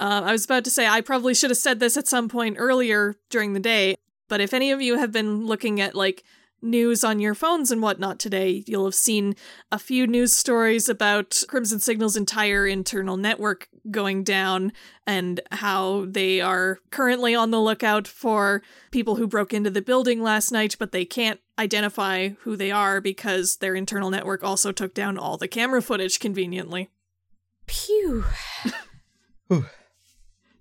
Uh, 0.00 0.22
I 0.24 0.32
was 0.32 0.44
about 0.44 0.64
to 0.64 0.70
say 0.70 0.86
I 0.86 1.00
probably 1.00 1.34
should 1.34 1.50
have 1.50 1.58
said 1.58 1.80
this 1.80 1.96
at 1.96 2.08
some 2.08 2.28
point 2.28 2.56
earlier 2.58 3.14
during 3.30 3.52
the 3.52 3.60
day, 3.60 3.94
but 4.28 4.40
if 4.40 4.52
any 4.52 4.70
of 4.72 4.80
you 4.82 4.98
have 4.98 5.12
been 5.12 5.46
looking 5.46 5.80
at 5.80 5.94
like 5.94 6.24
news 6.62 7.04
on 7.04 7.20
your 7.20 7.34
phones 7.34 7.70
and 7.70 7.82
whatnot 7.82 8.18
today, 8.18 8.62
you'll 8.66 8.84
have 8.84 8.94
seen 8.94 9.34
a 9.70 9.78
few 9.78 10.06
news 10.06 10.32
stories 10.32 10.88
about 10.88 11.42
Crimson 11.48 11.80
Signal's 11.80 12.16
entire 12.16 12.66
internal 12.66 13.16
network 13.16 13.68
going 13.90 14.22
down 14.22 14.72
and 15.06 15.40
how 15.50 16.06
they 16.08 16.40
are 16.40 16.78
currently 16.90 17.34
on 17.34 17.50
the 17.50 17.60
lookout 17.60 18.06
for 18.06 18.62
people 18.90 19.16
who 19.16 19.26
broke 19.26 19.52
into 19.52 19.70
the 19.70 19.82
building 19.82 20.22
last 20.22 20.52
night, 20.52 20.76
but 20.78 20.92
they 20.92 21.04
can't 21.04 21.40
identify 21.58 22.30
who 22.40 22.56
they 22.56 22.70
are 22.70 23.00
because 23.00 23.56
their 23.56 23.74
internal 23.74 24.10
network 24.10 24.44
also 24.44 24.72
took 24.72 24.94
down 24.94 25.18
all 25.18 25.36
the 25.36 25.48
camera 25.48 25.82
footage 25.82 26.20
conveniently. 26.20 26.90
Pew. 27.66 28.24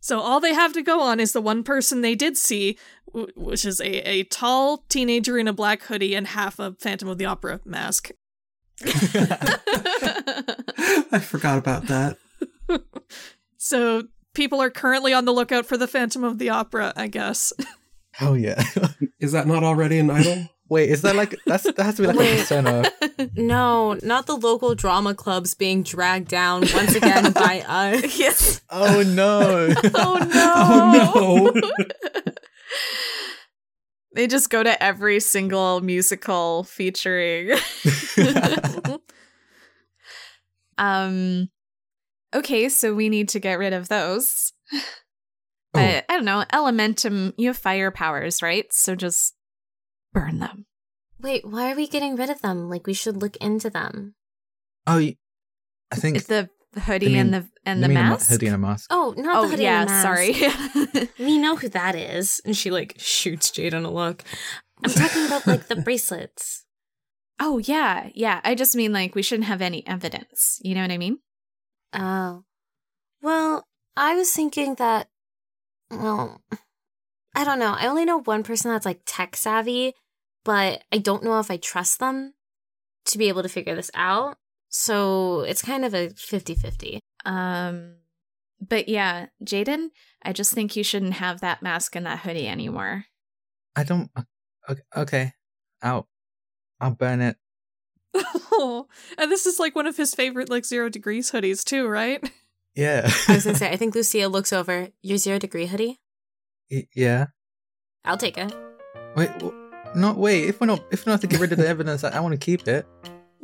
So 0.01 0.19
all 0.19 0.39
they 0.39 0.53
have 0.53 0.73
to 0.73 0.81
go 0.81 0.99
on 0.99 1.19
is 1.19 1.31
the 1.31 1.41
one 1.41 1.63
person 1.63 2.01
they 2.01 2.15
did 2.15 2.35
see, 2.35 2.77
which 3.13 3.63
is 3.63 3.79
a, 3.79 4.09
a 4.09 4.23
tall 4.23 4.83
teenager 4.89 5.37
in 5.37 5.47
a 5.47 5.53
black 5.53 5.83
hoodie 5.83 6.15
and 6.15 6.27
half 6.27 6.59
a 6.59 6.75
Phantom 6.79 7.07
of 7.07 7.17
the 7.17 7.25
Opera 7.25 7.61
mask. 7.63 8.11
I 8.83 9.59
forgot 11.19 11.57
about 11.57 11.87
that. 11.87 12.17
So 13.57 14.03
people 14.33 14.59
are 14.59 14.71
currently 14.71 15.13
on 15.13 15.25
the 15.25 15.31
lookout 15.31 15.67
for 15.67 15.77
the 15.77 15.87
Phantom 15.87 16.23
of 16.23 16.39
the 16.39 16.49
Opera, 16.49 16.93
I 16.95 17.07
guess. 17.07 17.53
Hell 18.13 18.35
yeah. 18.35 18.61
Is 19.19 19.33
that 19.33 19.47
not 19.47 19.63
already 19.63 19.99
an 19.99 20.09
idol? 20.09 20.49
Wait, 20.71 20.89
is 20.89 21.01
that 21.01 21.17
like 21.17 21.35
that's 21.45 21.63
that 21.65 21.77
has 21.77 21.95
to 21.97 22.01
be 22.03 22.07
like 22.07 22.15
a 22.15 22.19
Wait. 22.19 22.39
persona? 22.39 22.89
No, 23.35 23.99
not 24.01 24.25
the 24.25 24.37
local 24.37 24.73
drama 24.73 25.13
clubs 25.13 25.53
being 25.53 25.83
dragged 25.83 26.29
down 26.29 26.61
once 26.73 26.95
again 26.95 27.33
by 27.33 27.61
us. 27.67 28.17
yes. 28.17 28.61
Oh 28.69 29.03
no. 29.05 29.73
Oh 29.93 30.17
no. 30.33 30.53
Oh 30.55 31.51
no! 31.53 32.31
They 34.15 34.27
just 34.27 34.49
go 34.49 34.63
to 34.63 34.81
every 34.81 35.19
single 35.19 35.81
musical 35.81 36.63
featuring. 36.63 37.51
um 40.77 41.49
okay, 42.33 42.69
so 42.69 42.93
we 42.95 43.09
need 43.09 43.27
to 43.29 43.39
get 43.41 43.59
rid 43.59 43.73
of 43.73 43.89
those. 43.89 44.53
But 45.73 46.05
I 46.07 46.15
don't 46.15 46.23
know, 46.25 46.45
elementum, 46.53 47.33
you 47.37 47.47
have 47.49 47.57
fire 47.57 47.91
powers, 47.91 48.41
right? 48.41 48.71
So 48.71 48.95
just 48.95 49.33
burn 50.13 50.39
them. 50.39 50.65
Wait, 51.19 51.45
why 51.45 51.71
are 51.71 51.75
we 51.75 51.87
getting 51.87 52.15
rid 52.15 52.29
of 52.29 52.41
them? 52.41 52.69
Like 52.69 52.87
we 52.87 52.93
should 52.93 53.17
look 53.17 53.35
into 53.37 53.69
them. 53.69 54.15
oh, 54.87 54.97
y- 54.97 55.17
I 55.91 55.95
think 55.97 56.15
It's 56.17 56.27
the 56.27 56.49
hoodie 56.79 57.11
You 57.11 57.17
and 57.19 57.33
the 57.33 57.47
and 57.65 57.83
the 57.83 57.87
mean 57.89 57.97
a 57.97 58.01
mask. 58.01 58.29
hoodie 58.29 58.47
and 58.47 58.55
a 58.55 58.57
mask. 58.57 58.87
Oh, 58.89 59.13
not 59.17 59.35
oh 59.37 59.41
the 59.43 59.47
hoodie 59.49 59.63
yeah, 59.63 59.81
and 59.81 59.89
the 59.89 59.93
mask. 59.93 60.39
Yeah, 60.39 60.49
sorry. 60.93 61.09
We 61.19 61.37
know 61.37 61.55
who 61.57 61.67
that 61.69 61.95
is. 61.95 62.41
And 62.45 62.55
she 62.55 62.71
like 62.71 62.95
shoots 62.97 63.51
Jaden 63.51 63.85
a 63.85 63.89
look. 63.89 64.23
I'm 64.83 64.89
talking 64.91 65.25
about 65.25 65.45
like 65.47 65.67
the 65.67 65.75
bracelets. 65.85 66.65
oh 67.39 67.57
yeah, 67.59 68.09
yeah. 68.15 68.39
I 68.43 68.55
just 68.55 68.75
mean 68.75 68.93
like 68.93 69.13
we 69.15 69.21
shouldn't 69.21 69.47
have 69.47 69.61
any 69.61 69.85
evidence. 69.85 70.59
You 70.63 70.75
know 70.75 70.81
what 70.81 70.91
I 70.91 70.97
mean? 70.97 71.19
Oh. 71.93 72.43
Well, 73.21 73.67
I 73.97 74.15
was 74.15 74.31
thinking 74.33 74.75
that 74.75 75.07
well 75.91 76.41
I 77.33 77.43
don't 77.43 77.59
know. 77.59 77.75
I 77.77 77.87
only 77.87 78.05
know 78.05 78.21
one 78.21 78.43
person 78.43 78.71
that's 78.71 78.85
like 78.85 79.01
tech 79.05 79.35
savvy, 79.35 79.93
but 80.43 80.83
I 80.91 80.97
don't 80.97 81.23
know 81.23 81.39
if 81.39 81.49
I 81.49 81.57
trust 81.57 81.99
them 81.99 82.33
to 83.05 83.17
be 83.17 83.29
able 83.29 83.43
to 83.43 83.49
figure 83.49 83.75
this 83.75 83.91
out. 83.93 84.37
So 84.69 85.41
it's 85.41 85.61
kind 85.61 85.85
of 85.85 85.93
a 85.93 86.09
50-50. 86.09 86.99
Um, 87.25 87.95
but 88.59 88.87
yeah, 88.87 89.27
Jaden, 89.43 89.89
I 90.23 90.33
just 90.33 90.53
think 90.53 90.75
you 90.75 90.83
shouldn't 90.83 91.13
have 91.13 91.41
that 91.41 91.61
mask 91.61 91.95
and 91.95 92.05
that 92.05 92.19
hoodie 92.19 92.47
anymore. 92.47 93.05
I 93.75 93.83
don't. 93.83 94.09
Okay, 94.69 94.81
okay. 94.95 95.33
Out. 95.81 96.07
I'll 96.79 96.91
burn 96.91 97.21
it. 97.21 97.37
oh, 98.13 98.87
and 99.17 99.31
this 99.31 99.45
is 99.45 99.59
like 99.59 99.75
one 99.75 99.87
of 99.87 99.97
his 99.97 100.13
favorite 100.13 100.49
like 100.49 100.65
zero 100.65 100.89
degrees 100.89 101.31
hoodies 101.31 101.63
too, 101.63 101.87
right? 101.87 102.29
Yeah. 102.75 103.09
I 103.27 103.35
was 103.35 103.45
gonna 103.45 103.57
say, 103.57 103.71
I 103.71 103.77
think 103.77 103.95
Lucia 103.95 104.27
looks 104.27 104.53
over 104.53 104.89
your 105.01 105.17
zero 105.17 105.39
degree 105.39 105.67
hoodie. 105.67 106.00
Yeah. 106.95 107.27
I'll 108.05 108.17
take 108.17 108.37
it. 108.37 108.53
Wait. 109.15 109.29
No. 109.95 110.13
Wait. 110.13 110.45
If 110.45 110.59
we're 110.61 110.67
not, 110.67 110.83
if 110.91 111.05
we 111.05 111.11
don't 111.11 111.21
to 111.21 111.27
get 111.27 111.39
rid 111.39 111.51
of 111.51 111.57
the 111.57 111.67
evidence, 111.75 112.03
I, 112.03 112.09
I 112.09 112.19
want 112.19 112.33
to 112.33 112.43
keep 112.43 112.67
it. 112.67 112.85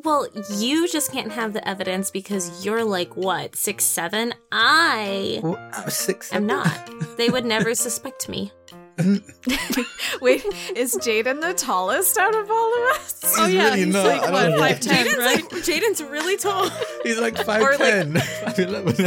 Well, 0.04 0.28
you 0.58 0.88
just 0.88 1.12
can't 1.12 1.32
have 1.32 1.54
the 1.54 1.68
evidence 1.68 2.12
because 2.12 2.64
you're 2.66 2.84
like 2.84 3.18
what 3.18 3.56
six 3.56 3.84
seven. 3.84 4.34
I 4.52 5.40
Well, 5.44 5.54
was 5.54 5.86
uh, 5.86 5.90
six. 5.90 6.32
am 6.34 6.46
not. 6.46 6.72
They 7.18 7.30
would 7.30 7.46
never 7.56 7.74
suspect 7.76 8.30
me. 8.30 8.52
Wait, 10.22 10.44
is 10.76 10.96
Jaden 10.96 11.40
the 11.42 11.54
tallest 11.56 12.18
out 12.18 12.34
of 12.36 12.50
all 12.50 12.74
of 12.74 12.90
us? 12.96 13.22
He's 13.22 13.40
oh 13.40 13.46
yeah, 13.48 13.66
really 13.66 13.86
he's 13.86 13.94
not. 13.94 14.06
like 14.06 14.32
what 14.32 14.60
five 14.60 14.80
ten, 14.80 15.06
Jaden's 15.06 15.18
right? 15.18 15.52
like 15.54 15.64
Jaden's 15.64 16.02
really 16.04 16.38
tall. 16.38 16.70
He's 17.04 17.20
like 17.20 17.38
Or 17.40 17.44
five 17.44 17.62
like- 17.62 17.80
ten. 17.80 18.14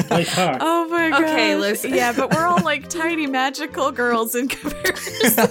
Like 0.09 0.28
her. 0.28 0.59
Oh 0.61 0.86
my 0.88 1.11
god. 1.11 1.22
Okay, 1.24 1.57
listen. 1.57 1.93
Yeah, 1.95 2.12
but 2.12 2.32
we're 2.32 2.47
all 2.47 2.62
like 2.62 2.88
tiny 2.88 3.26
magical 3.26 3.91
girls 3.91 4.34
in 4.36 4.49
comparison. 4.49 5.49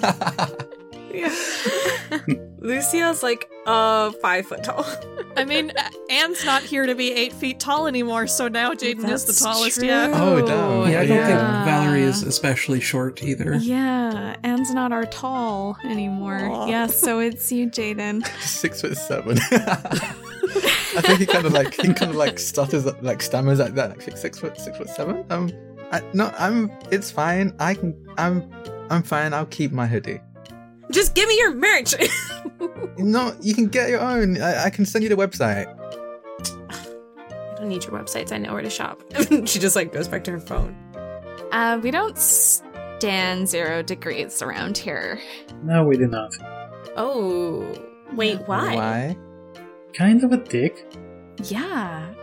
Lucia's 2.60 3.24
like 3.24 3.50
uh 3.66 4.12
five 4.22 4.46
foot 4.46 4.64
tall. 4.64 4.86
I 5.36 5.46
mean, 5.46 5.72
Anne's 6.10 6.44
not 6.46 6.64
here 6.64 6.86
to 6.86 6.96
be 6.96 7.12
eight 7.14 7.32
feet 7.34 7.60
tall 7.60 7.88
anymore, 7.88 8.28
so 8.28 8.48
now 8.48 8.74
Jaden 8.74 9.10
is 9.10 9.26
the 9.26 9.34
tallest. 9.34 9.80
true. 9.80 9.88
Yeah. 9.88 10.12
Oh, 10.14 10.46
damn. 10.46 10.92
Yeah, 10.92 11.00
I 11.02 11.06
don't 11.06 11.18
Yeah. 11.18 11.64
think 11.64 11.66
Valerie 11.66 12.02
is 12.04 12.24
especially 12.24 12.80
short 12.82 13.24
either. 13.24 13.56
Yeah, 13.56 14.36
Anne's 14.44 14.74
not 14.74 14.92
our 14.92 15.06
tall 15.06 15.78
anymore. 15.86 16.50
Aw. 16.50 16.66
Yeah, 16.68 16.88
so 16.88 17.20
it's 17.20 17.52
you, 17.52 17.68
Jaden. 17.68 18.26
six 18.42 18.82
foot 18.82 18.98
seven. 18.98 19.38
I 19.52 21.02
think 21.02 21.20
he 21.20 21.26
kind 21.26 21.46
of 21.46 21.54
like 21.54 21.74
he 21.76 21.94
kind 21.94 22.12
of 22.12 22.16
like 22.18 22.40
stutters 22.40 22.86
like 23.02 23.22
stammers 23.22 23.60
like 23.60 23.76
that 23.76 23.90
like 23.92 24.02
six, 24.02 24.20
six 24.22 24.40
foot 24.40 24.60
six 24.60 24.78
foot 24.78 24.90
seven. 24.90 25.24
Um, 25.30 25.52
I, 25.92 26.02
no, 26.14 26.34
I'm. 26.38 26.72
It's 26.92 27.10
fine. 27.12 27.56
I 27.60 27.74
can. 27.76 27.96
I'm. 28.18 28.52
I'm 28.90 29.04
fine. 29.04 29.34
I'll 29.34 29.46
keep 29.46 29.72
my 29.72 29.86
hoodie. 29.88 30.20
Just 30.92 31.16
give 31.16 31.28
me 31.28 31.38
your 31.38 31.54
merch. 31.54 31.96
No, 32.98 33.34
you 33.40 33.54
can 33.54 33.68
get 33.68 33.90
your 33.90 34.02
own. 34.02 34.42
I, 34.42 34.66
I 34.66 34.70
can 34.70 34.86
send 34.86 35.04
you 35.04 35.10
the 35.10 35.16
website. 35.16 35.68
I 36.70 37.56
don't 37.56 37.70
need 37.70 37.86
your 37.86 37.94
websites. 37.94 38.34
I 38.34 38.38
know 38.38 38.54
where 38.54 38.62
to 38.62 38.70
shop. 38.70 39.02
she 39.46 39.58
just 39.58 39.76
like 39.76 39.94
goes 39.94 40.10
back 40.10 40.26
to 40.26 40.32
her 40.32 40.40
phone. 40.40 40.76
Uh, 41.54 41.80
we 41.82 41.92
don't 41.92 42.18
stand 42.18 43.48
zero 43.48 43.82
degrees 43.82 44.42
around 44.42 44.78
here. 44.78 45.20
No, 45.64 45.86
we 45.86 45.98
do 45.98 46.08
not. 46.08 46.34
Oh, 46.98 47.66
wait, 48.14 48.40
why? 48.48 48.76
Why? 48.76 49.18
Kind 49.94 50.24
of 50.24 50.34
a 50.34 50.38
dick. 50.38 50.86
Yeah. 51.46 52.14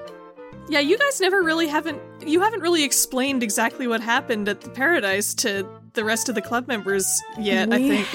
Yeah, 0.69 0.81
you 0.81 0.99
guys 0.99 1.21
never 1.21 1.43
really 1.43 1.69
haven't 1.69 2.01
you 2.27 2.41
haven't 2.41 2.61
really 2.61 2.83
explained 2.83 3.43
exactly 3.43 3.87
what 3.87 4.01
happened 4.01 4.49
at 4.49 4.61
the 4.61 4.71
paradise 4.71 5.33
to 5.37 5.67
the 5.95 6.05
rest 6.05 6.29
of 6.29 6.35
the 6.35 6.43
club 6.43 6.69
members 6.69 7.07
yet, 7.39 7.73
I 7.73 7.79
think. 7.79 8.09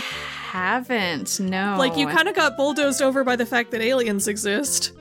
Haven't. 0.51 1.39
No. 1.39 1.75
Like 1.77 1.95
you 1.97 2.07
kind 2.07 2.27
of 2.27 2.35
got 2.35 2.57
bulldozed 2.57 3.01
over 3.01 3.23
by 3.23 3.35
the 3.35 3.45
fact 3.45 3.71
that 3.71 3.81
aliens 3.81 4.27
exist. 4.27 4.91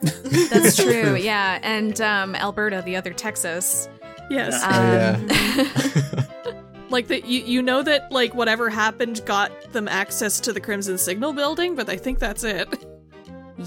That's 0.00 0.76
true. 0.82 1.14
Yeah, 1.16 1.58
and 1.62 2.00
um, 2.00 2.34
Alberta, 2.34 2.82
the 2.84 2.96
other 2.96 3.12
Texas. 3.12 3.88
Yes. 4.30 4.62
Um, 4.62 5.28
Oh, 5.30 6.26
Like 6.90 7.08
that 7.08 7.24
you 7.26 7.40
you 7.40 7.60
know 7.62 7.82
that 7.82 8.12
like 8.12 8.34
whatever 8.34 8.70
happened 8.70 9.20
got 9.26 9.50
them 9.72 9.88
access 9.88 10.38
to 10.40 10.52
the 10.52 10.60
Crimson 10.60 10.96
Signal 10.96 11.32
building, 11.32 11.74
but 11.74 11.88
I 11.88 11.96
think 11.96 12.18
that's 12.20 12.44
it. 12.44 12.68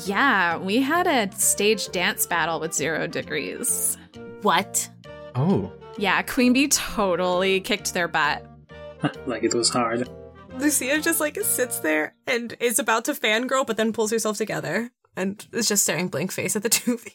yeah, 0.05 0.57
we 0.57 0.77
had 0.81 1.07
a 1.07 1.35
stage 1.35 1.89
dance 1.89 2.25
battle 2.25 2.59
with 2.61 2.73
zero 2.73 3.05
degrees. 3.05 3.97
What? 4.43 4.89
Oh. 5.35 5.71
Yeah, 5.97 6.21
Queen 6.21 6.53
Bee 6.53 6.67
totally 6.69 7.59
kicked 7.59 7.93
their 7.93 8.07
butt. 8.07 8.45
like 9.25 9.43
it 9.43 9.53
was 9.53 9.69
hard. 9.69 10.07
Lucia 10.55 10.99
just 11.01 11.19
like 11.19 11.37
sits 11.41 11.79
there 11.79 12.15
and 12.25 12.55
is 12.59 12.79
about 12.79 13.05
to 13.05 13.13
fangirl, 13.13 13.65
but 13.65 13.77
then 13.77 13.93
pulls 13.93 14.11
herself 14.11 14.37
together 14.37 14.91
and 15.15 15.45
is 15.53 15.67
just 15.67 15.83
staring 15.83 16.07
blank 16.07 16.31
face 16.31 16.55
at 16.55 16.63
the 16.63 16.69
two 16.77 16.93
of 16.95 17.05
you. 17.05 17.11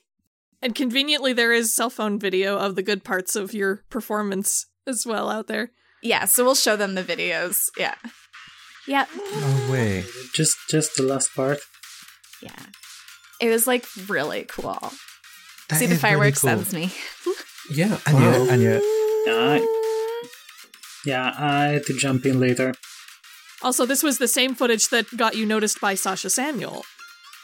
And 0.61 0.75
conveniently 0.75 1.33
there 1.33 1.53
is 1.53 1.75
cell 1.75 1.91
phone 1.91 2.19
video 2.19 2.57
of 2.57 2.77
the 2.77 2.83
good 2.83 3.03
parts 3.03 3.35
of 3.35 3.53
your 3.53 3.83
performance 3.91 4.67
as 4.87 5.05
well 5.07 5.29
out 5.29 5.49
there. 5.49 5.73
Yeah, 6.03 6.25
so 6.27 6.45
we'll 6.45 6.55
show 6.55 6.77
them 6.77 6.95
the 6.95 7.03
videos. 7.03 7.69
Yeah. 7.77 7.95
Yeah. 8.87 9.07
No 9.17 9.73
way. 9.73 10.05
Just, 10.35 10.57
just 10.69 10.97
the 10.97 11.03
last 11.05 11.35
part. 11.35 11.59
Yeah. 12.43 12.51
It 13.41 13.49
was 13.49 13.67
like 13.67 13.87
really 14.09 14.45
cool. 14.45 14.93
That 15.69 15.79
See 15.79 15.87
the 15.87 15.95
is 15.95 16.03
really 16.03 16.15
fireworks, 16.15 16.41
cool. 16.41 16.51
that 16.51 16.59
was 16.59 16.73
me. 16.73 16.93
Yeah. 17.73 17.97
And 18.07 18.15
wow. 18.17 18.31
yet, 18.33 18.49
and 18.51 18.63
yet. 18.63 18.83
Yeah, 19.25 19.35
I, 19.37 19.79
yeah, 21.07 21.33
I 21.39 21.65
had 21.69 21.85
to 21.87 21.97
jump 21.97 22.27
in 22.27 22.41
later. 22.41 22.75
Also, 23.63 23.87
this 23.87 24.03
was 24.03 24.19
the 24.19 24.29
same 24.29 24.55
footage 24.55 24.89
that 24.89 25.07
got 25.17 25.37
you 25.37 25.47
noticed 25.47 25.81
by 25.81 25.95
Sasha 25.95 26.31
Samuel. 26.31 26.85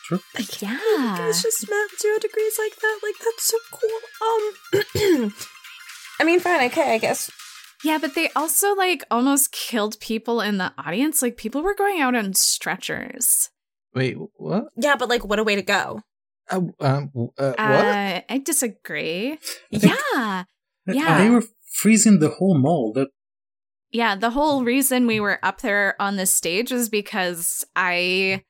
True. 0.07 0.21
Yeah. 0.61 1.31
just 1.33 1.69
met 1.71 1.89
zero 2.01 2.19
degrees 2.19 2.59
like 2.59 2.77
that. 2.81 2.99
Like 3.03 3.15
that's 3.23 3.45
so 3.45 3.59
cool. 3.71 5.25
Um, 5.25 5.33
I 6.21 6.25
mean, 6.25 6.41
fine, 6.41 6.67
okay, 6.67 6.95
I 6.95 6.99
guess. 6.99 7.31
Yeah, 7.85 7.99
but 7.99 8.15
they 8.15 8.31
also 8.35 8.75
like 8.75 9.05
almost 9.11 9.53
killed 9.53 10.01
people 10.01 10.41
in 10.41 10.59
the 10.59 10.73
audience. 10.79 11.23
Like 11.23 11.37
people 11.37 11.63
were 11.63 11.75
going 11.75 12.01
out 12.01 12.15
on 12.17 12.35
stretchers. 12.35 13.51
Wait, 13.95 14.17
what? 14.37 14.65
Yeah, 14.77 14.97
but 14.97 15.09
like, 15.09 15.25
what 15.25 15.39
a 15.39 15.45
way 15.45 15.55
to 15.57 15.63
go. 15.63 16.01
Uh, 16.51 16.61
um, 16.81 17.11
uh, 17.39 17.53
what? 17.57 17.59
Uh, 17.59 18.21
I 18.29 18.39
disagree. 18.45 19.39
I 19.73 19.79
think- 19.79 19.95
Yeah. 20.87 21.19
They 21.23 21.29
were 21.31 21.45
freezing 21.75 22.19
the 22.19 22.31
whole 22.31 22.59
mall. 22.59 22.93
That 22.95 23.09
Yeah, 23.91 24.17
the 24.17 24.31
whole 24.31 24.65
reason 24.65 25.07
we 25.07 25.21
were 25.21 25.39
up 25.43 25.61
there 25.63 26.01
on 26.01 26.17
this 26.17 26.33
stage 26.33 26.71
was 26.71 26.89
because 26.89 27.65
I 27.75 28.45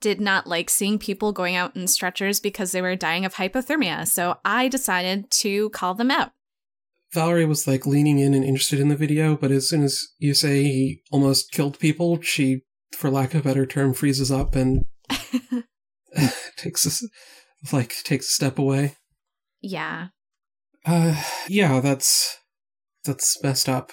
did 0.00 0.20
not 0.20 0.46
like 0.46 0.70
seeing 0.70 0.98
people 0.98 1.32
going 1.32 1.56
out 1.56 1.76
in 1.76 1.86
stretchers 1.86 2.40
because 2.40 2.72
they 2.72 2.82
were 2.82 2.96
dying 2.96 3.24
of 3.24 3.34
hypothermia. 3.34 4.06
So 4.06 4.38
I 4.44 4.68
decided 4.68 5.30
to 5.30 5.70
call 5.70 5.94
them 5.94 6.10
out. 6.10 6.32
Valerie 7.12 7.44
was 7.44 7.66
like 7.66 7.86
leaning 7.86 8.18
in 8.18 8.34
and 8.34 8.44
interested 8.44 8.80
in 8.80 8.88
the 8.88 8.96
video, 8.96 9.36
but 9.36 9.50
as 9.50 9.68
soon 9.68 9.82
as 9.82 10.08
you 10.18 10.32
say 10.32 10.62
he 10.62 11.02
almost 11.10 11.52
killed 11.52 11.78
people, 11.78 12.20
she, 12.22 12.62
for 12.96 13.10
lack 13.10 13.34
of 13.34 13.40
a 13.40 13.48
better 13.48 13.66
term, 13.66 13.92
freezes 13.92 14.30
up 14.30 14.54
and 14.54 14.84
takes 16.56 16.86
a, 16.86 17.74
like 17.74 17.94
takes 18.04 18.28
a 18.28 18.32
step 18.32 18.58
away. 18.58 18.96
yeah. 19.60 20.08
Uh, 20.86 21.22
yeah, 21.46 21.80
that's 21.80 22.38
that's 23.04 23.42
messed 23.42 23.68
up. 23.68 23.92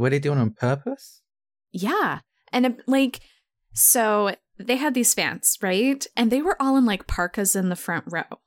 Were 0.00 0.10
they 0.10 0.18
doing 0.18 0.38
on 0.38 0.50
purpose? 0.50 1.22
Yeah. 1.72 2.20
And 2.52 2.66
uh, 2.66 2.70
like, 2.86 3.20
so 3.72 4.34
they 4.58 4.76
had 4.76 4.94
these 4.94 5.14
fans, 5.14 5.58
right? 5.62 6.04
And 6.16 6.30
they 6.30 6.42
were 6.42 6.60
all 6.60 6.76
in 6.76 6.84
like 6.84 7.06
parkas 7.06 7.54
in 7.54 7.68
the 7.68 7.76
front 7.76 8.04
row. 8.08 8.40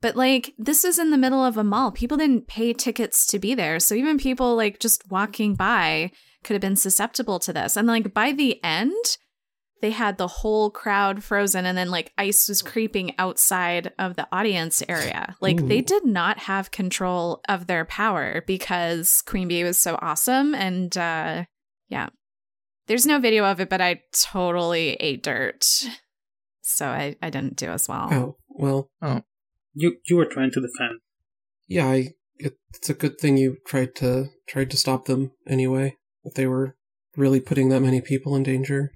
But 0.00 0.16
like, 0.16 0.54
this 0.58 0.84
is 0.84 0.98
in 0.98 1.10
the 1.10 1.18
middle 1.18 1.44
of 1.44 1.56
a 1.56 1.64
mall. 1.64 1.90
People 1.90 2.16
didn't 2.16 2.46
pay 2.46 2.72
tickets 2.72 3.26
to 3.26 3.38
be 3.38 3.54
there. 3.54 3.80
So 3.80 3.94
even 3.94 4.18
people 4.18 4.56
like 4.56 4.78
just 4.78 5.10
walking 5.10 5.54
by 5.54 6.10
could 6.44 6.54
have 6.54 6.60
been 6.60 6.76
susceptible 6.76 7.38
to 7.40 7.52
this. 7.52 7.76
And 7.76 7.88
like, 7.88 8.14
by 8.14 8.32
the 8.32 8.62
end, 8.64 9.18
they 9.80 9.90
had 9.90 10.18
the 10.18 10.26
whole 10.26 10.70
crowd 10.70 11.22
frozen 11.22 11.64
and 11.64 11.78
then 11.78 11.90
like 11.90 12.12
ice 12.18 12.48
was 12.48 12.62
creeping 12.62 13.14
outside 13.18 13.92
of 13.98 14.16
the 14.16 14.26
audience 14.32 14.82
area. 14.88 15.36
Like 15.40 15.66
they 15.66 15.80
did 15.80 16.04
not 16.04 16.38
have 16.38 16.70
control 16.70 17.40
of 17.48 17.66
their 17.66 17.84
power 17.84 18.42
because 18.46 19.22
Queen 19.22 19.48
Bee 19.48 19.64
was 19.64 19.78
so 19.78 19.98
awesome 20.02 20.54
and 20.54 20.96
uh 20.96 21.44
yeah. 21.88 22.08
There's 22.86 23.06
no 23.06 23.18
video 23.18 23.44
of 23.44 23.60
it, 23.60 23.68
but 23.68 23.80
I 23.80 24.02
totally 24.12 24.94
ate 24.94 25.22
dirt. 25.22 25.64
So 26.62 26.88
I, 26.88 27.16
I 27.22 27.30
didn't 27.30 27.56
do 27.56 27.70
as 27.70 27.88
well. 27.88 28.08
Oh 28.12 28.36
well, 28.48 28.90
you 29.74 29.96
you 30.06 30.16
were 30.16 30.26
trying 30.26 30.50
to 30.50 30.60
defend. 30.60 31.00
yeah, 31.66 31.86
I, 31.86 32.08
it, 32.36 32.54
it's 32.74 32.90
a 32.90 32.94
good 32.94 33.18
thing 33.18 33.36
you 33.36 33.58
tried 33.66 33.94
to 33.96 34.30
tried 34.48 34.70
to 34.70 34.76
stop 34.76 35.04
them 35.04 35.32
anyway. 35.46 35.96
If 36.24 36.34
they 36.34 36.46
were 36.46 36.76
really 37.16 37.40
putting 37.40 37.68
that 37.68 37.80
many 37.80 38.00
people 38.00 38.34
in 38.36 38.42
danger. 38.42 38.92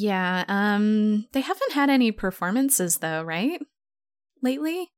Yeah, 0.00 0.44
um 0.48 1.26
they 1.32 1.40
haven't 1.40 1.72
had 1.72 1.90
any 1.90 2.12
performances 2.12 2.98
though, 2.98 3.22
right? 3.22 3.60
Lately? 4.42 4.90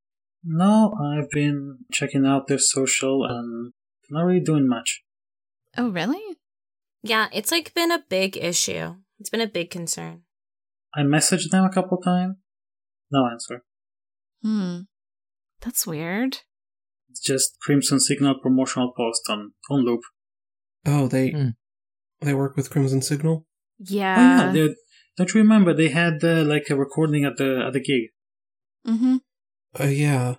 No, 0.44 0.92
I've 1.00 1.30
been 1.30 1.78
checking 1.92 2.26
out 2.26 2.46
their 2.46 2.58
social 2.58 3.24
and 3.24 3.72
not 4.10 4.22
really 4.24 4.40
doing 4.40 4.68
much. 4.68 5.02
Oh, 5.76 5.88
really? 5.90 6.22
Yeah, 7.02 7.28
it's 7.32 7.50
like 7.50 7.72
been 7.74 7.90
a 7.90 8.04
big 8.08 8.36
issue. 8.36 8.96
It's 9.18 9.30
been 9.30 9.40
a 9.40 9.46
big 9.46 9.70
concern. 9.70 10.22
I 10.94 11.00
messaged 11.02 11.50
them 11.50 11.64
a 11.64 11.72
couple 11.72 11.98
times. 11.98 12.36
No 13.10 13.26
answer. 13.26 13.62
Hmm. 14.42 14.80
That's 15.62 15.86
weird. 15.86 16.38
It's 17.10 17.20
just 17.20 17.56
Crimson 17.62 18.00
Signal 18.00 18.34
promotional 18.42 18.92
post 18.96 19.22
on 19.30 19.52
on 19.70 19.84
loop. 19.84 20.00
Oh, 20.86 21.08
they 21.08 21.30
Hmm. 21.30 21.48
they 22.20 22.34
work 22.34 22.56
with 22.56 22.70
Crimson 22.70 23.00
Signal. 23.02 23.46
Yeah. 23.78 24.16
oh 24.18 24.22
Yeah. 24.22 24.46
yeah, 24.46 24.52
they- 24.68 24.74
don't 25.20 25.34
you 25.34 25.40
remember 25.42 25.74
they 25.74 25.90
had 25.90 26.24
uh, 26.24 26.44
like 26.44 26.70
a 26.70 26.76
recording 26.76 27.26
at 27.26 27.36
the 27.36 27.62
at 27.66 27.74
the 27.74 27.80
gig? 27.80 28.10
mm-hmm. 28.86 29.16
Uh, 29.78 29.84
yeah, 29.84 30.36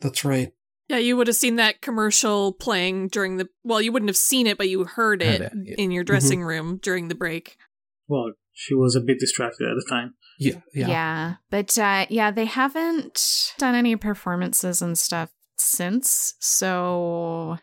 that's 0.00 0.24
right. 0.24 0.52
Yeah, 0.88 0.96
you 0.96 1.16
would 1.18 1.26
have 1.26 1.36
seen 1.36 1.56
that 1.56 1.82
commercial 1.82 2.54
playing 2.54 3.08
during 3.08 3.36
the. 3.36 3.48
Well, 3.64 3.82
you 3.82 3.92
wouldn't 3.92 4.08
have 4.08 4.16
seen 4.16 4.46
it, 4.46 4.56
but 4.56 4.70
you 4.70 4.84
heard 4.84 5.22
it, 5.22 5.42
Heard 5.42 5.52
it, 5.52 5.58
yeah. 5.64 5.74
in 5.76 5.90
your 5.90 6.04
dressing 6.04 6.42
room 6.42 6.78
during 6.82 7.08
the 7.08 7.14
break. 7.14 7.58
Well, 8.06 8.32
she 8.54 8.74
was 8.74 8.96
a 8.96 9.00
bit 9.00 9.20
distracted 9.20 9.68
at 9.68 9.74
the 9.74 9.86
time. 9.86 10.14
Yeah, 10.38 10.60
yeah. 10.72 10.88
Yeah. 10.88 11.34
But 11.50 11.78
uh 11.78 12.06
yeah, 12.08 12.30
they 12.30 12.46
haven't 12.46 13.52
done 13.58 13.74
any 13.74 13.94
performances 13.96 14.80
and 14.80 14.96
stuff 14.96 15.30
since. 15.58 16.34
So 16.40 17.58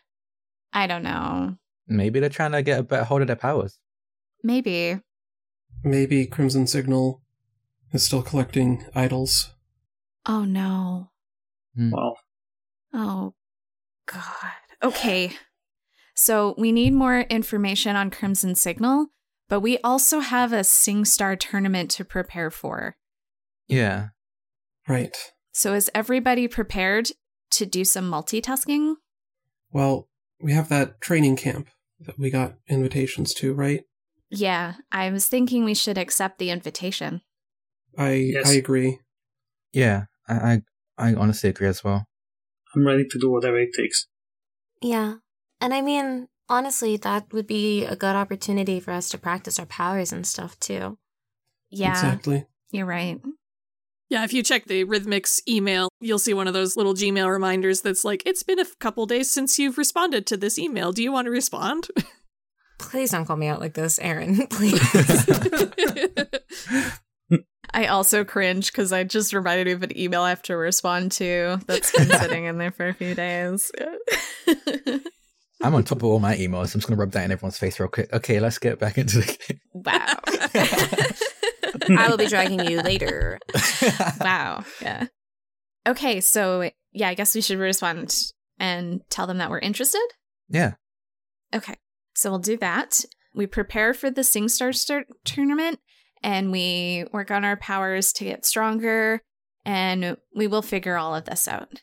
I 0.74 0.86
don't 0.86 1.04
know. 1.04 1.58
Maybe 1.88 2.20
they're 2.20 2.30
trying 2.30 2.52
to 2.52 2.62
get 2.62 2.80
a 2.80 2.84
better 2.84 3.04
hold 3.04 3.22
of 3.22 3.28
their 3.28 3.36
powers. 3.36 3.80
Maybe. 4.44 5.00
Maybe 5.86 6.26
Crimson 6.26 6.66
Signal 6.66 7.22
is 7.94 8.04
still 8.04 8.24
collecting 8.24 8.84
idols. 8.96 9.52
Oh 10.26 10.44
no. 10.44 11.12
Hmm. 11.76 11.92
Well, 11.92 12.18
Oh 12.92 13.34
god. 14.08 14.24
Okay. 14.82 15.32
So 16.16 16.56
we 16.58 16.72
need 16.72 16.94
more 16.94 17.22
information 17.22 17.96
on 17.96 18.10
Crimson 18.10 18.56
Signal, 18.56 19.08
but 19.48 19.60
we 19.60 19.78
also 19.80 20.22
have 20.22 20.54
a 20.54 20.62
SingStar 20.62 21.40
tournament 21.40 21.92
to 21.92 22.06
prepare 22.06 22.50
for. 22.50 22.96
Yeah. 23.68 24.08
Right. 24.88 25.16
So 25.52 25.74
is 25.74 25.92
everybody 25.94 26.48
prepared 26.48 27.10
to 27.52 27.66
do 27.66 27.84
some 27.84 28.10
multitasking? 28.10 28.96
Well, 29.72 30.08
we 30.42 30.54
have 30.54 30.70
that 30.70 31.00
training 31.00 31.36
camp 31.36 31.70
that 32.00 32.18
we 32.18 32.30
got 32.30 32.56
invitations 32.68 33.34
to, 33.36 33.54
right? 33.54 33.84
Yeah, 34.30 34.76
I 34.92 35.10
was 35.12 35.28
thinking 35.28 35.64
we 35.64 35.74
should 35.76 35.98
accept 35.98 36.40
the 36.40 36.50
invitation. 36.50 37.22
I 37.98 38.12
Yes. 38.14 38.50
I 38.50 38.54
agree. 38.54 39.00
Yeah. 39.72 40.06
I, 40.28 40.34
I 40.34 40.62
I 41.10 41.14
honestly 41.14 41.50
agree 41.50 41.68
as 41.68 41.84
well. 41.84 42.06
I'm 42.74 42.86
ready 42.86 43.06
to 43.10 43.20
do 43.20 43.30
whatever 43.32 43.60
it 43.60 43.70
takes. 43.78 44.08
Yeah. 44.82 45.16
And 45.62 45.74
I 45.74 45.82
mean, 45.82 46.28
honestly, 46.50 46.98
that 46.98 47.32
would 47.32 47.48
be 47.48 47.86
a 47.86 47.96
good 47.96 48.16
opportunity 48.16 48.80
for 48.80 48.92
us 48.92 49.10
to 49.10 49.18
practice 49.18 49.60
our 49.60 49.66
powers 49.66 50.12
and 50.12 50.26
stuff 50.28 50.60
too. 50.60 50.98
Yeah, 51.70 51.92
Exactly. 51.92 52.46
you're 52.72 52.86
right. 52.86 53.20
Yeah, 54.10 54.24
if 54.24 54.34
you 54.34 54.44
check 54.44 54.66
the 54.66 54.86
Rhythmix 54.86 55.42
email, 55.48 55.90
you'll 56.00 56.20
see 56.20 56.34
one 56.34 56.48
of 56.48 56.54
those 56.54 56.78
little 56.78 56.94
Gmail 56.94 57.28
reminders 57.30 57.82
that's 57.82 58.06
like, 58.06 58.22
it's 58.26 58.44
been 58.44 58.60
a 58.60 58.66
couple 58.80 59.06
days 59.08 59.32
since 59.32 59.58
you've 59.58 59.78
responded 59.80 60.28
to 60.28 60.38
this 60.38 60.60
email. 60.60 60.92
Do 60.92 61.02
you 61.02 61.12
want 61.12 61.26
to 61.26 61.32
respond? 61.32 61.88
Please 62.78 63.12
don't 63.12 63.26
call 63.26 63.38
me 63.38 63.48
out 63.48 63.60
like 63.60 63.74
this, 63.74 64.00
Aaron. 64.00 64.48
Please. 64.50 64.80
I 67.74 67.88
also 67.88 68.24
cringe 68.24 68.72
because 68.72 68.94
I 68.94 69.04
just 69.04 69.34
reminded 69.34 69.68
me 69.68 69.74
of 69.74 69.84
an 69.84 69.98
email 69.98 70.22
I 70.22 70.30
have 70.30 70.42
to 70.44 70.56
respond 70.56 71.12
to 71.14 71.60
that's 71.66 71.92
been 71.92 72.08
sitting 72.20 72.46
in 72.46 72.58
there 72.58 72.72
for 72.72 72.88
a 72.88 72.94
few 72.94 73.16
days. 73.16 73.72
I'm 75.62 75.74
on 75.74 75.84
top 75.84 75.98
of 75.98 76.06
all 76.06 76.20
my 76.20 76.36
emails. 76.36 76.74
I'm 76.74 76.80
just 76.80 76.88
gonna 76.88 77.00
rub 77.00 77.12
that 77.12 77.26
in 77.26 77.32
everyone's 77.32 77.58
face 77.58 77.80
real 77.80 77.90
quick. 77.90 78.14
Okay, 78.14 78.40
let's 78.40 78.60
get 78.60 78.80
back 78.80 78.98
into 78.98 79.18
the 79.20 79.38
game. 79.48 79.60
wow. 79.74 80.16
I 82.00 82.10
will 82.10 82.18
be 82.18 82.28
dragging 82.28 82.66
you 82.66 82.82
later. 82.82 83.40
wow. 84.22 84.64
Yeah. 84.82 85.08
Okay, 85.88 86.22
so 86.22 86.70
yeah, 86.94 87.10
I 87.10 87.14
guess 87.14 87.36
we 87.36 87.42
should 87.42 87.60
respond 87.60 88.16
and 88.58 89.02
tell 89.10 89.28
them 89.28 89.40
that 89.40 89.50
we're 89.50 89.60
interested. 89.60 90.06
yeah. 90.50 90.74
Okay, 91.54 91.76
so 92.16 92.30
we'll 92.30 92.40
do 92.40 92.58
that. 92.58 93.04
We 93.34 93.48
prepare 93.48 93.94
for 93.94 94.10
the 94.10 94.22
SingStar 94.22 95.04
tournament 95.24 95.80
and 96.24 96.52
we 96.52 97.06
work 97.12 97.32
on 97.32 97.44
our 97.44 97.58
powers 97.58 98.14
to 98.14 98.24
get 98.24 98.46
stronger 98.46 99.22
and 99.66 100.18
we 100.34 100.48
will 100.48 100.62
figure 100.62 100.98
all 100.98 101.16
of 101.16 101.26
this 101.26 101.48
out. 101.48 101.82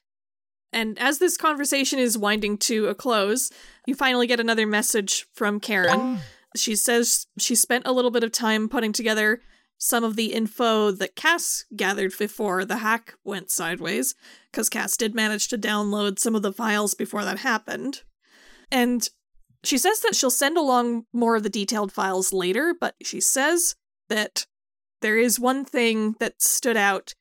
And 0.72 0.98
as 0.98 1.18
this 1.18 1.36
conversation 1.36 1.98
is 1.98 2.16
winding 2.16 2.56
to 2.58 2.88
a 2.88 2.94
close, 2.94 3.50
you 3.86 3.94
finally 3.94 4.26
get 4.26 4.40
another 4.40 4.66
message 4.66 5.26
from 5.34 5.60
Karen. 5.60 6.18
She 6.56 6.76
says 6.76 7.26
she 7.38 7.54
spent 7.54 7.86
a 7.86 7.92
little 7.92 8.10
bit 8.10 8.24
of 8.24 8.32
time 8.32 8.68
putting 8.68 8.92
together 8.92 9.42
some 9.76 10.04
of 10.04 10.16
the 10.16 10.32
info 10.32 10.92
that 10.92 11.16
Cass 11.16 11.64
gathered 11.74 12.16
before 12.16 12.64
the 12.64 12.78
hack 12.78 13.14
went 13.24 13.50
sideways, 13.50 14.14
because 14.50 14.68
Cass 14.68 14.96
did 14.96 15.12
manage 15.14 15.48
to 15.48 15.58
download 15.58 16.20
some 16.20 16.36
of 16.36 16.42
the 16.42 16.52
files 16.52 16.94
before 16.94 17.24
that 17.24 17.38
happened. 17.38 18.02
And 18.70 19.08
she 19.64 19.78
says 19.78 20.00
that 20.00 20.14
she'll 20.14 20.30
send 20.30 20.56
along 20.56 21.06
more 21.12 21.36
of 21.36 21.42
the 21.42 21.50
detailed 21.50 21.92
files 21.92 22.32
later, 22.32 22.74
but 22.78 22.94
she 23.02 23.20
says 23.20 23.76
that 24.08 24.46
there 25.00 25.18
is 25.18 25.38
one 25.38 25.64
thing 25.64 26.16
that 26.20 26.42
stood 26.42 26.76
out 26.76 27.14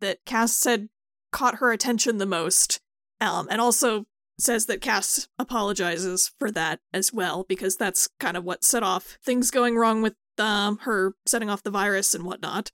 that 0.00 0.24
Cass 0.24 0.52
said 0.52 0.88
caught 1.32 1.56
her 1.56 1.72
attention 1.72 2.18
the 2.18 2.26
most 2.26 2.80
um, 3.20 3.48
and 3.50 3.60
also 3.60 4.06
says 4.38 4.66
that 4.66 4.80
Cass 4.80 5.28
apologizes 5.38 6.32
for 6.38 6.50
that 6.50 6.80
as 6.92 7.12
well, 7.12 7.44
because 7.48 7.76
that's 7.76 8.08
kind 8.18 8.36
of 8.36 8.44
what 8.44 8.64
set 8.64 8.82
off 8.82 9.18
things 9.24 9.50
going 9.50 9.76
wrong 9.76 10.02
with 10.02 10.14
um, 10.38 10.78
her 10.78 11.14
setting 11.26 11.48
off 11.48 11.62
the 11.62 11.70
virus 11.70 12.14
and 12.14 12.24
whatnot. 12.24 12.72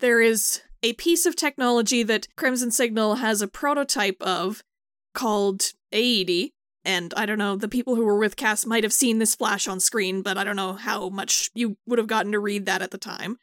There 0.00 0.20
is 0.20 0.62
a 0.82 0.92
piece 0.94 1.26
of 1.26 1.34
technology 1.34 2.02
that 2.02 2.28
Crimson 2.36 2.70
Signal 2.70 3.16
has 3.16 3.42
a 3.42 3.48
prototype 3.48 4.20
of 4.20 4.62
called 5.14 5.72
AED. 5.92 6.50
And 6.86 7.12
I 7.16 7.26
don't 7.26 7.38
know, 7.38 7.56
the 7.56 7.66
people 7.66 7.96
who 7.96 8.04
were 8.04 8.16
with 8.16 8.36
Cass 8.36 8.64
might 8.64 8.84
have 8.84 8.92
seen 8.92 9.18
this 9.18 9.34
flash 9.34 9.66
on 9.66 9.80
screen, 9.80 10.22
but 10.22 10.38
I 10.38 10.44
don't 10.44 10.54
know 10.54 10.74
how 10.74 11.08
much 11.08 11.50
you 11.52 11.76
would 11.84 11.98
have 11.98 12.06
gotten 12.06 12.30
to 12.30 12.38
read 12.38 12.64
that 12.66 12.80
at 12.80 12.92
the 12.92 12.96
time. 12.96 13.38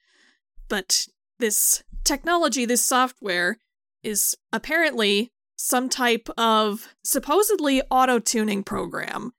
But 0.69 1.07
this 1.39 1.83
technology, 2.05 2.63
this 2.63 2.85
software, 2.85 3.57
is 4.01 4.37
apparently 4.53 5.33
some 5.57 5.89
type 5.89 6.29
of 6.37 6.95
supposedly 7.03 7.81
auto 7.91 8.17
tuning 8.17 8.63
program 8.63 9.33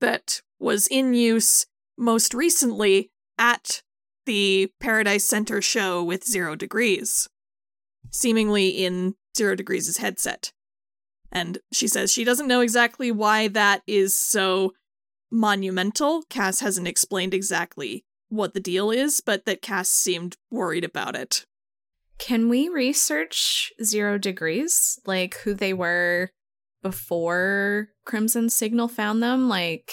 that 0.00 0.40
was 0.58 0.86
in 0.86 1.12
use 1.12 1.66
most 1.98 2.32
recently 2.32 3.10
at 3.38 3.82
the 4.24 4.72
Paradise 4.80 5.26
Center 5.26 5.60
show 5.60 6.02
with 6.02 6.24
Zero 6.24 6.56
Degrees, 6.56 7.28
seemingly 8.10 8.68
in 8.68 9.16
Zero 9.36 9.54
Degrees' 9.54 9.98
headset. 9.98 10.50
And 11.32 11.58
she 11.72 11.86
says 11.86 12.12
she 12.12 12.24
doesn't 12.24 12.48
know 12.48 12.60
exactly 12.60 13.12
why 13.12 13.48
that 13.48 13.82
is 13.86 14.16
so 14.16 14.72
monumental. 15.30 16.22
Cass 16.28 16.60
hasn't 16.60 16.88
explained 16.88 17.34
exactly 17.34 18.04
what 18.28 18.54
the 18.54 18.60
deal 18.60 18.90
is, 18.90 19.20
but 19.20 19.44
that 19.44 19.62
Cass 19.62 19.88
seemed 19.88 20.36
worried 20.50 20.84
about 20.84 21.14
it. 21.14 21.46
Can 22.18 22.48
we 22.48 22.68
research 22.68 23.72
Zero 23.82 24.18
Degrees? 24.18 24.98
Like 25.06 25.36
who 25.38 25.54
they 25.54 25.72
were 25.72 26.30
before 26.82 27.88
Crimson 28.04 28.50
Signal 28.50 28.88
found 28.88 29.22
them? 29.22 29.48
Like, 29.48 29.92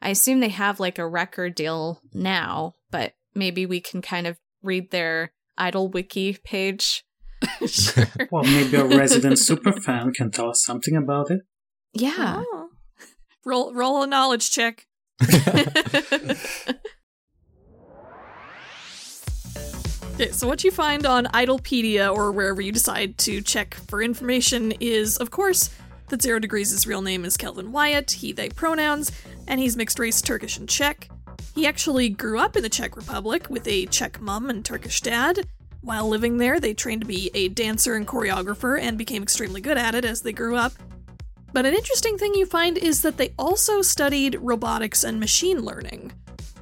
I 0.00 0.10
assume 0.10 0.40
they 0.40 0.48
have 0.50 0.80
like 0.80 0.98
a 0.98 1.06
record 1.06 1.54
deal 1.54 2.00
now, 2.12 2.74
but 2.90 3.14
maybe 3.34 3.66
we 3.66 3.80
can 3.80 4.02
kind 4.02 4.26
of 4.26 4.38
read 4.62 4.90
their 4.90 5.32
Idol 5.58 5.88
Wiki 5.88 6.38
page. 6.44 7.04
Sure. 7.66 8.06
Well, 8.30 8.42
maybe 8.42 8.76
a 8.76 8.84
resident 8.84 9.36
superfan 9.36 10.12
can 10.14 10.30
tell 10.30 10.50
us 10.50 10.64
something 10.64 10.96
about 10.96 11.30
it. 11.30 11.42
Yeah. 11.94 12.42
Oh. 12.44 12.68
Roll 13.44 13.72
roll 13.72 14.02
a 14.02 14.06
knowledge 14.06 14.50
check. 14.50 14.86
Okay, 20.14 20.30
so 20.30 20.46
what 20.46 20.62
you 20.62 20.70
find 20.70 21.06
on 21.06 21.24
Idolpedia 21.24 22.14
or 22.14 22.30
wherever 22.32 22.60
you 22.60 22.70
decide 22.70 23.16
to 23.18 23.40
check 23.40 23.74
for 23.88 24.02
information 24.02 24.72
is, 24.78 25.16
of 25.16 25.30
course, 25.30 25.70
that 26.10 26.20
Zero 26.20 26.38
Degrees' 26.38 26.86
real 26.86 27.00
name 27.00 27.24
is 27.24 27.38
Kelvin 27.38 27.72
Wyatt, 27.72 28.10
he, 28.10 28.32
they 28.32 28.50
pronouns, 28.50 29.10
and 29.48 29.58
he's 29.58 29.76
mixed 29.76 29.98
race 29.98 30.20
Turkish 30.20 30.58
and 30.58 30.68
Czech. 30.68 31.08
He 31.54 31.66
actually 31.66 32.10
grew 32.10 32.38
up 32.38 32.56
in 32.56 32.62
the 32.62 32.68
Czech 32.68 32.94
Republic 32.94 33.48
with 33.48 33.66
a 33.66 33.86
Czech 33.86 34.20
mom 34.20 34.50
and 34.50 34.64
Turkish 34.64 35.00
dad. 35.00 35.46
While 35.82 36.08
living 36.08 36.38
there, 36.38 36.60
they 36.60 36.74
trained 36.74 37.00
to 37.00 37.06
be 37.08 37.28
a 37.34 37.48
dancer 37.48 37.96
and 37.96 38.06
choreographer 38.06 38.80
and 38.80 38.96
became 38.96 39.22
extremely 39.22 39.60
good 39.60 39.76
at 39.76 39.96
it 39.96 40.04
as 40.04 40.22
they 40.22 40.32
grew 40.32 40.56
up. 40.56 40.72
But 41.52 41.66
an 41.66 41.74
interesting 41.74 42.16
thing 42.16 42.34
you 42.34 42.46
find 42.46 42.78
is 42.78 43.02
that 43.02 43.16
they 43.16 43.34
also 43.36 43.82
studied 43.82 44.38
robotics 44.40 45.02
and 45.02 45.18
machine 45.18 45.62
learning. 45.62 46.12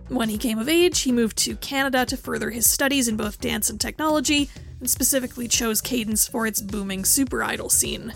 When 0.09 0.31
he 0.31 0.39
came 0.39 0.59
of 0.59 0.71
age, 0.71 1.03
he 1.03 1.13
moved 1.13 1.37
to 1.39 1.55
Canada 1.57 2.07
to 2.07 2.17
further 2.17 2.51
his 2.51 2.69
studies 2.69 3.09
in 3.09 3.19
both 3.19 3.41
dance 3.41 3.69
and 3.69 3.79
technology, 3.79 4.49
and 4.81 4.91
specifically 4.91 5.47
chose 5.47 5.83
Cadence 5.83 6.27
for 6.27 6.47
its 6.47 6.63
booming 6.63 7.05
super 7.05 7.43
idol 7.43 7.69
scene. 7.69 8.15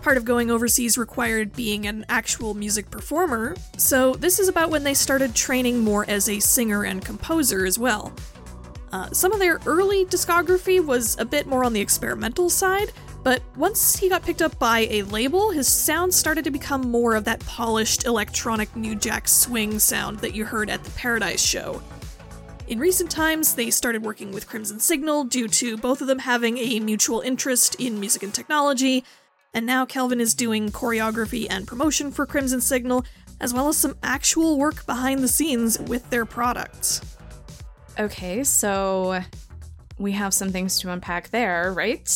Part 0.00 0.16
of 0.16 0.24
going 0.24 0.50
overseas 0.50 0.96
required 0.96 1.52
being 1.52 1.86
an 1.86 2.06
actual 2.08 2.54
music 2.54 2.88
performer, 2.88 3.56
so 3.76 4.14
this 4.14 4.38
is 4.38 4.48
about 4.48 4.70
when 4.70 4.84
they 4.84 4.94
started 4.94 5.34
training 5.34 5.80
more 5.80 6.08
as 6.08 6.28
a 6.28 6.38
singer 6.38 6.84
and 6.84 7.04
composer 7.04 7.66
as 7.66 7.78
well. 7.78 8.14
Uh, 8.92 9.08
some 9.12 9.32
of 9.32 9.38
their 9.38 9.60
early 9.66 10.04
discography 10.04 10.84
was 10.84 11.18
a 11.18 11.24
bit 11.24 11.46
more 11.46 11.64
on 11.64 11.72
the 11.72 11.80
experimental 11.80 12.50
side, 12.50 12.92
but 13.22 13.42
once 13.56 13.96
he 13.96 14.08
got 14.08 14.22
picked 14.22 14.42
up 14.42 14.58
by 14.58 14.80
a 14.90 15.02
label, 15.02 15.50
his 15.50 15.68
sound 15.68 16.12
started 16.12 16.42
to 16.44 16.50
become 16.50 16.90
more 16.90 17.14
of 17.14 17.24
that 17.24 17.40
polished 17.46 18.04
electronic 18.04 18.74
New 18.74 18.96
Jack 18.96 19.28
swing 19.28 19.78
sound 19.78 20.18
that 20.18 20.34
you 20.34 20.44
heard 20.44 20.70
at 20.70 20.82
the 20.82 20.90
Paradise 20.92 21.44
show. 21.44 21.82
In 22.66 22.78
recent 22.78 23.10
times, 23.10 23.54
they 23.54 23.70
started 23.70 24.04
working 24.04 24.32
with 24.32 24.48
Crimson 24.48 24.80
Signal 24.80 25.24
due 25.24 25.48
to 25.48 25.76
both 25.76 26.00
of 26.00 26.06
them 26.06 26.20
having 26.20 26.56
a 26.58 26.80
mutual 26.80 27.20
interest 27.20 27.76
in 27.78 28.00
music 28.00 28.22
and 28.22 28.32
technology, 28.32 29.04
and 29.52 29.66
now 29.66 29.84
Kelvin 29.84 30.20
is 30.20 30.34
doing 30.34 30.70
choreography 30.70 31.46
and 31.50 31.66
promotion 31.66 32.10
for 32.10 32.26
Crimson 32.26 32.60
Signal, 32.60 33.04
as 33.40 33.52
well 33.52 33.68
as 33.68 33.76
some 33.76 33.96
actual 34.02 34.58
work 34.58 34.86
behind 34.86 35.20
the 35.20 35.28
scenes 35.28 35.78
with 35.78 36.08
their 36.10 36.24
products. 36.24 37.00
Okay, 38.00 38.44
so 38.44 39.20
we 39.98 40.12
have 40.12 40.32
some 40.32 40.50
things 40.50 40.80
to 40.80 40.90
unpack 40.90 41.28
there, 41.28 41.70
right? 41.74 42.08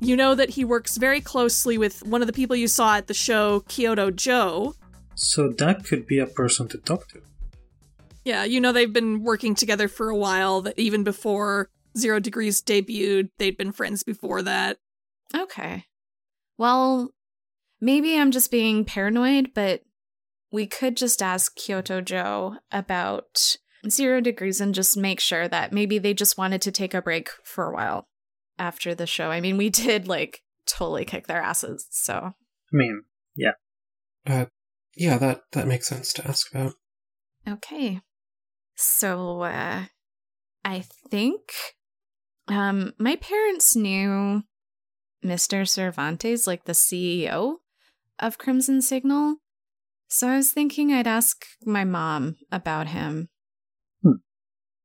You 0.00 0.16
know 0.16 0.34
that 0.34 0.50
he 0.50 0.66
works 0.66 0.98
very 0.98 1.22
closely 1.22 1.78
with 1.78 2.04
one 2.06 2.20
of 2.20 2.26
the 2.26 2.32
people 2.34 2.54
you 2.54 2.68
saw 2.68 2.96
at 2.96 3.06
the 3.06 3.14
show, 3.14 3.60
Kyoto 3.60 4.10
Joe. 4.10 4.74
So 5.14 5.48
that 5.48 5.86
could 5.86 6.06
be 6.06 6.18
a 6.18 6.26
person 6.26 6.68
to 6.68 6.78
talk 6.78 7.08
to. 7.08 7.22
Yeah, 8.22 8.44
you 8.44 8.60
know 8.60 8.70
they've 8.70 8.92
been 8.92 9.22
working 9.22 9.54
together 9.54 9.88
for 9.88 10.10
a 10.10 10.16
while, 10.16 10.60
that 10.60 10.78
even 10.78 11.04
before 11.04 11.70
Zero 11.96 12.20
Degrees 12.20 12.60
debuted, 12.60 13.30
they'd 13.38 13.56
been 13.56 13.72
friends 13.72 14.02
before 14.02 14.42
that. 14.42 14.76
Okay. 15.34 15.86
Well, 16.58 17.12
maybe 17.80 18.18
I'm 18.18 18.30
just 18.30 18.50
being 18.50 18.84
paranoid, 18.84 19.52
but 19.54 19.84
we 20.52 20.66
could 20.66 20.98
just 20.98 21.22
ask 21.22 21.54
Kyoto 21.56 22.02
Joe 22.02 22.56
about 22.70 23.56
zero 23.88 24.20
degrees 24.20 24.60
and 24.60 24.74
just 24.74 24.96
make 24.96 25.20
sure 25.20 25.48
that 25.48 25.72
maybe 25.72 25.98
they 25.98 26.14
just 26.14 26.38
wanted 26.38 26.62
to 26.62 26.72
take 26.72 26.94
a 26.94 27.02
break 27.02 27.30
for 27.44 27.66
a 27.66 27.74
while 27.74 28.08
after 28.58 28.94
the 28.94 29.06
show. 29.06 29.30
I 29.30 29.40
mean, 29.40 29.56
we 29.56 29.70
did 29.70 30.08
like 30.08 30.42
totally 30.66 31.04
kick 31.04 31.26
their 31.26 31.42
asses, 31.42 31.86
so. 31.90 32.14
I 32.14 32.32
mean, 32.72 33.02
yeah. 33.36 33.52
Uh, 34.26 34.46
yeah, 34.96 35.18
that 35.18 35.42
that 35.52 35.66
makes 35.66 35.88
sense 35.88 36.12
to 36.14 36.26
ask 36.26 36.50
about. 36.52 36.74
Okay. 37.48 38.00
So, 38.76 39.42
uh, 39.42 39.84
I 40.64 40.84
think, 41.10 41.40
um, 42.48 42.92
my 42.98 43.16
parents 43.16 43.76
knew 43.76 44.42
Mr. 45.24 45.68
Cervantes, 45.68 46.46
like 46.46 46.64
the 46.64 46.72
CEO 46.72 47.56
of 48.18 48.38
Crimson 48.38 48.82
Signal. 48.82 49.36
So 50.08 50.28
I 50.28 50.36
was 50.36 50.52
thinking 50.52 50.92
I'd 50.92 51.06
ask 51.06 51.44
my 51.64 51.84
mom 51.84 52.36
about 52.52 52.88
him. 52.88 53.28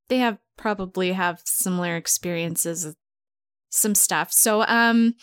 They 0.09 0.17
have 0.17 0.37
probably 0.57 1.13
have 1.13 1.41
similar 1.45 1.95
experiences 1.95 2.95
some 3.69 3.95
stuff. 3.95 4.31
So 4.33 4.63
um 4.67 5.13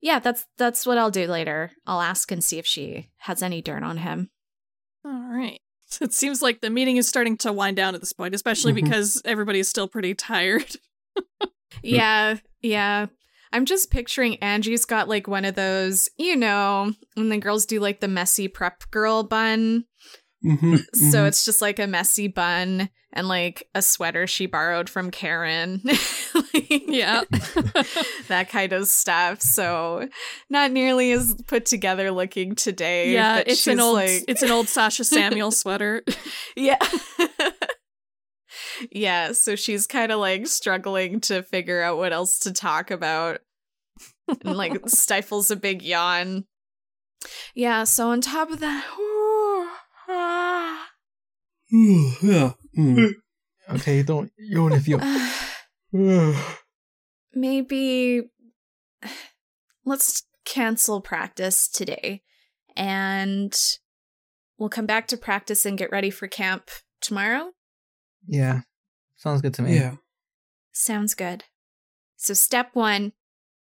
yeah, 0.00 0.18
that's 0.18 0.44
that's 0.58 0.86
what 0.86 0.98
I'll 0.98 1.10
do 1.10 1.26
later. 1.26 1.72
I'll 1.86 2.00
ask 2.00 2.30
and 2.30 2.42
see 2.44 2.58
if 2.58 2.66
she 2.66 3.10
has 3.18 3.42
any 3.42 3.62
dirt 3.62 3.82
on 3.82 3.98
him. 3.98 4.30
All 5.04 5.12
right. 5.30 5.60
It 6.00 6.14
seems 6.14 6.40
like 6.40 6.62
the 6.62 6.70
meeting 6.70 6.96
is 6.96 7.06
starting 7.06 7.36
to 7.38 7.52
wind 7.52 7.76
down 7.76 7.94
at 7.94 8.00
this 8.00 8.14
point, 8.14 8.34
especially 8.34 8.72
Mhm. 8.72 8.76
because 8.76 9.20
everybody's 9.26 9.68
still 9.68 9.88
pretty 9.88 10.14
tired. 10.14 10.76
Yeah, 11.82 12.36
yeah. 12.60 13.06
I'm 13.52 13.64
just 13.64 13.90
picturing 13.90 14.36
Angie's 14.36 14.84
got 14.84 15.08
like 15.08 15.26
one 15.26 15.44
of 15.44 15.54
those, 15.54 16.08
you 16.18 16.36
know, 16.36 16.92
when 17.14 17.28
the 17.30 17.38
girls 17.38 17.66
do 17.66 17.80
like 17.80 18.00
the 18.00 18.08
messy 18.08 18.46
prep 18.48 18.90
girl 18.90 19.22
bun. 19.22 19.84
Mm-hmm, 20.44 20.76
So 21.10 21.24
it's 21.24 21.44
just 21.44 21.62
like 21.62 21.78
a 21.78 21.86
messy 21.86 22.26
bun 22.28 22.88
and 23.12 23.28
like 23.28 23.68
a 23.74 23.82
sweater 23.82 24.26
she 24.26 24.46
borrowed 24.46 24.88
from 24.90 25.10
Karen. 25.10 25.82
Like, 26.54 26.82
Yeah. 26.86 27.22
that 28.28 28.48
kind 28.50 28.72
of 28.72 28.86
stuff. 28.88 29.40
So 29.42 30.08
not 30.50 30.70
nearly 30.70 31.12
as 31.12 31.34
put 31.46 31.66
together 31.66 32.10
looking 32.10 32.54
today. 32.54 33.12
yeah, 33.12 33.36
but 33.38 33.48
it's 33.48 33.66
an 33.66 33.80
old 33.80 33.94
like 33.96 34.24
it's 34.28 34.42
an 34.42 34.50
old 34.50 34.68
Sasha 34.68 35.04
Samuel 35.04 35.50
sweater. 35.50 36.02
Yeah. 36.56 36.78
yeah, 38.90 39.32
so 39.32 39.56
she's 39.56 39.86
kind 39.86 40.10
of 40.12 40.18
like 40.20 40.46
struggling 40.46 41.20
to 41.20 41.42
figure 41.42 41.82
out 41.82 41.98
what 41.98 42.12
else 42.12 42.38
to 42.40 42.52
talk 42.52 42.90
about 42.90 43.40
and 44.44 44.56
like 44.56 44.88
stifles 44.88 45.50
a 45.50 45.56
big 45.56 45.82
yawn. 45.82 46.44
Yeah, 47.54 47.84
so 47.84 48.08
on 48.08 48.20
top 48.20 48.50
of 48.50 48.60
that, 48.60 48.84
yeah. 51.70 52.52
mm. 52.78 53.12
Okay, 53.70 54.02
don't 54.02 54.30
yawn 54.36 54.72
if 54.72 54.88
you're. 54.88 55.00
maybe 57.34 58.22
let's 59.84 60.24
cancel 60.44 61.00
practice 61.00 61.68
today 61.68 62.22
and 62.76 63.78
we'll 64.58 64.68
come 64.68 64.86
back 64.86 65.06
to 65.06 65.16
practice 65.16 65.64
and 65.64 65.78
get 65.78 65.92
ready 65.92 66.10
for 66.10 66.26
camp 66.26 66.70
tomorrow. 67.00 67.52
yeah, 68.26 68.62
sounds 69.16 69.40
good 69.42 69.54
to 69.54 69.62
me. 69.62 69.76
Yeah. 69.76 69.96
Sounds 70.72 71.14
good. 71.14 71.44
So, 72.16 72.34
step 72.34 72.70
one 72.72 73.12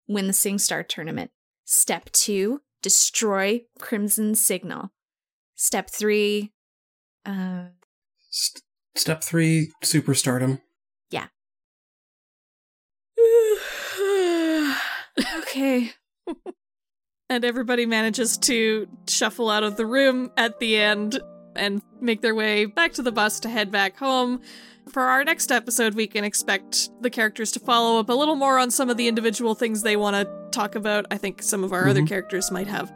win 0.08 0.26
the 0.26 0.32
SingStar 0.32 0.86
tournament. 0.86 1.30
Step 1.64 2.10
two 2.12 2.60
destroy 2.82 3.62
Crimson 3.78 4.34
Signal. 4.34 4.90
Step 5.62 5.88
three, 5.88 6.50
uh, 7.24 7.66
St- 8.30 8.64
step 8.96 9.22
three, 9.22 9.70
superstardom. 9.84 10.60
Yeah. 11.08 11.28
okay. 15.38 15.92
and 17.30 17.44
everybody 17.44 17.86
manages 17.86 18.36
to 18.38 18.88
shuffle 19.08 19.50
out 19.50 19.62
of 19.62 19.76
the 19.76 19.86
room 19.86 20.32
at 20.36 20.58
the 20.58 20.76
end 20.76 21.20
and 21.54 21.80
make 22.00 22.22
their 22.22 22.34
way 22.34 22.64
back 22.64 22.92
to 22.94 23.02
the 23.02 23.12
bus 23.12 23.38
to 23.40 23.48
head 23.48 23.70
back 23.70 23.96
home. 23.96 24.40
for 24.88 25.02
our 25.02 25.22
next 25.22 25.52
episode, 25.52 25.94
we 25.94 26.08
can 26.08 26.24
expect 26.24 26.90
the 27.02 27.08
characters 27.08 27.52
to 27.52 27.60
follow 27.60 28.00
up 28.00 28.08
a 28.08 28.12
little 28.12 28.34
more 28.34 28.58
on 28.58 28.68
some 28.68 28.90
of 28.90 28.96
the 28.96 29.06
individual 29.06 29.54
things 29.54 29.82
they 29.82 29.94
want 29.96 30.16
to 30.16 30.28
talk 30.50 30.74
about. 30.74 31.06
I 31.12 31.18
think 31.18 31.40
some 31.40 31.62
of 31.62 31.72
our 31.72 31.88
other 31.88 32.00
Mhm. 32.02 32.08
characters 32.08 32.50
might 32.50 32.66
have 32.66 32.92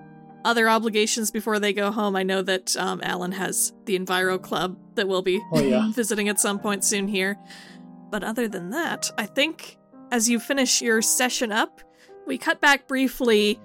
other 0.47 0.69
obligations 0.69 1.31
before 1.31 1.59
they 1.59 1.73
go 1.73 1.91
home. 1.91 2.17
I 2.17 2.23
know 2.23 2.41
that 2.43 2.77
um, 2.77 3.01
Alan 3.03 3.33
has 3.33 3.73
the 3.85 3.99
Enviro 3.99 4.41
Club 4.41 4.79
that 4.95 5.09
we'll 5.09 5.23
be 5.23 5.41
Oh, 5.53 5.61
yeah. 5.61 5.91
visiting 5.93 6.29
at 6.29 6.41
some 6.41 6.59
point 6.59 6.85
soon 6.85 7.09
here. 7.09 7.37
But 8.11 8.23
other 8.25 8.49
than 8.49 8.71
that, 8.71 9.11
I 9.19 9.27
think 9.27 9.77
as 10.13 10.29
you 10.29 10.39
finish 10.39 10.81
your 10.81 11.03
session 11.03 11.51
up, 11.53 11.81
we 12.27 12.39
cut 12.39 12.61
back 12.61 12.87
briefly 12.89 13.61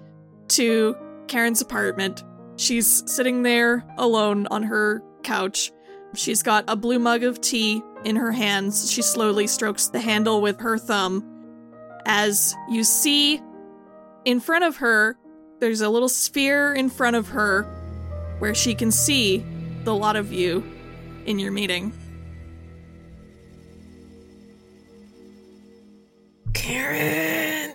to 0.48 0.96
Karen's 1.28 1.60
apartment. 1.62 2.24
She's 2.56 3.02
sitting 3.10 3.42
there 3.42 3.84
alone 3.96 4.46
on 4.50 4.64
her 4.64 5.02
couch. 5.22 5.72
She's 6.14 6.42
got 6.42 6.64
a 6.68 6.76
blue 6.76 6.98
mug 6.98 7.22
of 7.22 7.40
tea 7.40 7.82
in 8.04 8.16
her 8.16 8.32
hands. 8.32 8.90
She 8.90 9.00
slowly 9.02 9.46
strokes 9.46 9.86
the 9.88 10.00
handle 10.00 10.42
with 10.42 10.60
her 10.60 10.76
thumb. 10.76 11.28
As 12.04 12.54
you 12.68 12.82
see 12.84 13.40
in 14.24 14.40
front 14.40 14.64
of 14.64 14.76
her, 14.76 15.16
there's 15.62 15.80
a 15.80 15.88
little 15.88 16.08
sphere 16.08 16.74
in 16.74 16.90
front 16.90 17.14
of 17.14 17.28
her 17.28 17.62
where 18.40 18.52
she 18.52 18.74
can 18.74 18.90
see 18.90 19.46
the 19.84 19.94
lot 19.94 20.16
of 20.16 20.32
you 20.32 20.60
in 21.24 21.38
your 21.38 21.52
meeting. 21.52 21.92
Karen! 26.52 27.74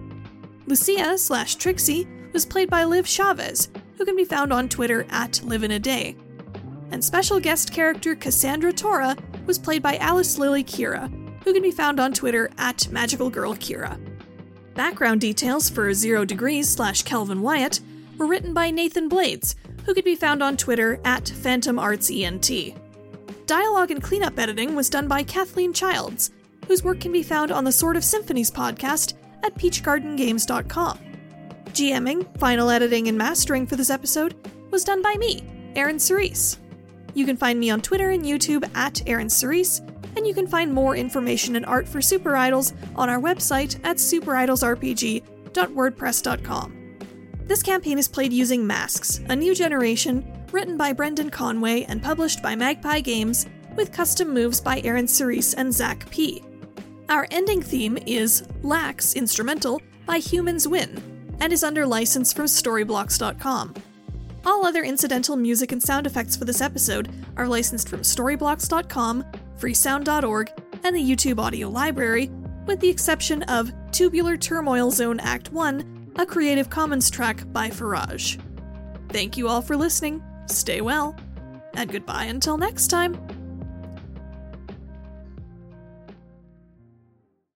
Lucia 0.67 1.17
slash 1.17 1.55
Trixie 1.55 2.07
was 2.33 2.45
played 2.45 2.69
by 2.69 2.85
Liv 2.85 3.07
Chavez, 3.07 3.71
who 3.97 4.05
can 4.05 4.17
be 4.17 4.25
found 4.25 4.53
on 4.53 4.69
Twitter 4.69 5.07
at 5.09 5.41
Live 5.45 5.63
in 5.63 5.71
a 5.71 5.79
Day. 5.79 6.17
And 6.91 7.05
special 7.05 7.41
guest 7.41 7.73
character 7.73 8.15
Cassandra 8.15 8.73
Tora 8.73 9.17
was 9.47 9.59
played 9.59 9.83
by 9.83 9.97
Alice 9.97 10.39
Lily 10.39 10.65
Kira, 10.65 11.11
who 11.45 11.53
can 11.53 11.63
be 11.63 11.71
found 11.71 12.01
on 12.01 12.13
Twitter 12.13 12.51
at 12.59 12.91
Magical 12.91 13.31
Girl 13.31 13.55
Kira. 13.55 13.99
Background 14.79 15.21
details 15.21 15.69
for 15.69 15.93
Zero 15.93 16.25
Degrees 16.25 16.69
slash 16.69 17.03
Kelvin 17.03 17.43
Wyatt 17.43 17.81
were 18.17 18.29
written 18.29 18.55
by 18.55 18.71
Nathan 18.71 19.09
Blades, 19.09 19.57
who 19.85 19.93
could 19.93 20.05
be 20.05 20.15
found 20.15 20.41
on 20.41 20.57
Twitter 20.57 21.01
at 21.05 21.29
Phantom 21.29 21.81
Arts 21.81 22.13
ENT. 22.13 22.49
Dialogue 23.47 23.91
and 23.91 24.01
cleanup 24.01 24.39
editing 24.39 24.77
was 24.77 24.89
done 24.89 25.09
by 25.09 25.25
Kathleen 25.25 25.73
Childs, 25.73 26.31
whose 26.69 26.85
work 26.85 27.01
can 27.01 27.11
be 27.11 27.25
found 27.25 27.51
on 27.51 27.65
the 27.65 27.73
Sword 27.73 27.97
of 27.97 28.05
Symphonies 28.05 28.53
podcast 28.53 29.15
at 29.43 29.53
peachgardengames.com. 29.57 30.99
GMing, 31.71 32.39
final 32.39 32.71
editing, 32.71 33.09
and 33.09 33.19
mastering 33.19 33.67
for 33.67 33.75
this 33.75 33.91
episode 33.91 34.37
was 34.71 34.85
done 34.85 35.03
by 35.03 35.17
me, 35.17 35.43
Aaron 35.75 35.99
Cerise. 35.99 36.57
You 37.15 37.27
can 37.27 37.37
find 37.37 37.59
me 37.59 37.71
on 37.71 37.81
Twitter 37.81 38.11
and 38.11 38.25
YouTube 38.25 38.65
at 38.77 39.03
Aaron 39.09 39.29
Cerise, 39.29 39.83
and 40.19 40.27
you 40.27 40.35
can 40.35 40.49
find 40.49 40.75
more 40.75 40.97
information 40.97 41.57
and 41.57 41.65
art 41.65 41.89
for 41.89 42.03
Super 42.03 42.37
Idols 42.37 42.75
on 42.97 43.09
our 43.09 43.21
website 43.21 43.79
at 43.85 43.97
superidolsrpg.wordpress.com. 43.97 46.75
This 47.45 47.63
campaign 47.63 47.99
is 47.99 48.09
played 48.09 48.33
using 48.33 48.67
Masks, 48.67 49.21
a 49.29 49.37
new 49.37 49.55
generation, 49.55 50.27
written 50.53 50.77
by 50.77 50.93
Brendan 50.93 51.31
Conway 51.31 51.85
and 51.85 52.03
published 52.03 52.43
by 52.43 52.57
Magpie 52.57 53.01
Games, 53.01 53.47
with 53.77 53.93
custom 53.93 54.35
moves 54.35 54.61
by 54.61 54.81
Aaron 54.81 55.07
Cerise 55.07 55.55
and 55.55 55.73
Zach 55.73 56.11
P. 56.11 56.43
Our 57.09 57.29
ending 57.31 57.63
theme 57.63 57.97
is 58.05 58.43
Lax 58.63 59.15
Instrumental 59.15 59.81
by 60.05 60.19
Humans 60.19 60.67
Win, 60.67 61.01
and 61.41 61.53
is 61.53 61.63
under 61.63 61.87
license 61.87 62.33
from 62.33 62.47
Storyblocks.com. 62.47 63.75
All 64.45 64.67
other 64.67 64.83
incidental 64.83 65.37
music 65.37 65.71
and 65.73 65.83
sound 65.83 66.07
effects 66.07 66.37
for 66.37 66.45
this 66.45 66.61
episode 66.61 67.09
are 67.37 67.47
licensed 67.47 67.89
from 67.89 68.01
Storyblocks.com, 68.01 69.25
Freesound.org, 69.59 70.51
and 70.85 70.95
the 70.95 71.03
YouTube 71.03 71.39
Audio 71.39 71.69
Library, 71.69 72.31
with 72.67 72.81
the 72.81 72.89
exception 72.89 73.43
of 73.45 73.73
Tubular 73.91 74.37
Turmoil 74.37 74.91
Zone 74.91 75.21
Act 75.21 75.53
1, 75.53 76.13
a 76.17 76.27
Creative 76.27 76.69
Commons 76.69 77.11
track 77.11 77.43
by 77.53 77.71
Farage. 77.71 78.41
Thank 79.09 79.37
you 79.37 79.49
all 79.49 79.63
for 79.63 79.77
listening, 79.77 80.23
stay 80.47 80.81
well, 80.81 81.17
and 81.75 81.91
goodbye 81.91 82.25
until 82.25 82.59
next 82.59 82.89
time. 82.89 83.38